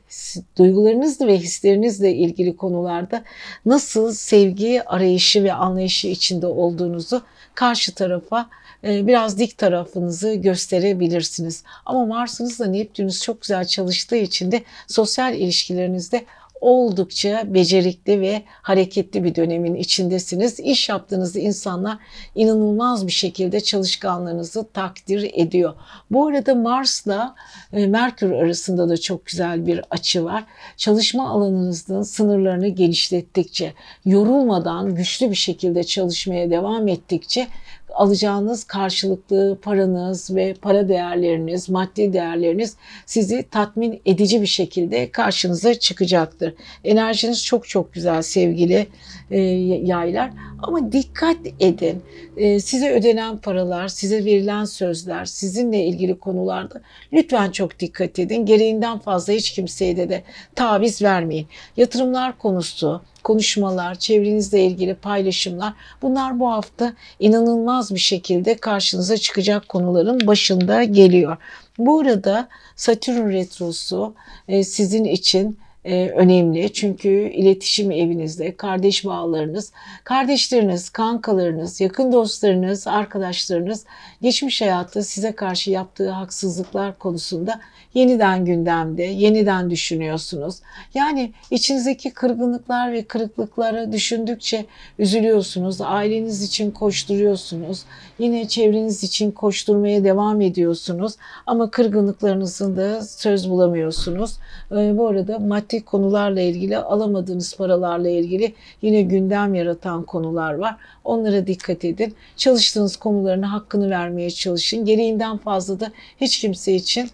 duygularınızla 0.58 1.26
ve 1.26 1.38
hislerinizle 1.38 2.14
ilgili 2.14 2.56
konularda 2.56 3.22
nasıl 3.66 4.12
sevgi 4.12 4.82
arayışı 4.86 5.44
ve 5.44 5.52
anlayışı 5.52 6.08
içinde 6.08 6.46
olduğunuzu 6.46 7.22
karşı 7.58 7.94
tarafa 7.94 8.48
e, 8.84 9.06
biraz 9.06 9.38
dik 9.38 9.58
tarafınızı 9.58 10.34
gösterebilirsiniz. 10.34 11.64
Ama 11.86 12.06
Mars'ınızla 12.06 12.66
Neptünüz 12.66 13.22
çok 13.22 13.40
güzel 13.42 13.64
çalıştığı 13.64 14.16
için 14.16 14.52
de 14.52 14.62
sosyal 14.86 15.34
ilişkilerinizde 15.34 16.24
oldukça 16.60 17.42
becerikli 17.54 18.20
ve 18.20 18.42
hareketli 18.62 19.24
bir 19.24 19.34
dönemin 19.34 19.74
içindesiniz. 19.74 20.60
İş 20.60 20.88
yaptığınız 20.88 21.36
insanlar 21.36 21.98
inanılmaz 22.34 23.06
bir 23.06 23.12
şekilde 23.12 23.60
çalışkanlığınızı 23.60 24.66
takdir 24.72 25.30
ediyor. 25.34 25.74
Bu 26.10 26.26
arada 26.26 26.54
Mars'la 26.54 27.34
e, 27.72 27.86
Merkür 27.86 28.30
arasında 28.30 28.88
da 28.88 28.96
çok 28.96 29.26
güzel 29.26 29.66
bir 29.66 29.80
açı 29.90 30.24
var. 30.24 30.44
Çalışma 30.76 31.30
alanınızın 31.30 32.02
sınırlarını 32.02 32.68
genişlettikçe, 32.68 33.72
yorulmadan 34.04 34.94
güçlü 34.94 35.30
bir 35.30 35.36
şekilde 35.36 35.84
çalışmaya 35.84 36.50
devam 36.50 36.88
ettikçe 36.88 37.48
alacağınız 37.94 38.64
karşılıklı 38.64 39.58
paranız 39.62 40.34
ve 40.34 40.54
para 40.54 40.88
değerleriniz, 40.88 41.68
maddi 41.68 42.12
değerleriniz 42.12 42.76
sizi 43.06 43.44
tatmin 43.50 44.00
edici 44.06 44.42
bir 44.42 44.46
şekilde 44.46 45.10
karşınıza 45.10 45.74
çıkacaktır. 45.74 46.54
Enerjiniz 46.84 47.44
çok 47.44 47.68
çok 47.68 47.92
güzel 47.92 48.22
sevgili 48.22 48.86
e, 49.30 49.40
yaylar 49.40 50.30
ama 50.62 50.92
dikkat 50.92 51.36
edin. 51.60 52.02
E, 52.36 52.60
size 52.60 52.90
ödenen 52.90 53.38
paralar, 53.38 53.88
size 53.88 54.24
verilen 54.24 54.64
sözler, 54.64 55.24
sizinle 55.24 55.84
ilgili 55.84 56.18
konularda 56.18 56.80
lütfen 57.12 57.50
çok 57.50 57.78
dikkat 57.78 58.18
edin. 58.18 58.46
Gereğinden 58.46 58.98
fazla 58.98 59.32
hiç 59.32 59.52
kimseye 59.52 59.96
de, 59.96 60.08
de 60.08 60.22
taviz 60.54 61.02
vermeyin. 61.02 61.46
Yatırımlar 61.76 62.38
konusu, 62.38 63.02
konuşmalar, 63.28 63.94
çevrenizle 63.94 64.64
ilgili 64.64 64.94
paylaşımlar 64.94 65.72
bunlar 66.02 66.40
bu 66.40 66.50
hafta 66.50 66.92
inanılmaz 67.20 67.94
bir 67.94 68.00
şekilde 68.00 68.56
karşınıza 68.56 69.16
çıkacak 69.16 69.68
konuların 69.68 70.26
başında 70.26 70.84
geliyor. 70.84 71.36
Bu 71.78 72.00
arada 72.00 72.48
Satürn 72.76 73.32
retrosu 73.32 74.14
e, 74.48 74.64
sizin 74.64 75.04
için 75.04 75.58
e, 75.84 76.08
önemli. 76.08 76.72
Çünkü 76.72 77.08
iletişim 77.08 77.90
evinizde, 77.90 78.56
kardeş 78.56 79.04
bağlarınız, 79.04 79.72
kardeşleriniz, 80.04 80.90
kankalarınız, 80.90 81.80
yakın 81.80 82.12
dostlarınız, 82.12 82.86
arkadaşlarınız 82.86 83.84
geçmiş 84.22 84.60
hayatta 84.60 85.02
size 85.02 85.32
karşı 85.32 85.70
yaptığı 85.70 86.10
haksızlıklar 86.10 86.98
konusunda 86.98 87.60
yeniden 87.98 88.44
gündemde, 88.44 89.02
yeniden 89.02 89.70
düşünüyorsunuz. 89.70 90.56
Yani 90.94 91.32
içinizdeki 91.50 92.10
kırgınlıklar 92.10 92.92
ve 92.92 93.02
kırıklıkları 93.02 93.92
düşündükçe 93.92 94.66
üzülüyorsunuz. 94.98 95.80
Aileniz 95.80 96.42
için 96.42 96.70
koşturuyorsunuz. 96.70 97.82
Yine 98.18 98.48
çevreniz 98.48 99.04
için 99.04 99.30
koşturmaya 99.30 100.04
devam 100.04 100.40
ediyorsunuz. 100.40 101.12
Ama 101.46 101.70
kırgınlıklarınızın 101.70 102.76
da 102.76 103.02
söz 103.02 103.50
bulamıyorsunuz. 103.50 104.36
Ee, 104.72 104.98
bu 104.98 105.08
arada 105.08 105.38
maddi 105.38 105.84
konularla 105.84 106.40
ilgili, 106.40 106.78
alamadığınız 106.78 107.56
paralarla 107.56 108.08
ilgili 108.08 108.54
yine 108.82 109.02
gündem 109.02 109.54
yaratan 109.54 110.02
konular 110.02 110.54
var. 110.54 110.76
Onlara 111.04 111.46
dikkat 111.46 111.84
edin. 111.84 112.14
Çalıştığınız 112.36 112.96
konuların 112.96 113.42
hakkını 113.42 113.90
vermeye 113.90 114.30
çalışın. 114.30 114.84
Gereğinden 114.84 115.36
fazla 115.36 115.80
da 115.80 115.92
hiç 116.20 116.40
kimse 116.40 116.74
için 116.74 117.10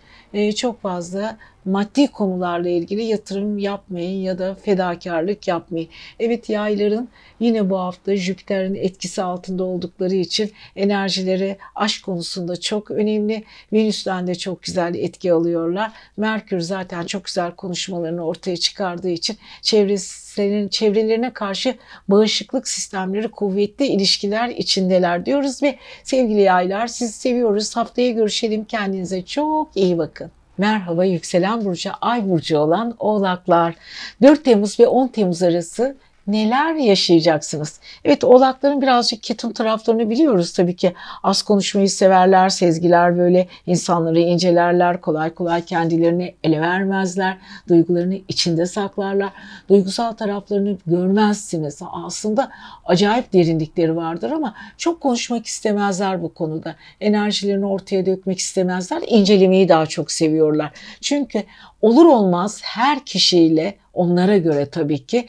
çok 0.56 0.82
fazla 0.82 1.38
maddi 1.64 2.06
konularla 2.06 2.68
ilgili 2.68 3.04
yatırım 3.04 3.58
yapmayın 3.58 4.22
ya 4.22 4.38
da 4.38 4.54
fedakarlık 4.54 5.48
yapmayın. 5.48 5.88
Evet 6.20 6.48
yayların 6.48 7.08
yine 7.40 7.70
bu 7.70 7.78
hafta 7.78 8.16
Jüpiter'in 8.16 8.74
etkisi 8.74 9.22
altında 9.22 9.64
oldukları 9.64 10.14
için 10.14 10.52
enerjileri 10.76 11.56
aşk 11.74 12.04
konusunda 12.04 12.60
çok 12.60 12.90
önemli. 12.90 13.44
Venüs'ten 13.72 14.26
de 14.26 14.34
çok 14.34 14.62
güzel 14.62 14.94
etki 14.94 15.32
alıyorlar. 15.32 15.92
Merkür 16.16 16.60
zaten 16.60 17.06
çok 17.06 17.24
güzel 17.24 17.50
konuşmalarını 17.50 18.26
ortaya 18.26 18.56
çıkardığı 18.56 19.10
için 19.10 19.36
çevresinin 19.62 20.68
çevrelerine 20.68 21.32
karşı 21.32 21.74
bağışıklık 22.08 22.68
sistemleri 22.68 23.28
kuvvetli 23.28 23.86
ilişkiler 23.86 24.48
içindeler 24.48 25.26
diyoruz 25.26 25.62
ve 25.62 25.78
sevgili 26.04 26.40
yaylar 26.40 26.86
sizi 26.86 27.12
seviyoruz. 27.12 27.76
Haftaya 27.76 28.10
görüşelim. 28.10 28.64
Kendinize 28.64 29.22
çok 29.22 29.76
iyi 29.76 29.98
bakın. 29.98 30.30
Merhaba 30.58 31.04
yükselen 31.04 31.64
burcu, 31.64 31.90
ay 32.00 32.28
burcu 32.28 32.58
olan 32.58 32.96
oğlaklar. 32.98 33.74
4 34.22 34.44
Temmuz 34.44 34.80
ve 34.80 34.86
10 34.86 35.08
Temmuz 35.08 35.42
arası 35.42 35.96
neler 36.26 36.74
yaşayacaksınız? 36.74 37.80
Evet 38.04 38.24
oğlakların 38.24 38.82
birazcık 38.82 39.22
ketum 39.22 39.52
taraflarını 39.52 40.10
biliyoruz 40.10 40.52
tabii 40.52 40.76
ki. 40.76 40.94
Az 41.22 41.42
konuşmayı 41.42 41.90
severler, 41.90 42.48
sezgiler 42.48 43.18
böyle 43.18 43.48
insanları 43.66 44.20
incelerler, 44.20 45.00
kolay 45.00 45.34
kolay 45.34 45.64
kendilerini 45.64 46.34
ele 46.44 46.60
vermezler, 46.60 47.36
duygularını 47.68 48.18
içinde 48.28 48.66
saklarlar. 48.66 49.32
Duygusal 49.68 50.12
taraflarını 50.12 50.76
görmezsiniz. 50.86 51.80
Aslında 51.92 52.50
acayip 52.84 53.32
derinlikleri 53.32 53.96
vardır 53.96 54.30
ama 54.30 54.54
çok 54.78 55.00
konuşmak 55.00 55.46
istemezler 55.46 56.22
bu 56.22 56.34
konuda. 56.34 56.74
Enerjilerini 57.00 57.66
ortaya 57.66 58.06
dökmek 58.06 58.38
istemezler. 58.38 59.02
İncelemeyi 59.06 59.68
daha 59.68 59.86
çok 59.86 60.10
seviyorlar. 60.10 60.72
Çünkü 61.00 61.42
olur 61.82 62.06
olmaz 62.06 62.60
her 62.62 63.04
kişiyle 63.04 63.83
onlara 63.94 64.36
göre 64.36 64.66
tabii 64.66 65.06
ki 65.06 65.26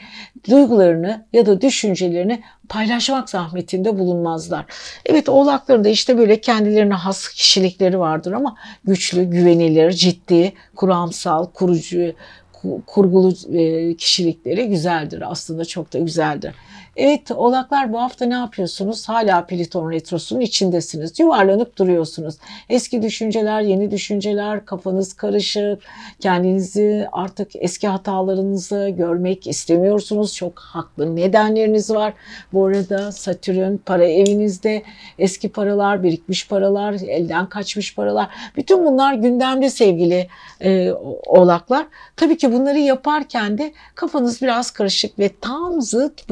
duygularını 0.50 1.26
ya 1.32 1.46
da 1.46 1.60
düşüncelerini 1.60 2.42
paylaşmak 2.68 3.30
zahmetinde 3.30 3.98
bulunmazlar. 3.98 4.64
Evet 5.06 5.28
oğlakların 5.28 5.84
da 5.84 5.88
işte 5.88 6.18
böyle 6.18 6.40
kendilerine 6.40 6.94
has 6.94 7.28
kişilikleri 7.28 7.98
vardır 7.98 8.32
ama 8.32 8.56
güçlü, 8.84 9.24
güvenilir, 9.24 9.92
ciddi, 9.92 10.52
kuramsal, 10.76 11.46
kurucu, 11.46 12.12
kurgulu 12.86 13.56
e, 13.58 13.94
kişilikleri 13.96 14.68
güzeldir. 14.68 15.30
Aslında 15.30 15.64
çok 15.64 15.92
da 15.92 15.98
güzeldir. 15.98 16.54
Evet 16.96 17.30
oğlaklar 17.30 17.92
bu 17.92 18.00
hafta 18.00 18.24
ne 18.24 18.34
yapıyorsunuz? 18.34 19.08
Hala 19.08 19.46
Pliton 19.46 19.90
Retrosu'nun 19.92 20.40
içindesiniz. 20.40 21.20
Yuvarlanıp 21.20 21.78
duruyorsunuz. 21.78 22.34
Eski 22.68 23.02
düşünceler, 23.02 23.60
yeni 23.60 23.90
düşünceler, 23.90 24.64
kafanız 24.64 25.12
karışık. 25.12 25.82
Kendinizi 26.20 27.06
artık 27.12 27.50
eski 27.54 27.88
hatalarınızı 27.88 28.88
görmek 28.88 29.46
istemiyorsunuz. 29.46 30.34
Çok 30.34 30.58
haklı 30.58 31.16
nedenleriniz 31.16 31.90
var. 31.90 32.14
Bu 32.52 32.66
arada 32.66 33.12
Satürn 33.12 33.76
para 33.76 34.04
evinizde 34.04 34.82
eski 35.18 35.48
paralar, 35.48 36.02
birikmiş 36.02 36.48
paralar, 36.48 36.94
elden 36.94 37.48
kaçmış 37.48 37.94
paralar. 37.94 38.28
Bütün 38.56 38.84
bunlar 38.84 39.14
gündemde 39.14 39.70
sevgili 39.70 40.28
e, 40.60 40.92
oğlaklar. 41.26 41.86
Tabii 42.16 42.36
ki 42.36 42.52
bunları 42.52 42.78
yaparken 42.78 43.58
de 43.58 43.72
kafanız 43.94 44.42
biraz 44.42 44.70
karışık 44.70 45.18
ve 45.18 45.30
tam 45.40 45.82
zıt 45.82 46.28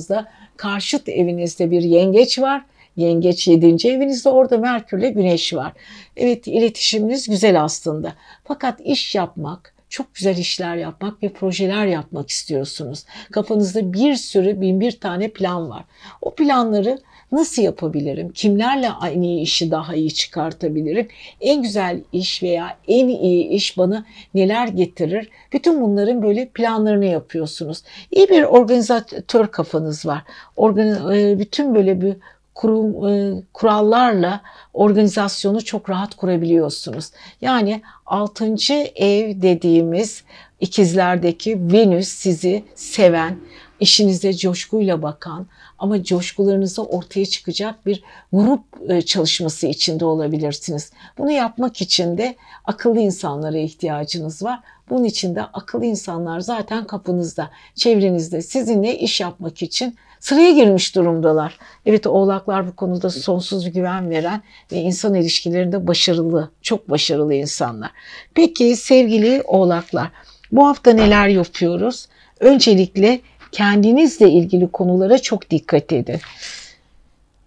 burcunuzda 0.00 0.28
karşıt 0.56 1.08
evinizde 1.08 1.70
bir 1.70 1.82
yengeç 1.82 2.38
var. 2.38 2.62
Yengeç 2.96 3.48
7. 3.48 3.88
evinizde 3.88 4.28
orada 4.28 4.58
Merkürle 4.58 5.10
Güneş 5.10 5.54
var. 5.54 5.72
Evet 6.16 6.46
iletişiminiz 6.46 7.28
güzel 7.28 7.62
aslında. 7.62 8.14
Fakat 8.44 8.80
iş 8.80 9.14
yapmak, 9.14 9.74
çok 9.88 10.14
güzel 10.14 10.36
işler 10.36 10.76
yapmak 10.76 11.22
ve 11.22 11.28
projeler 11.28 11.86
yapmak 11.86 12.30
istiyorsunuz. 12.30 13.04
Kafanızda 13.32 13.92
bir 13.92 14.14
sürü 14.14 14.60
bin 14.60 14.80
bir 14.80 14.92
tane 15.00 15.28
plan 15.28 15.70
var. 15.70 15.84
O 16.22 16.34
planları 16.34 16.98
Nasıl 17.32 17.62
yapabilirim? 17.62 18.32
Kimlerle 18.32 18.90
aynı 18.90 19.26
işi 19.26 19.70
daha 19.70 19.94
iyi 19.94 20.14
çıkartabilirim? 20.14 21.08
En 21.40 21.62
güzel 21.62 22.00
iş 22.12 22.42
veya 22.42 22.76
en 22.88 23.08
iyi 23.08 23.48
iş 23.48 23.78
bana 23.78 24.04
neler 24.34 24.68
getirir? 24.68 25.30
Bütün 25.52 25.82
bunların 25.82 26.22
böyle 26.22 26.48
planlarını 26.48 27.04
yapıyorsunuz. 27.04 27.82
İyi 28.10 28.28
bir 28.28 28.42
organizatör 28.42 29.46
kafanız 29.46 30.06
var. 30.06 30.22
Organ, 30.56 31.12
e, 31.12 31.38
bütün 31.38 31.74
böyle 31.74 32.00
bir 32.00 32.16
kurum, 32.54 33.08
e, 33.08 33.42
kurallarla 33.52 34.40
organizasyonu 34.74 35.64
çok 35.64 35.90
rahat 35.90 36.14
kurabiliyorsunuz. 36.14 37.10
Yani 37.40 37.82
6. 38.06 38.54
ev 38.94 39.42
dediğimiz 39.42 40.24
ikizlerdeki 40.60 41.72
Venüs 41.72 42.08
sizi 42.08 42.64
seven, 42.74 43.36
işinize 43.80 44.32
coşkuyla 44.32 45.02
bakan 45.02 45.46
ama 45.80 46.04
coşkularınızı 46.04 46.82
ortaya 46.82 47.26
çıkacak 47.26 47.86
bir 47.86 48.02
grup 48.32 48.60
e, 48.88 49.02
çalışması 49.02 49.66
içinde 49.66 50.04
olabilirsiniz. 50.04 50.92
Bunu 51.18 51.30
yapmak 51.30 51.82
için 51.82 52.18
de 52.18 52.36
akıllı 52.64 53.00
insanlara 53.00 53.58
ihtiyacınız 53.58 54.42
var. 54.42 54.60
Bunun 54.90 55.04
için 55.04 55.34
de 55.34 55.42
akıllı 55.42 55.84
insanlar 55.84 56.40
zaten 56.40 56.86
kapınızda, 56.86 57.50
çevrenizde 57.74 58.42
sizinle 58.42 58.98
iş 58.98 59.20
yapmak 59.20 59.62
için 59.62 59.96
sıraya 60.20 60.50
girmiş 60.50 60.94
durumdalar. 60.94 61.58
Evet 61.86 62.06
oğlaklar 62.06 62.66
bu 62.68 62.76
konuda 62.76 63.10
sonsuz 63.10 63.72
güven 63.72 64.10
veren 64.10 64.42
ve 64.72 64.76
insan 64.76 65.14
ilişkilerinde 65.14 65.86
başarılı, 65.86 66.50
çok 66.62 66.90
başarılı 66.90 67.34
insanlar. 67.34 67.90
Peki 68.34 68.76
sevgili 68.76 69.42
oğlaklar 69.46 70.10
bu 70.52 70.66
hafta 70.66 70.92
neler 70.92 71.28
yapıyoruz? 71.28 72.08
Öncelikle 72.40 73.20
kendinizle 73.52 74.30
ilgili 74.30 74.68
konulara 74.68 75.18
çok 75.18 75.50
dikkat 75.50 75.92
edin. 75.92 76.20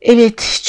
Evet, 0.01 0.63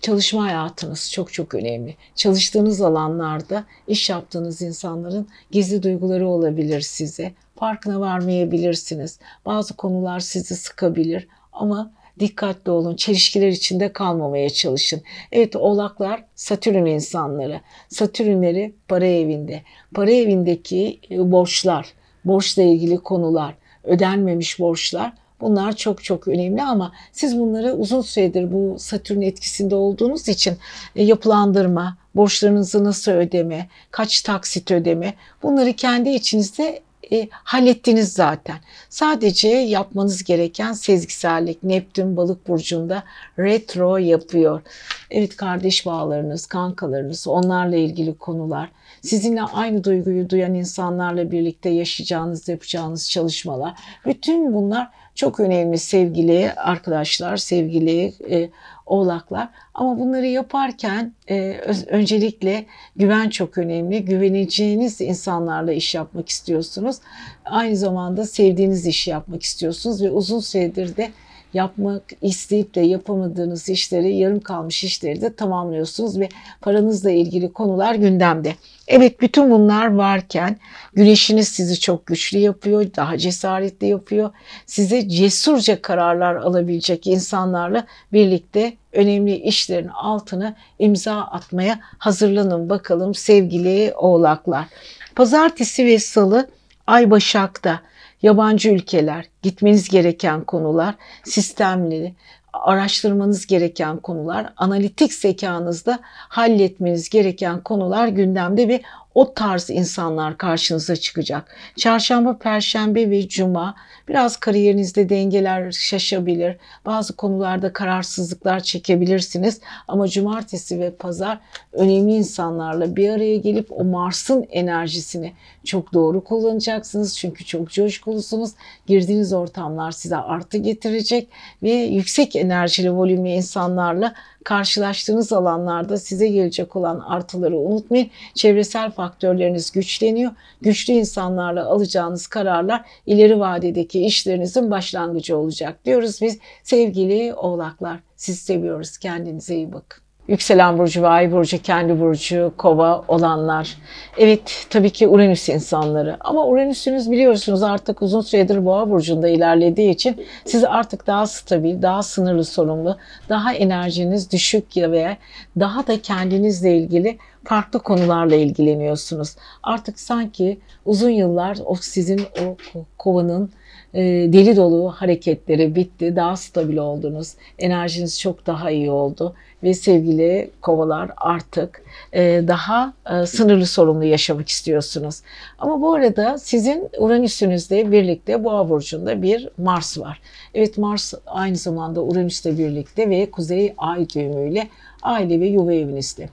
çalışma 0.00 0.44
hayatınız 0.44 1.12
çok 1.12 1.32
çok 1.32 1.54
önemli. 1.54 1.96
Çalıştığınız 2.14 2.80
alanlarda 2.80 3.64
iş 3.88 4.10
yaptığınız 4.10 4.62
insanların 4.62 5.28
gizli 5.50 5.82
duyguları 5.82 6.28
olabilir 6.28 6.80
size. 6.80 7.32
Farkına 7.56 8.00
varmayabilirsiniz. 8.00 9.18
Bazı 9.46 9.76
konular 9.76 10.20
sizi 10.20 10.56
sıkabilir 10.56 11.28
ama 11.52 11.92
dikkatli 12.20 12.70
olun. 12.70 12.96
Çelişkiler 12.96 13.48
içinde 13.48 13.92
kalmamaya 13.92 14.50
çalışın. 14.50 15.02
Evet 15.32 15.56
oğlaklar 15.56 16.24
Satürn 16.34 16.86
insanları. 16.86 17.60
Satürnleri 17.88 18.74
para 18.88 19.06
evinde. 19.06 19.62
Para 19.94 20.10
evindeki 20.10 21.00
borçlar, 21.10 21.86
borçla 22.24 22.62
ilgili 22.62 22.98
konular, 22.98 23.54
ödenmemiş 23.84 24.58
borçlar 24.58 25.12
Bunlar 25.40 25.76
çok 25.76 26.04
çok 26.04 26.28
önemli 26.28 26.62
ama 26.62 26.92
siz 27.12 27.38
bunları 27.38 27.72
uzun 27.72 28.00
süredir 28.00 28.52
bu 28.52 28.76
Satürn 28.78 29.20
etkisinde 29.20 29.74
olduğunuz 29.74 30.28
için 30.28 30.56
e, 30.96 31.04
yapılandırma, 31.04 31.96
borçlarınızı 32.14 32.84
nasıl 32.84 33.12
ödeme, 33.12 33.68
kaç 33.90 34.22
taksit 34.22 34.70
ödeme 34.70 35.14
bunları 35.42 35.72
kendi 35.72 36.10
içinizde 36.10 36.82
e, 37.12 37.28
hallettiniz 37.30 38.12
zaten. 38.12 38.56
Sadece 38.88 39.48
yapmanız 39.48 40.24
gereken 40.24 40.72
sezgisellik. 40.72 41.62
Neptün 41.62 42.16
balık 42.16 42.48
burcunda 42.48 43.02
retro 43.38 43.96
yapıyor. 43.96 44.62
Evet 45.10 45.36
kardeş 45.36 45.86
bağlarınız, 45.86 46.46
kankalarınız, 46.46 47.28
onlarla 47.28 47.76
ilgili 47.76 48.18
konular, 48.18 48.68
sizinle 49.00 49.42
aynı 49.42 49.84
duyguyu 49.84 50.30
duyan 50.30 50.54
insanlarla 50.54 51.30
birlikte 51.30 51.68
yaşayacağınız, 51.68 52.48
yapacağınız 52.48 53.10
çalışmalar. 53.10 53.74
Bütün 54.06 54.54
bunlar 54.54 54.88
çok 55.14 55.40
önemli 55.40 55.78
sevgili 55.78 56.52
arkadaşlar, 56.52 57.36
sevgili 57.36 58.14
e, 58.30 58.50
oğlaklar. 58.86 59.48
Ama 59.74 59.98
bunları 59.98 60.26
yaparken 60.26 61.12
e, 61.30 61.60
öncelikle 61.86 62.66
güven 62.96 63.30
çok 63.30 63.58
önemli. 63.58 64.04
Güveneceğiniz 64.04 65.00
insanlarla 65.00 65.72
iş 65.72 65.94
yapmak 65.94 66.28
istiyorsunuz. 66.28 66.96
Aynı 67.44 67.76
zamanda 67.76 68.26
sevdiğiniz 68.26 68.86
işi 68.86 69.10
yapmak 69.10 69.42
istiyorsunuz 69.42 70.02
ve 70.02 70.10
uzun 70.10 70.40
süredir 70.40 70.96
de 70.96 71.10
yapmak 71.54 72.02
isteyip 72.22 72.74
de 72.74 72.80
yapamadığınız 72.80 73.68
işleri, 73.68 74.16
yarım 74.16 74.40
kalmış 74.40 74.84
işleri 74.84 75.20
de 75.20 75.34
tamamlıyorsunuz 75.34 76.20
ve 76.20 76.28
paranızla 76.60 77.10
ilgili 77.10 77.52
konular 77.52 77.94
gündemde. 77.94 78.54
Evet 78.88 79.20
bütün 79.20 79.50
bunlar 79.50 79.94
varken 79.94 80.56
güneşiniz 80.94 81.48
sizi 81.48 81.80
çok 81.80 82.06
güçlü 82.06 82.38
yapıyor, 82.38 82.86
daha 82.96 83.18
cesaretli 83.18 83.86
yapıyor. 83.86 84.30
Size 84.66 85.08
cesurca 85.08 85.82
kararlar 85.82 86.34
alabilecek 86.34 87.06
insanlarla 87.06 87.86
birlikte 88.12 88.72
önemli 88.92 89.36
işlerin 89.36 89.88
altına 89.88 90.56
imza 90.78 91.16
atmaya 91.16 91.80
hazırlanın 91.98 92.70
bakalım 92.70 93.14
sevgili 93.14 93.92
oğlaklar. 93.96 94.66
Pazartesi 95.14 95.86
ve 95.86 95.98
salı 95.98 96.48
Ay 96.86 97.10
Başak'ta 97.10 97.80
yabancı 98.22 98.70
ülkeler, 98.70 99.28
gitmeniz 99.42 99.88
gereken 99.88 100.44
konular, 100.44 100.94
sistemleri, 101.24 102.14
araştırmanız 102.52 103.46
gereken 103.46 103.96
konular, 103.96 104.52
analitik 104.56 105.12
zekanızda 105.14 105.98
halletmeniz 106.04 107.08
gereken 107.08 107.60
konular 107.60 108.08
gündemde 108.08 108.68
ve 108.68 108.82
o 109.14 109.34
tarz 109.34 109.70
insanlar 109.70 110.38
karşınıza 110.38 110.96
çıkacak. 110.96 111.56
Çarşamba, 111.76 112.38
perşembe 112.38 113.10
ve 113.10 113.28
cuma 113.28 113.74
biraz 114.10 114.36
kariyerinizde 114.36 115.08
dengeler 115.08 115.72
şaşabilir. 115.72 116.56
Bazı 116.86 117.16
konularda 117.16 117.72
kararsızlıklar 117.72 118.60
çekebilirsiniz. 118.60 119.60
Ama 119.88 120.08
cumartesi 120.08 120.80
ve 120.80 120.90
pazar 120.90 121.38
önemli 121.72 122.12
insanlarla 122.12 122.96
bir 122.96 123.10
araya 123.10 123.36
gelip 123.36 123.72
o 123.72 123.84
Mars'ın 123.84 124.46
enerjisini 124.50 125.32
çok 125.64 125.92
doğru 125.92 126.24
kullanacaksınız. 126.24 127.18
Çünkü 127.18 127.44
çok 127.44 127.70
coşkulusunuz. 127.70 128.50
Girdiğiniz 128.86 129.32
ortamlar 129.32 129.92
size 129.92 130.16
artı 130.16 130.58
getirecek 130.58 131.28
ve 131.62 131.70
yüksek 131.70 132.36
enerjili 132.36 132.92
volümlü 132.92 133.28
insanlarla 133.28 134.14
karşılaştığınız 134.44 135.32
alanlarda 135.32 135.96
size 135.96 136.28
gelecek 136.28 136.76
olan 136.76 137.00
artıları 137.00 137.58
unutmayın. 137.58 138.10
Çevresel 138.34 138.90
faktörleriniz 138.90 139.70
güçleniyor. 139.70 140.32
Güçlü 140.62 140.92
insanlarla 140.92 141.66
alacağınız 141.66 142.26
kararlar 142.26 142.84
ileri 143.06 143.40
vadedeki 143.40 143.99
işlerinizin 144.06 144.70
başlangıcı 144.70 145.36
olacak 145.36 145.84
diyoruz 145.84 146.18
biz 146.22 146.38
sevgili 146.62 147.34
oğlaklar. 147.34 148.00
Siz 148.16 148.38
seviyoruz. 148.38 148.98
Kendinize 148.98 149.54
iyi 149.54 149.72
bakın. 149.72 150.02
Yükselen 150.28 150.78
burcu 150.78 151.02
ve 151.02 151.08
ay 151.08 151.32
burcu, 151.32 151.62
kendi 151.62 152.00
burcu, 152.00 152.52
kova 152.56 153.04
olanlar. 153.08 153.76
Evet 154.18 154.66
tabii 154.70 154.90
ki 154.90 155.08
Uranüs 155.08 155.48
insanları. 155.48 156.16
Ama 156.20 156.46
Uranüs'ünüz 156.46 157.10
biliyorsunuz 157.10 157.62
artık 157.62 158.02
uzun 158.02 158.20
süredir 158.20 158.64
boğa 158.64 158.90
burcunda 158.90 159.28
ilerlediği 159.28 159.90
için 159.90 160.26
siz 160.44 160.64
artık 160.64 161.06
daha 161.06 161.26
stabil, 161.26 161.82
daha 161.82 162.02
sınırlı 162.02 162.44
sorumlu, 162.44 162.96
daha 163.28 163.54
enerjiniz 163.54 164.32
düşük 164.32 164.76
veya 164.76 165.16
daha 165.60 165.86
da 165.86 166.02
kendinizle 166.02 166.76
ilgili 166.76 167.18
farklı 167.44 167.78
konularla 167.78 168.34
ilgileniyorsunuz. 168.34 169.36
Artık 169.62 170.00
sanki 170.00 170.60
uzun 170.84 171.10
yıllar 171.10 171.58
o 171.64 171.74
sizin 171.74 172.20
o 172.20 172.56
kovanın 172.98 173.50
e, 173.94 174.02
deli 174.32 174.56
dolu 174.56 174.90
hareketleri 174.90 175.74
bitti. 175.74 176.16
Daha 176.16 176.36
stabil 176.36 176.76
oldunuz. 176.76 177.34
Enerjiniz 177.58 178.20
çok 178.20 178.46
daha 178.46 178.70
iyi 178.70 178.90
oldu. 178.90 179.34
Ve 179.62 179.74
sevgili 179.74 180.50
kovalar 180.62 181.10
artık 181.16 181.82
e, 182.12 182.42
daha 182.48 182.92
e, 183.10 183.26
sınırlı 183.26 183.66
sorumlu 183.66 184.04
yaşamak 184.04 184.48
istiyorsunuz. 184.48 185.20
Ama 185.58 185.82
bu 185.82 185.94
arada 185.94 186.38
sizin 186.38 186.88
Uranüs'ünüzle 186.98 187.92
birlikte 187.92 188.44
Boğa 188.44 188.70
burcunda 188.70 189.22
bir 189.22 189.48
Mars 189.58 189.98
var. 189.98 190.20
Evet 190.54 190.78
Mars 190.78 191.14
aynı 191.26 191.56
zamanda 191.56 192.02
Uranüs'le 192.04 192.46
birlikte 192.46 193.10
ve 193.10 193.30
Kuzey 193.30 193.74
Ay 193.78 194.08
düğümüyle 194.08 194.68
aile 195.02 195.40
ve 195.40 195.46
yuva 195.46 195.72
evinizde. 195.72 196.28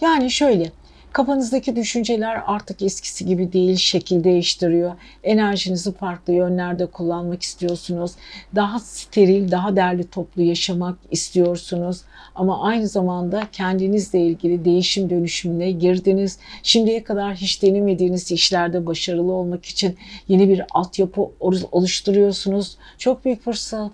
Yani 0.00 0.30
şöyle 0.30 0.70
Kafanızdaki 1.12 1.76
düşünceler 1.76 2.42
artık 2.46 2.82
eskisi 2.82 3.26
gibi 3.26 3.52
değil, 3.52 3.76
şekil 3.76 4.24
değiştiriyor. 4.24 4.92
Enerjinizi 5.24 5.92
farklı 5.92 6.32
yönlerde 6.32 6.86
kullanmak 6.86 7.42
istiyorsunuz. 7.42 8.12
Daha 8.54 8.78
steril, 8.80 9.50
daha 9.50 9.76
derli 9.76 10.04
toplu 10.04 10.42
yaşamak 10.42 10.98
istiyorsunuz. 11.10 12.00
Ama 12.34 12.62
aynı 12.62 12.88
zamanda 12.88 13.42
kendinizle 13.52 14.20
ilgili 14.20 14.64
değişim 14.64 15.10
dönüşümüne 15.10 15.70
girdiniz. 15.70 16.38
Şimdiye 16.62 17.04
kadar 17.04 17.34
hiç 17.34 17.62
denemediğiniz 17.62 18.32
işlerde 18.32 18.86
başarılı 18.86 19.32
olmak 19.32 19.64
için 19.64 19.96
yeni 20.28 20.48
bir 20.48 20.62
altyapı 20.74 21.30
oluşturuyorsunuz. 21.70 22.76
Çok 22.98 23.24
büyük 23.24 23.42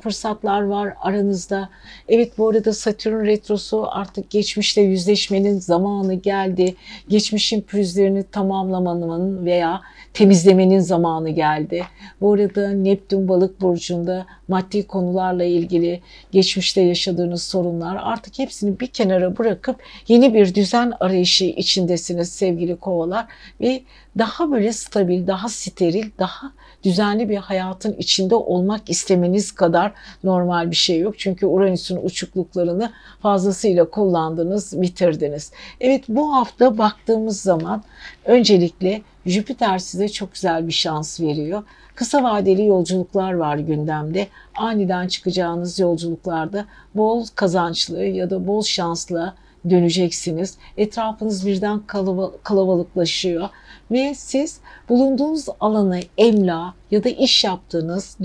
fırsatlar 0.03 0.63
var 0.63 0.95
aranızda. 1.01 1.69
Evet 2.09 2.39
bu 2.39 2.49
arada 2.49 2.73
Satürn 2.73 3.27
retrosu 3.27 3.87
artık 3.91 4.31
geçmişle 4.31 4.83
yüzleşmenin 4.83 5.59
zamanı 5.59 6.15
geldi 6.15 6.75
geçmişin 7.09 7.61
pürüzlerini 7.61 8.23
tamamlamanın 8.23 9.47
veya 9.47 9.81
temizlemenin 10.15 10.81
zamanı 10.81 11.31
geldi. 11.31 11.85
Bu 12.21 12.33
arada 12.33 12.71
Neptün 12.71 13.29
balık 13.29 13.61
burcunda 13.61 14.27
maddi 14.49 14.87
konularla 14.87 15.45
ilgili 15.45 16.01
geçmişte 16.33 16.81
yaşadığınız 16.81 17.43
sorunlar 17.43 17.99
artık 18.03 18.39
hepsini 18.39 18.81
bir 18.81 18.87
kenara 18.87 19.39
bırakıp 19.39 19.77
yeni 20.09 20.35
bir 20.35 20.55
düzen 20.55 20.93
arayışı 21.01 21.45
içindesiniz 21.45 22.33
sevgili 22.33 22.77
kovalar 22.77 23.27
ve 23.61 23.83
daha 24.19 24.53
böyle 24.53 24.73
stabil, 24.73 25.27
daha 25.27 25.49
steril, 25.49 26.11
daha 26.19 26.53
düzenli 26.87 27.29
bir 27.29 27.37
hayatın 27.37 27.93
içinde 27.99 28.35
olmak 28.35 28.91
istemeniz 28.91 29.53
kadar 29.53 29.93
normal 30.25 30.71
bir 30.71 30.77
şey 30.77 31.01
yok. 31.01 31.19
Çünkü 31.19 31.47
Uranüs'ün 31.47 31.97
uçukluklarını 32.03 32.93
fazlasıyla 33.23 33.91
kullandınız, 33.91 34.83
bitirdiniz. 34.83 35.53
Evet 35.81 36.05
bu 36.09 36.35
hafta 36.35 36.79
baktığımız 36.79 37.41
zaman 37.41 37.83
öncelikle 38.25 39.03
Jüpiter 39.27 39.79
size 39.79 40.09
çok 40.09 40.35
güzel 40.35 40.67
bir 40.67 40.73
şans 40.73 41.21
veriyor. 41.21 41.63
Kısa 41.95 42.23
vadeli 42.23 42.67
yolculuklar 42.67 43.33
var 43.33 43.57
gündemde. 43.57 44.27
Aniden 44.57 45.09
çıkacağınız 45.09 45.79
yolculuklarda 45.79 46.65
bol 46.95 47.27
kazançlı 47.35 48.05
ya 48.05 48.31
da 48.31 48.47
bol 48.47 48.63
şanslı 48.63 49.35
döneceksiniz. 49.71 50.59
Etrafınız 50.77 51.47
birden 51.47 51.81
kalabalıklaşıyor 52.43 53.49
ve 53.91 54.15
siz 54.15 54.61
bulunduğunuz 54.89 55.47
alanı 55.61 56.01
emla 56.19 56.75
ya 56.91 57.05
da 57.05 57.09
iş 57.09 57.45
yaptığınız 57.45 58.17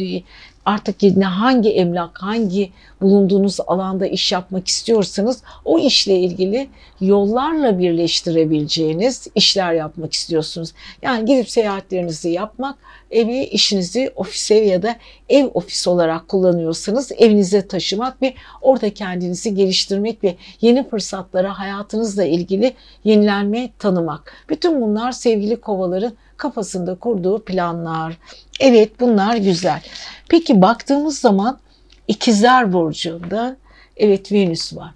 artık 0.66 1.04
yine 1.04 1.26
hangi 1.26 1.70
emlak, 1.70 2.22
hangi 2.22 2.72
bulunduğunuz 3.02 3.58
alanda 3.68 4.08
iş 4.08 4.32
yapmak 4.32 4.68
istiyorsanız 4.68 5.44
o 5.66 5.80
işle 5.80 6.20
ilgili 6.20 6.70
yollarla 7.02 7.80
birleştirebileceğiniz 7.80 9.28
işler 9.36 9.74
yapmak 9.74 10.14
istiyorsunuz. 10.14 10.74
Yani 11.02 11.26
gidip 11.26 11.50
seyahatlerinizi 11.50 12.30
yapmak, 12.30 12.78
evi, 13.12 13.44
işinizi 13.44 14.12
ofise 14.16 14.56
ya 14.56 14.82
da 14.82 14.96
ev 15.30 15.46
ofis 15.54 15.88
olarak 15.88 16.28
kullanıyorsanız 16.28 17.12
evinize 17.18 17.68
taşımak 17.68 18.22
ve 18.22 18.34
orada 18.62 18.94
kendinizi 18.94 19.56
geliştirmek 19.56 20.24
ve 20.24 20.36
yeni 20.62 20.90
fırsatlara 20.90 21.60
hayatınızla 21.60 22.24
ilgili 22.24 22.74
yenilenme 23.04 23.70
tanımak. 23.80 24.34
Bütün 24.50 24.82
bunlar 24.82 25.12
sevgili 25.12 25.62
kovaların 25.62 26.14
kafasında 26.38 26.96
kurduğu 26.96 27.44
planlar. 27.44 28.18
Evet 28.60 29.00
bunlar 29.00 29.36
güzel. 29.36 29.82
Peki 30.30 30.62
baktığımız 30.62 31.20
zaman 31.20 31.60
İkizler 32.08 32.74
Burcu'nda 32.74 33.58
evet 33.98 34.32
Venüs 34.32 34.76
var. 34.76 34.92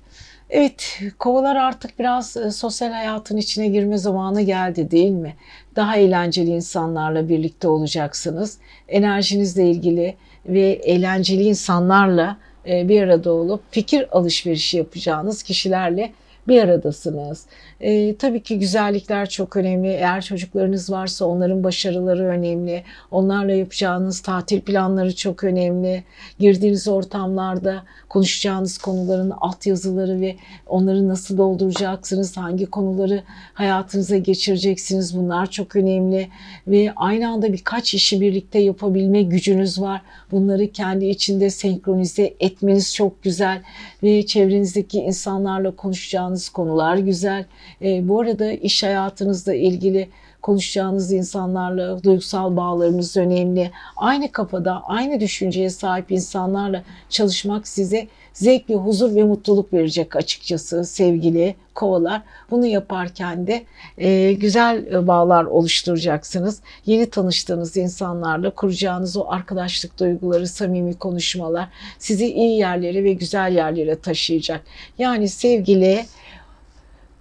Evet, 0.49 0.99
kovalar 1.20 1.55
artık 1.55 1.99
biraz 1.99 2.38
e, 2.38 2.51
sosyal 2.51 2.91
hayatın 2.91 3.38
içine 3.38 3.68
girme 3.68 3.97
zamanı 3.97 4.41
geldi 4.41 4.91
değil 4.91 5.11
mi? 5.11 5.36
Daha 5.76 5.97
eğlenceli 5.97 6.49
insanlarla 6.49 7.30
birlikte 7.30 7.67
olacaksınız. 7.67 8.57
Enerjinizle 8.88 9.69
ilgili 9.69 10.15
ve 10.45 10.61
eğlenceli 10.61 11.43
insanlarla 11.43 12.38
e, 12.67 12.89
bir 12.89 13.01
arada 13.01 13.32
olup 13.32 13.61
fikir 13.71 14.17
alışverişi 14.17 14.78
yapacağınız 14.78 15.43
kişilerle 15.43 16.11
bir 16.47 16.63
aradasınız. 16.63 17.45
E, 17.82 18.15
tabii 18.15 18.43
ki 18.43 18.59
güzellikler 18.59 19.30
çok 19.30 19.57
önemli. 19.57 19.88
Eğer 19.88 20.21
çocuklarınız 20.21 20.91
varsa 20.91 21.26
onların 21.26 21.63
başarıları 21.63 22.23
önemli. 22.26 22.84
Onlarla 23.11 23.51
yapacağınız 23.51 24.21
tatil 24.21 24.61
planları 24.61 25.15
çok 25.15 25.43
önemli. 25.43 26.03
Girdiğiniz 26.39 26.88
ortamlarda 26.88 27.84
konuşacağınız 28.16 28.78
konuların 28.78 29.30
altyazıları 29.30 30.22
ve 30.22 30.36
onları 30.68 31.07
nasıl 31.07 31.38
dolduracaksınız, 31.38 32.38
hangi 32.38 32.66
konuları 32.66 33.24
hayatınıza 33.53 34.18
geçireceksiniz 34.18 35.18
bunlar 35.18 35.51
çok 35.51 35.76
önemli. 35.76 36.28
Ve 36.68 36.93
aynı 36.95 37.30
anda 37.30 37.53
birkaç 37.53 37.93
işi 37.93 38.22
birlikte 38.22 38.59
yapabilme 38.59 39.24
gücünüz 39.24 39.82
var. 39.82 40.01
Bunları 40.32 40.72
kendi 40.72 41.05
içinde 41.05 41.49
senkronize 41.49 42.34
etmeniz 42.39 42.95
çok 42.95 43.24
güzel 43.24 43.61
ve 44.03 44.26
çevrenizdeki 44.26 44.99
insanlarla 44.99 45.76
konuşacağınız 45.76 46.49
konular 46.49 46.97
güzel. 46.97 47.45
E, 47.82 48.07
bu 48.07 48.22
arada 48.22 48.51
iş 48.51 48.84
hayatınızla 48.84 49.53
ilgili 49.53 50.07
konuşacağınız 50.45 51.11
insanlarla 51.11 52.03
duygusal 52.03 52.57
bağlarınız 52.57 53.17
önemli. 53.17 53.71
Aynı 53.97 54.31
kafada, 54.31 54.83
aynı 54.83 55.19
düşünceye 55.19 55.69
sahip 55.69 56.11
insanlarla 56.11 56.83
çalışmak 57.09 57.67
size 57.67 58.07
zevk 58.33 58.69
ve 58.69 58.73
huzur 58.73 59.15
ve 59.15 59.23
mutluluk 59.23 59.73
verecek 59.73 60.15
açıkçası 60.15 60.85
sevgili 60.85 61.55
kovalar. 61.73 62.21
Bunu 62.51 62.65
yaparken 62.65 63.47
de 63.47 63.63
e, 63.97 64.33
güzel 64.33 65.07
bağlar 65.07 65.43
oluşturacaksınız. 65.45 66.61
Yeni 66.85 67.09
tanıştığınız 67.09 67.77
insanlarla 67.77 68.49
kuracağınız 68.49 69.17
o 69.17 69.25
arkadaşlık 69.27 69.99
duyguları, 69.99 70.47
samimi 70.47 70.93
konuşmalar 70.93 71.69
sizi 71.99 72.33
iyi 72.33 72.57
yerlere 72.57 73.03
ve 73.03 73.13
güzel 73.13 73.55
yerlere 73.55 73.99
taşıyacak. 73.99 74.61
Yani 74.97 75.29
sevgili 75.29 76.05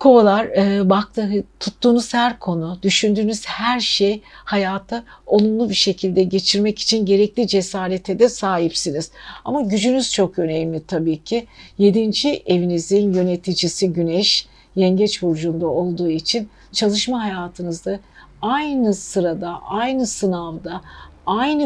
Kovalar 0.04 0.44
e, 0.44 0.90
baktı, 0.90 1.44
tuttuğunuz 1.60 2.14
her 2.14 2.38
konu, 2.38 2.78
düşündüğünüz 2.82 3.46
her 3.46 3.80
şey 3.80 4.22
hayata 4.26 5.04
olumlu 5.26 5.68
bir 5.68 5.74
şekilde 5.74 6.22
geçirmek 6.22 6.78
için 6.78 7.06
gerekli 7.06 7.46
cesarete 7.46 8.18
de 8.18 8.28
sahipsiniz. 8.28 9.10
Ama 9.44 9.60
gücünüz 9.60 10.12
çok 10.12 10.38
önemli 10.38 10.82
tabii 10.86 11.24
ki. 11.24 11.46
Yedinci 11.78 12.42
evinizin 12.46 13.12
yöneticisi 13.12 13.92
Güneş, 13.92 14.46
Yengeç 14.76 15.22
Burcu'nda 15.22 15.66
olduğu 15.66 16.10
için 16.10 16.48
çalışma 16.72 17.24
hayatınızda 17.24 18.00
aynı 18.42 18.94
sırada, 18.94 19.60
aynı 19.68 20.06
sınavda, 20.06 20.80
aynı 21.26 21.62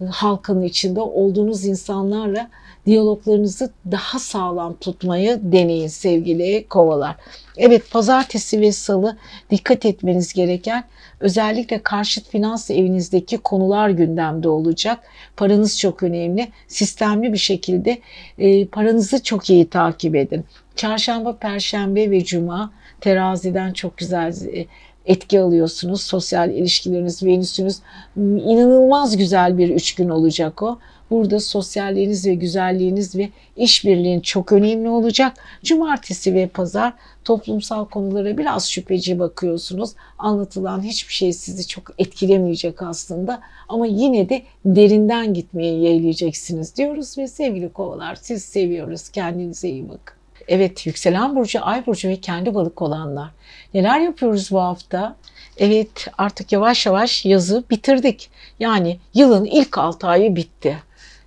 e, 0.00 0.04
halkın 0.06 0.62
içinde 0.62 1.00
olduğunuz 1.00 1.64
insanlarla 1.64 2.50
diyaloglarınızı 2.86 3.70
daha 3.90 4.18
sağlam 4.18 4.76
tutmayı 4.76 5.40
deneyin 5.42 5.88
sevgili 5.88 6.66
kovalar. 6.68 7.16
Evet 7.56 7.90
pazartesi 7.90 8.60
ve 8.60 8.72
salı 8.72 9.16
dikkat 9.50 9.86
etmeniz 9.86 10.32
gereken 10.32 10.84
özellikle 11.20 11.82
karşıt 11.82 12.28
finans 12.28 12.70
evinizdeki 12.70 13.38
konular 13.38 13.88
gündemde 13.90 14.48
olacak. 14.48 14.98
Paranız 15.36 15.78
çok 15.78 16.02
önemli. 16.02 16.48
Sistemli 16.68 17.32
bir 17.32 17.38
şekilde 17.38 17.98
e, 18.38 18.66
paranızı 18.66 19.22
çok 19.22 19.50
iyi 19.50 19.70
takip 19.70 20.16
edin. 20.16 20.44
Çarşamba, 20.76 21.36
perşembe 21.36 22.10
ve 22.10 22.24
cuma 22.24 22.72
teraziden 23.00 23.72
çok 23.72 23.96
güzel 23.96 24.34
e, 24.54 24.66
etki 25.06 25.40
alıyorsunuz. 25.40 26.02
Sosyal 26.02 26.50
ilişkileriniz, 26.50 27.22
Venüs'ünüz 27.22 27.78
inanılmaz 28.16 29.16
güzel 29.16 29.58
bir 29.58 29.68
üç 29.68 29.94
gün 29.94 30.08
olacak 30.08 30.62
o. 30.62 30.78
Burada 31.10 31.40
sosyalliğiniz 31.40 32.26
ve 32.26 32.34
güzelliğiniz 32.34 33.16
ve 33.16 33.28
işbirliğin 33.56 34.20
çok 34.20 34.52
önemli 34.52 34.88
olacak. 34.88 35.32
Cumartesi 35.64 36.34
ve 36.34 36.46
pazar 36.46 36.92
toplumsal 37.24 37.84
konulara 37.84 38.38
biraz 38.38 38.70
şüpheci 38.70 39.18
bakıyorsunuz. 39.18 39.90
Anlatılan 40.18 40.82
hiçbir 40.82 41.12
şey 41.12 41.32
sizi 41.32 41.66
çok 41.66 41.90
etkilemeyecek 41.98 42.82
aslında 42.82 43.40
ama 43.68 43.86
yine 43.86 44.28
de 44.28 44.42
derinden 44.64 45.34
gitmeye 45.34 45.74
yeğleyeceksiniz 45.74 46.76
diyoruz 46.76 47.18
ve 47.18 47.28
sevgili 47.28 47.72
kovalar 47.72 48.14
siz 48.14 48.44
seviyoruz. 48.44 49.08
Kendinize 49.08 49.68
iyi 49.68 49.88
bakın. 49.88 50.20
Evet 50.48 50.86
yükselen 50.86 51.36
burcu, 51.36 51.58
ay 51.62 51.86
burcu 51.86 52.08
ve 52.08 52.16
kendi 52.16 52.54
balık 52.54 52.82
olanlar. 52.82 53.30
Neler 53.74 54.00
yapıyoruz 54.00 54.48
bu 54.50 54.60
hafta? 54.60 55.16
Evet 55.56 56.06
artık 56.18 56.52
yavaş 56.52 56.86
yavaş 56.86 57.24
yazı 57.24 57.64
bitirdik. 57.70 58.30
Yani 58.60 58.98
yılın 59.14 59.44
ilk 59.44 59.78
6 59.78 60.06
ayı 60.06 60.36
bitti. 60.36 60.78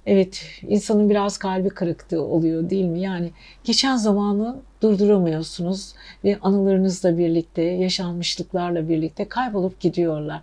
Evet 0.06 0.46
insanın 0.68 1.10
biraz 1.10 1.38
kalbi 1.38 1.70
kırıktı 1.70 2.22
oluyor 2.22 2.70
değil 2.70 2.86
mi? 2.86 3.02
Yani 3.02 3.32
geçen 3.64 3.96
zamanı 3.96 4.56
durduramıyorsunuz 4.82 5.94
ve 6.24 6.38
anılarınızla 6.42 7.18
birlikte, 7.18 7.62
yaşanmışlıklarla 7.62 8.90
birlikte 8.90 9.30
kaybolup 9.30 9.80
gidiyorlar. 9.80 10.42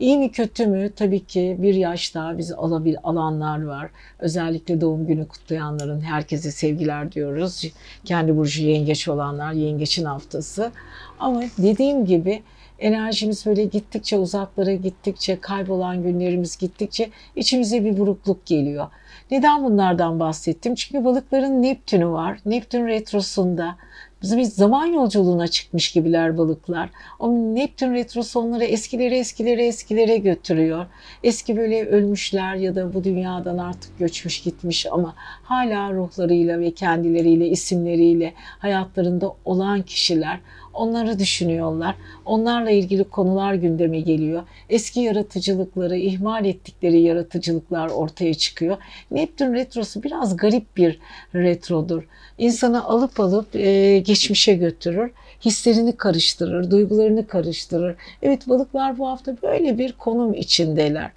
İyi 0.00 0.18
mi 0.18 0.32
kötü 0.32 0.66
mü? 0.66 0.90
Tabii 0.96 1.24
ki 1.24 1.56
bir 1.58 1.74
yaş 1.74 2.14
daha 2.14 2.38
bizi 2.38 2.54
alabil 2.54 2.96
alanlar 3.02 3.62
var. 3.62 3.90
Özellikle 4.18 4.80
doğum 4.80 5.06
günü 5.06 5.28
kutlayanların 5.28 6.00
herkese 6.00 6.50
sevgiler 6.50 7.12
diyoruz. 7.12 7.62
Kendi 8.04 8.36
burcu 8.36 8.62
yengeç 8.62 9.08
olanlar, 9.08 9.52
yengeçin 9.52 10.04
haftası. 10.04 10.70
Ama 11.18 11.42
dediğim 11.58 12.06
gibi 12.06 12.42
enerjimiz 12.78 13.46
böyle 13.46 13.64
gittikçe 13.64 14.18
uzaklara 14.18 14.74
gittikçe 14.74 15.40
kaybolan 15.40 16.02
günlerimiz 16.02 16.56
gittikçe 16.56 17.10
içimize 17.36 17.84
bir 17.84 17.98
burukluk 17.98 18.46
geliyor. 18.46 18.86
Neden 19.30 19.64
bunlardan 19.64 20.20
bahsettim? 20.20 20.74
Çünkü 20.74 21.04
balıkların 21.04 21.62
Neptün'ü 21.62 22.08
var. 22.08 22.38
Neptün 22.46 22.86
retrosunda 22.86 23.76
biz 24.22 24.54
zaman 24.54 24.86
yolculuğuna 24.86 25.48
çıkmış 25.48 25.92
gibiler 25.92 26.38
balıklar. 26.38 26.90
O 27.18 27.30
Neptün 27.30 27.94
retrosu 27.94 28.40
onları 28.40 28.64
eskilere 28.64 29.18
eskilere 29.18 29.66
eskilere 29.66 30.16
götürüyor. 30.16 30.86
Eski 31.22 31.56
böyle 31.56 31.86
ölmüşler 31.86 32.54
ya 32.54 32.74
da 32.74 32.94
bu 32.94 33.04
dünyadan 33.04 33.58
artık 33.58 33.98
göçmüş 33.98 34.42
gitmiş 34.42 34.86
ama 34.86 35.14
hala 35.42 35.92
ruhlarıyla 35.92 36.60
ve 36.60 36.70
kendileriyle, 36.70 37.48
isimleriyle 37.48 38.32
hayatlarında 38.58 39.32
olan 39.44 39.82
kişiler 39.82 40.40
onları 40.74 41.18
düşünüyorlar. 41.18 41.94
Onlarla 42.24 42.70
ilgili 42.70 43.04
konular 43.04 43.54
gündeme 43.54 44.00
geliyor. 44.00 44.42
Eski 44.68 45.00
yaratıcılıkları, 45.00 45.96
ihmal 45.96 46.44
ettikleri 46.44 47.00
yaratıcılıklar 47.00 47.88
ortaya 47.88 48.34
çıkıyor. 48.34 48.76
Neptün 49.10 49.54
retrosu 49.54 50.02
biraz 50.02 50.36
garip 50.36 50.76
bir 50.76 50.98
retrodur. 51.34 52.02
İnsanı 52.38 52.84
alıp 52.84 53.20
alıp 53.20 53.56
e, 53.56 53.98
geçmişe 53.98 54.54
götürür. 54.54 55.10
Hislerini 55.44 55.96
karıştırır, 55.96 56.70
duygularını 56.70 57.26
karıştırır. 57.26 57.96
Evet 58.22 58.48
balıklar 58.48 58.98
bu 58.98 59.08
hafta 59.08 59.36
böyle 59.42 59.78
bir 59.78 59.92
konum 59.92 60.34
içindeler. 60.34 61.10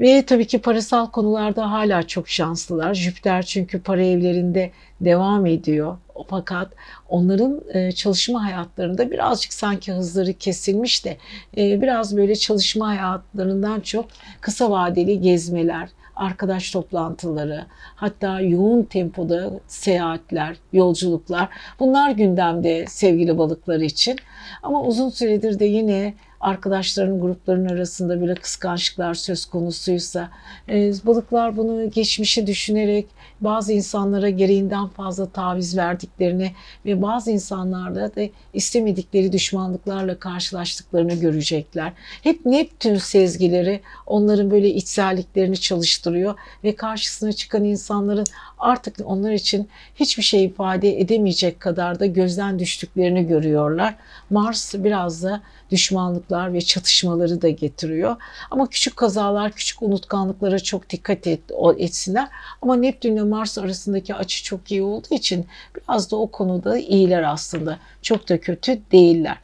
Ve 0.00 0.26
tabii 0.26 0.46
ki 0.46 0.58
parasal 0.58 1.06
konularda 1.06 1.70
hala 1.70 2.06
çok 2.06 2.28
şanslılar. 2.28 2.94
Jüpiter 2.94 3.42
çünkü 3.42 3.82
para 3.82 4.02
evlerinde 4.02 4.70
devam 5.00 5.46
ediyor. 5.46 5.96
Fakat 6.28 6.72
onların 7.08 7.60
e, 7.72 7.92
çalışma 7.92 8.44
hayatlarında 8.44 9.10
birazcık 9.10 9.52
sanki 9.52 9.92
hızları 9.92 10.32
kesilmiş 10.32 11.04
de 11.04 11.16
e, 11.56 11.82
biraz 11.82 12.16
böyle 12.16 12.36
çalışma 12.36 12.88
hayatlarından 12.88 13.80
çok 13.80 14.06
kısa 14.40 14.70
vadeli 14.70 15.20
gezmeler, 15.20 15.88
arkadaş 16.16 16.70
toplantıları, 16.70 17.66
hatta 17.96 18.40
yoğun 18.40 18.82
tempoda 18.82 19.50
seyahatler, 19.66 20.56
yolculuklar 20.72 21.48
bunlar 21.80 22.10
gündemde 22.10 22.84
sevgili 22.88 23.38
balıklar 23.38 23.80
için. 23.80 24.16
Ama 24.62 24.82
uzun 24.82 25.08
süredir 25.08 25.58
de 25.58 25.64
yine 25.64 26.14
arkadaşların 26.40 27.20
grupların 27.20 27.68
arasında 27.68 28.20
bile 28.20 28.34
kıskançlıklar 28.34 29.14
söz 29.14 29.46
konusuysa 29.46 30.30
e, 30.68 30.92
balıklar 31.04 31.56
bunu 31.56 31.90
geçmişi 31.90 32.46
düşünerek 32.46 33.06
bazı 33.40 33.72
insanlara 33.72 34.30
gereğinden 34.30 34.88
fazla 34.88 35.26
taviz 35.26 35.76
verdiklerini 35.76 36.52
ve 36.86 37.02
bazı 37.02 37.30
insanlarda 37.30 38.16
da 38.16 38.20
istemedikleri 38.52 39.32
düşmanlıklarla 39.32 40.18
karşılaştıklarını 40.18 41.14
görecekler. 41.14 41.92
Hep 42.22 42.46
Neptün 42.46 42.96
sezgileri 42.96 43.80
onların 44.06 44.50
böyle 44.50 44.68
içselliklerini 44.68 45.60
çalıştırıyor 45.60 46.34
ve 46.64 46.76
karşısına 46.76 47.32
çıkan 47.32 47.64
insanların 47.64 48.26
artık 48.58 48.96
onlar 49.04 49.32
için 49.32 49.68
hiçbir 49.94 50.22
şey 50.22 50.44
ifade 50.44 51.00
edemeyecek 51.00 51.60
kadar 51.60 52.00
da 52.00 52.06
gözden 52.06 52.58
düştüklerini 52.58 53.26
görüyorlar. 53.26 53.94
Mars 54.30 54.74
biraz 54.74 55.22
da 55.22 55.42
düşmanlıklar 55.70 56.52
ve 56.52 56.60
çatışmaları 56.60 57.42
da 57.42 57.48
getiriyor. 57.48 58.16
Ama 58.50 58.66
küçük 58.66 58.96
kazalar, 58.96 59.52
küçük 59.52 59.82
unutkanlıklara 59.82 60.58
çok 60.58 60.90
dikkat 60.90 61.26
et, 61.26 61.40
etsinler. 61.78 62.28
Ama 62.62 62.76
Neptün 62.76 63.16
ile 63.16 63.22
Mars 63.22 63.58
arasındaki 63.58 64.14
açı 64.14 64.44
çok 64.44 64.70
iyi 64.70 64.82
olduğu 64.82 65.14
için 65.14 65.46
biraz 65.76 66.10
da 66.10 66.16
o 66.16 66.26
konuda 66.26 66.78
iyiler 66.78 67.22
aslında. 67.22 67.78
Çok 68.02 68.28
da 68.28 68.40
kötü 68.40 68.78
değiller. 68.92 69.38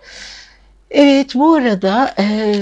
Evet 0.90 1.34
bu 1.34 1.54
arada 1.54 2.14
e, 2.18 2.54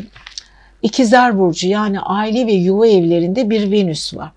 İkizler 0.83 1.39
Burcu 1.39 1.69
yani 1.69 2.01
aile 2.01 2.47
ve 2.47 2.53
yuva 2.53 2.87
evlerinde 2.87 3.51
bir 3.51 3.71
Venüs 3.71 4.17
var. 4.17 4.31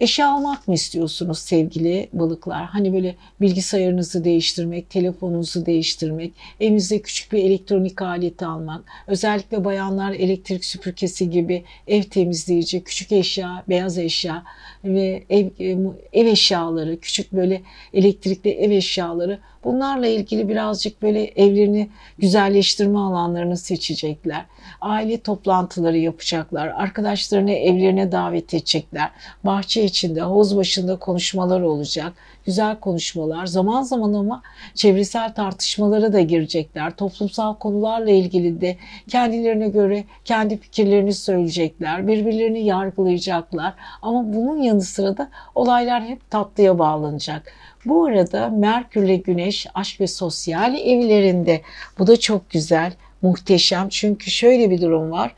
Eşya 0.00 0.28
almak 0.28 0.68
mı 0.68 0.74
istiyorsunuz 0.74 1.38
sevgili 1.38 2.08
balıklar? 2.12 2.64
Hani 2.64 2.92
böyle 2.92 3.16
bilgisayarınızı 3.40 4.24
değiştirmek, 4.24 4.90
telefonunuzu 4.90 5.66
değiştirmek, 5.66 6.32
evinizde 6.60 7.02
küçük 7.02 7.32
bir 7.32 7.38
elektronik 7.38 8.02
aleti 8.02 8.46
almak, 8.46 8.84
özellikle 9.06 9.64
bayanlar 9.64 10.12
elektrik 10.12 10.64
süpürgesi 10.64 11.30
gibi 11.30 11.64
ev 11.86 12.02
temizleyici, 12.02 12.84
küçük 12.84 13.12
eşya, 13.12 13.64
beyaz 13.68 13.98
eşya 13.98 14.44
ve 14.86 15.24
ev, 15.30 15.46
e, 15.60 15.76
ev 16.12 16.26
eşyaları, 16.26 17.00
küçük 17.00 17.32
böyle 17.32 17.62
elektrikli 17.92 18.50
ev 18.50 18.70
eşyaları 18.70 19.38
bunlarla 19.66 20.06
ilgili 20.06 20.48
birazcık 20.48 21.02
böyle 21.02 21.24
evlerini 21.24 21.88
güzelleştirme 22.18 22.98
alanlarını 22.98 23.56
seçecekler. 23.56 24.44
Aile 24.80 25.20
toplantıları 25.20 25.98
yapacaklar. 25.98 26.68
Arkadaşlarını 26.68 27.52
evlerine 27.52 28.12
davet 28.12 28.54
edecekler. 28.54 29.10
Bahçe 29.44 29.84
içinde, 29.84 30.20
havuz 30.20 30.56
başında 30.56 30.96
konuşmalar 30.96 31.60
olacak. 31.60 32.12
Güzel 32.46 32.80
konuşmalar. 32.80 33.46
Zaman 33.46 33.82
zaman 33.82 34.12
ama 34.12 34.42
çevresel 34.74 35.34
tartışmalara 35.34 36.12
da 36.12 36.20
girecekler. 36.20 36.96
Toplumsal 36.96 37.54
konularla 37.54 38.10
ilgili 38.10 38.60
de 38.60 38.76
kendilerine 39.08 39.68
göre 39.68 40.04
kendi 40.24 40.56
fikirlerini 40.56 41.14
söyleyecekler. 41.14 42.08
Birbirlerini 42.08 42.64
yargılayacaklar. 42.64 43.74
Ama 44.02 44.34
bunun 44.34 44.62
yanı 44.62 44.75
sıra 44.84 45.16
da 45.16 45.30
olaylar 45.54 46.04
hep 46.04 46.30
tatlıya 46.30 46.78
bağlanacak. 46.78 47.52
Bu 47.86 48.04
arada 48.04 48.48
Merkürle 48.48 49.16
Güneş 49.16 49.66
aşk 49.74 50.00
ve 50.00 50.06
sosyal 50.06 50.74
evlerinde. 50.74 51.62
Bu 51.98 52.06
da 52.06 52.20
çok 52.20 52.50
güzel, 52.50 52.92
muhteşem. 53.22 53.88
Çünkü 53.88 54.30
şöyle 54.30 54.70
bir 54.70 54.80
durum 54.80 55.10
var. 55.10 55.34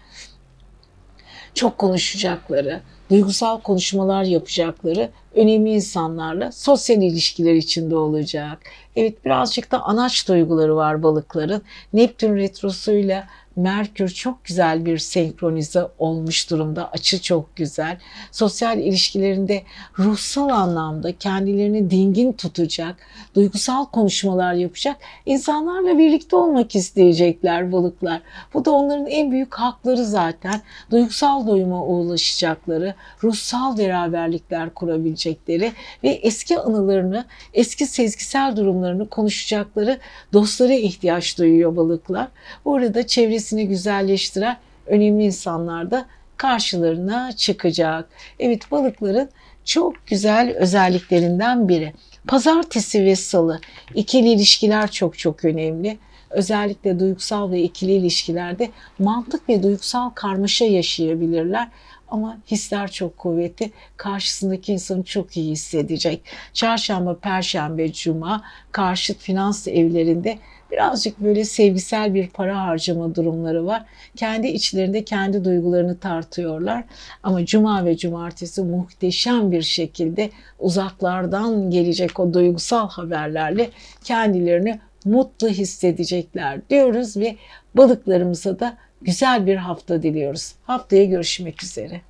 Çok 1.54 1.78
konuşacakları, 1.78 2.80
duygusal 3.10 3.60
konuşmalar 3.60 4.22
yapacakları 4.22 5.10
önemli 5.34 5.70
insanlarla 5.70 6.52
sosyal 6.52 7.02
ilişkiler 7.02 7.54
içinde 7.54 7.96
olacak. 7.96 8.58
Evet 8.96 9.24
birazcık 9.24 9.72
da 9.72 9.82
anaç 9.82 10.28
duyguları 10.28 10.76
var 10.76 11.02
balıkların. 11.02 11.62
Neptün 11.92 12.36
retrosuyla 12.36 13.26
Merkür 13.58 14.08
çok 14.08 14.44
güzel 14.44 14.86
bir 14.86 14.98
senkronize 14.98 15.82
olmuş 15.98 16.50
durumda. 16.50 16.90
Açı 16.90 17.22
çok 17.22 17.56
güzel. 17.56 17.98
Sosyal 18.32 18.78
ilişkilerinde 18.78 19.62
ruhsal 19.98 20.48
anlamda 20.48 21.18
kendilerini 21.18 21.90
dingin 21.90 22.32
tutacak, 22.32 22.96
duygusal 23.34 23.84
konuşmalar 23.84 24.52
yapacak, 24.54 24.96
insanlarla 25.26 25.98
birlikte 25.98 26.36
olmak 26.36 26.76
isteyecekler 26.76 27.72
balıklar. 27.72 28.20
Bu 28.54 28.64
da 28.64 28.70
onların 28.70 29.06
en 29.06 29.30
büyük 29.30 29.54
hakları 29.54 30.04
zaten. 30.04 30.60
Duygusal 30.90 31.46
doyuma 31.46 31.84
ulaşacakları, 31.84 32.94
ruhsal 33.22 33.78
beraberlikler 33.78 34.74
kurabilecekleri 34.74 35.72
ve 36.02 36.08
eski 36.08 36.58
anılarını, 36.58 37.24
eski 37.54 37.86
sezgisel 37.86 38.56
durumlarını 38.56 39.08
konuşacakları 39.08 39.98
dostlara 40.32 40.74
ihtiyaç 40.74 41.38
duyuyor 41.38 41.76
balıklar. 41.76 42.28
Bu 42.64 42.76
arada 42.76 43.06
çevresi 43.06 43.47
çevresini 43.48 43.68
güzelleştiren 43.68 44.56
önemli 44.86 45.24
insanlar 45.24 45.90
da 45.90 46.06
karşılarına 46.36 47.32
çıkacak. 47.32 48.08
Evet 48.38 48.70
balıkların 48.70 49.30
çok 49.64 50.06
güzel 50.06 50.56
özelliklerinden 50.56 51.68
biri. 51.68 51.92
Pazartesi 52.26 53.04
ve 53.04 53.16
salı 53.16 53.60
ikili 53.94 54.28
ilişkiler 54.28 54.90
çok 54.90 55.18
çok 55.18 55.44
önemli. 55.44 55.98
Özellikle 56.30 57.00
duygusal 57.00 57.50
ve 57.50 57.62
ikili 57.62 57.92
ilişkilerde 57.92 58.70
mantık 58.98 59.48
ve 59.48 59.62
duygusal 59.62 60.10
karmaşa 60.10 60.64
yaşayabilirler 60.64 61.68
ama 62.08 62.38
hisler 62.50 62.90
çok 62.90 63.18
kuvvetli. 63.18 63.72
Karşısındaki 63.96 64.72
insanı 64.72 65.04
çok 65.04 65.36
iyi 65.36 65.50
hissedecek. 65.52 66.22
Çarşamba, 66.52 67.18
Perşembe, 67.18 67.92
Cuma 67.92 68.42
karşıt 68.72 69.18
finans 69.18 69.68
evlerinde 69.68 70.38
birazcık 70.70 71.20
böyle 71.20 71.44
sevgisel 71.44 72.14
bir 72.14 72.28
para 72.28 72.62
harcama 72.62 73.14
durumları 73.14 73.66
var. 73.66 73.84
Kendi 74.16 74.46
içlerinde 74.46 75.04
kendi 75.04 75.44
duygularını 75.44 75.98
tartıyorlar. 75.98 76.84
Ama 77.22 77.46
cuma 77.46 77.84
ve 77.84 77.96
cumartesi 77.96 78.62
muhteşem 78.62 79.52
bir 79.52 79.62
şekilde 79.62 80.30
uzaklardan 80.58 81.70
gelecek 81.70 82.20
o 82.20 82.34
duygusal 82.34 82.88
haberlerle 82.88 83.70
kendilerini 84.04 84.80
mutlu 85.04 85.48
hissedecekler 85.48 86.68
diyoruz 86.70 87.16
ve 87.16 87.36
balıklarımıza 87.74 88.60
da 88.60 88.76
güzel 89.02 89.46
bir 89.46 89.56
hafta 89.56 90.02
diliyoruz. 90.02 90.54
Haftaya 90.64 91.04
görüşmek 91.04 91.62
üzere. 91.62 92.00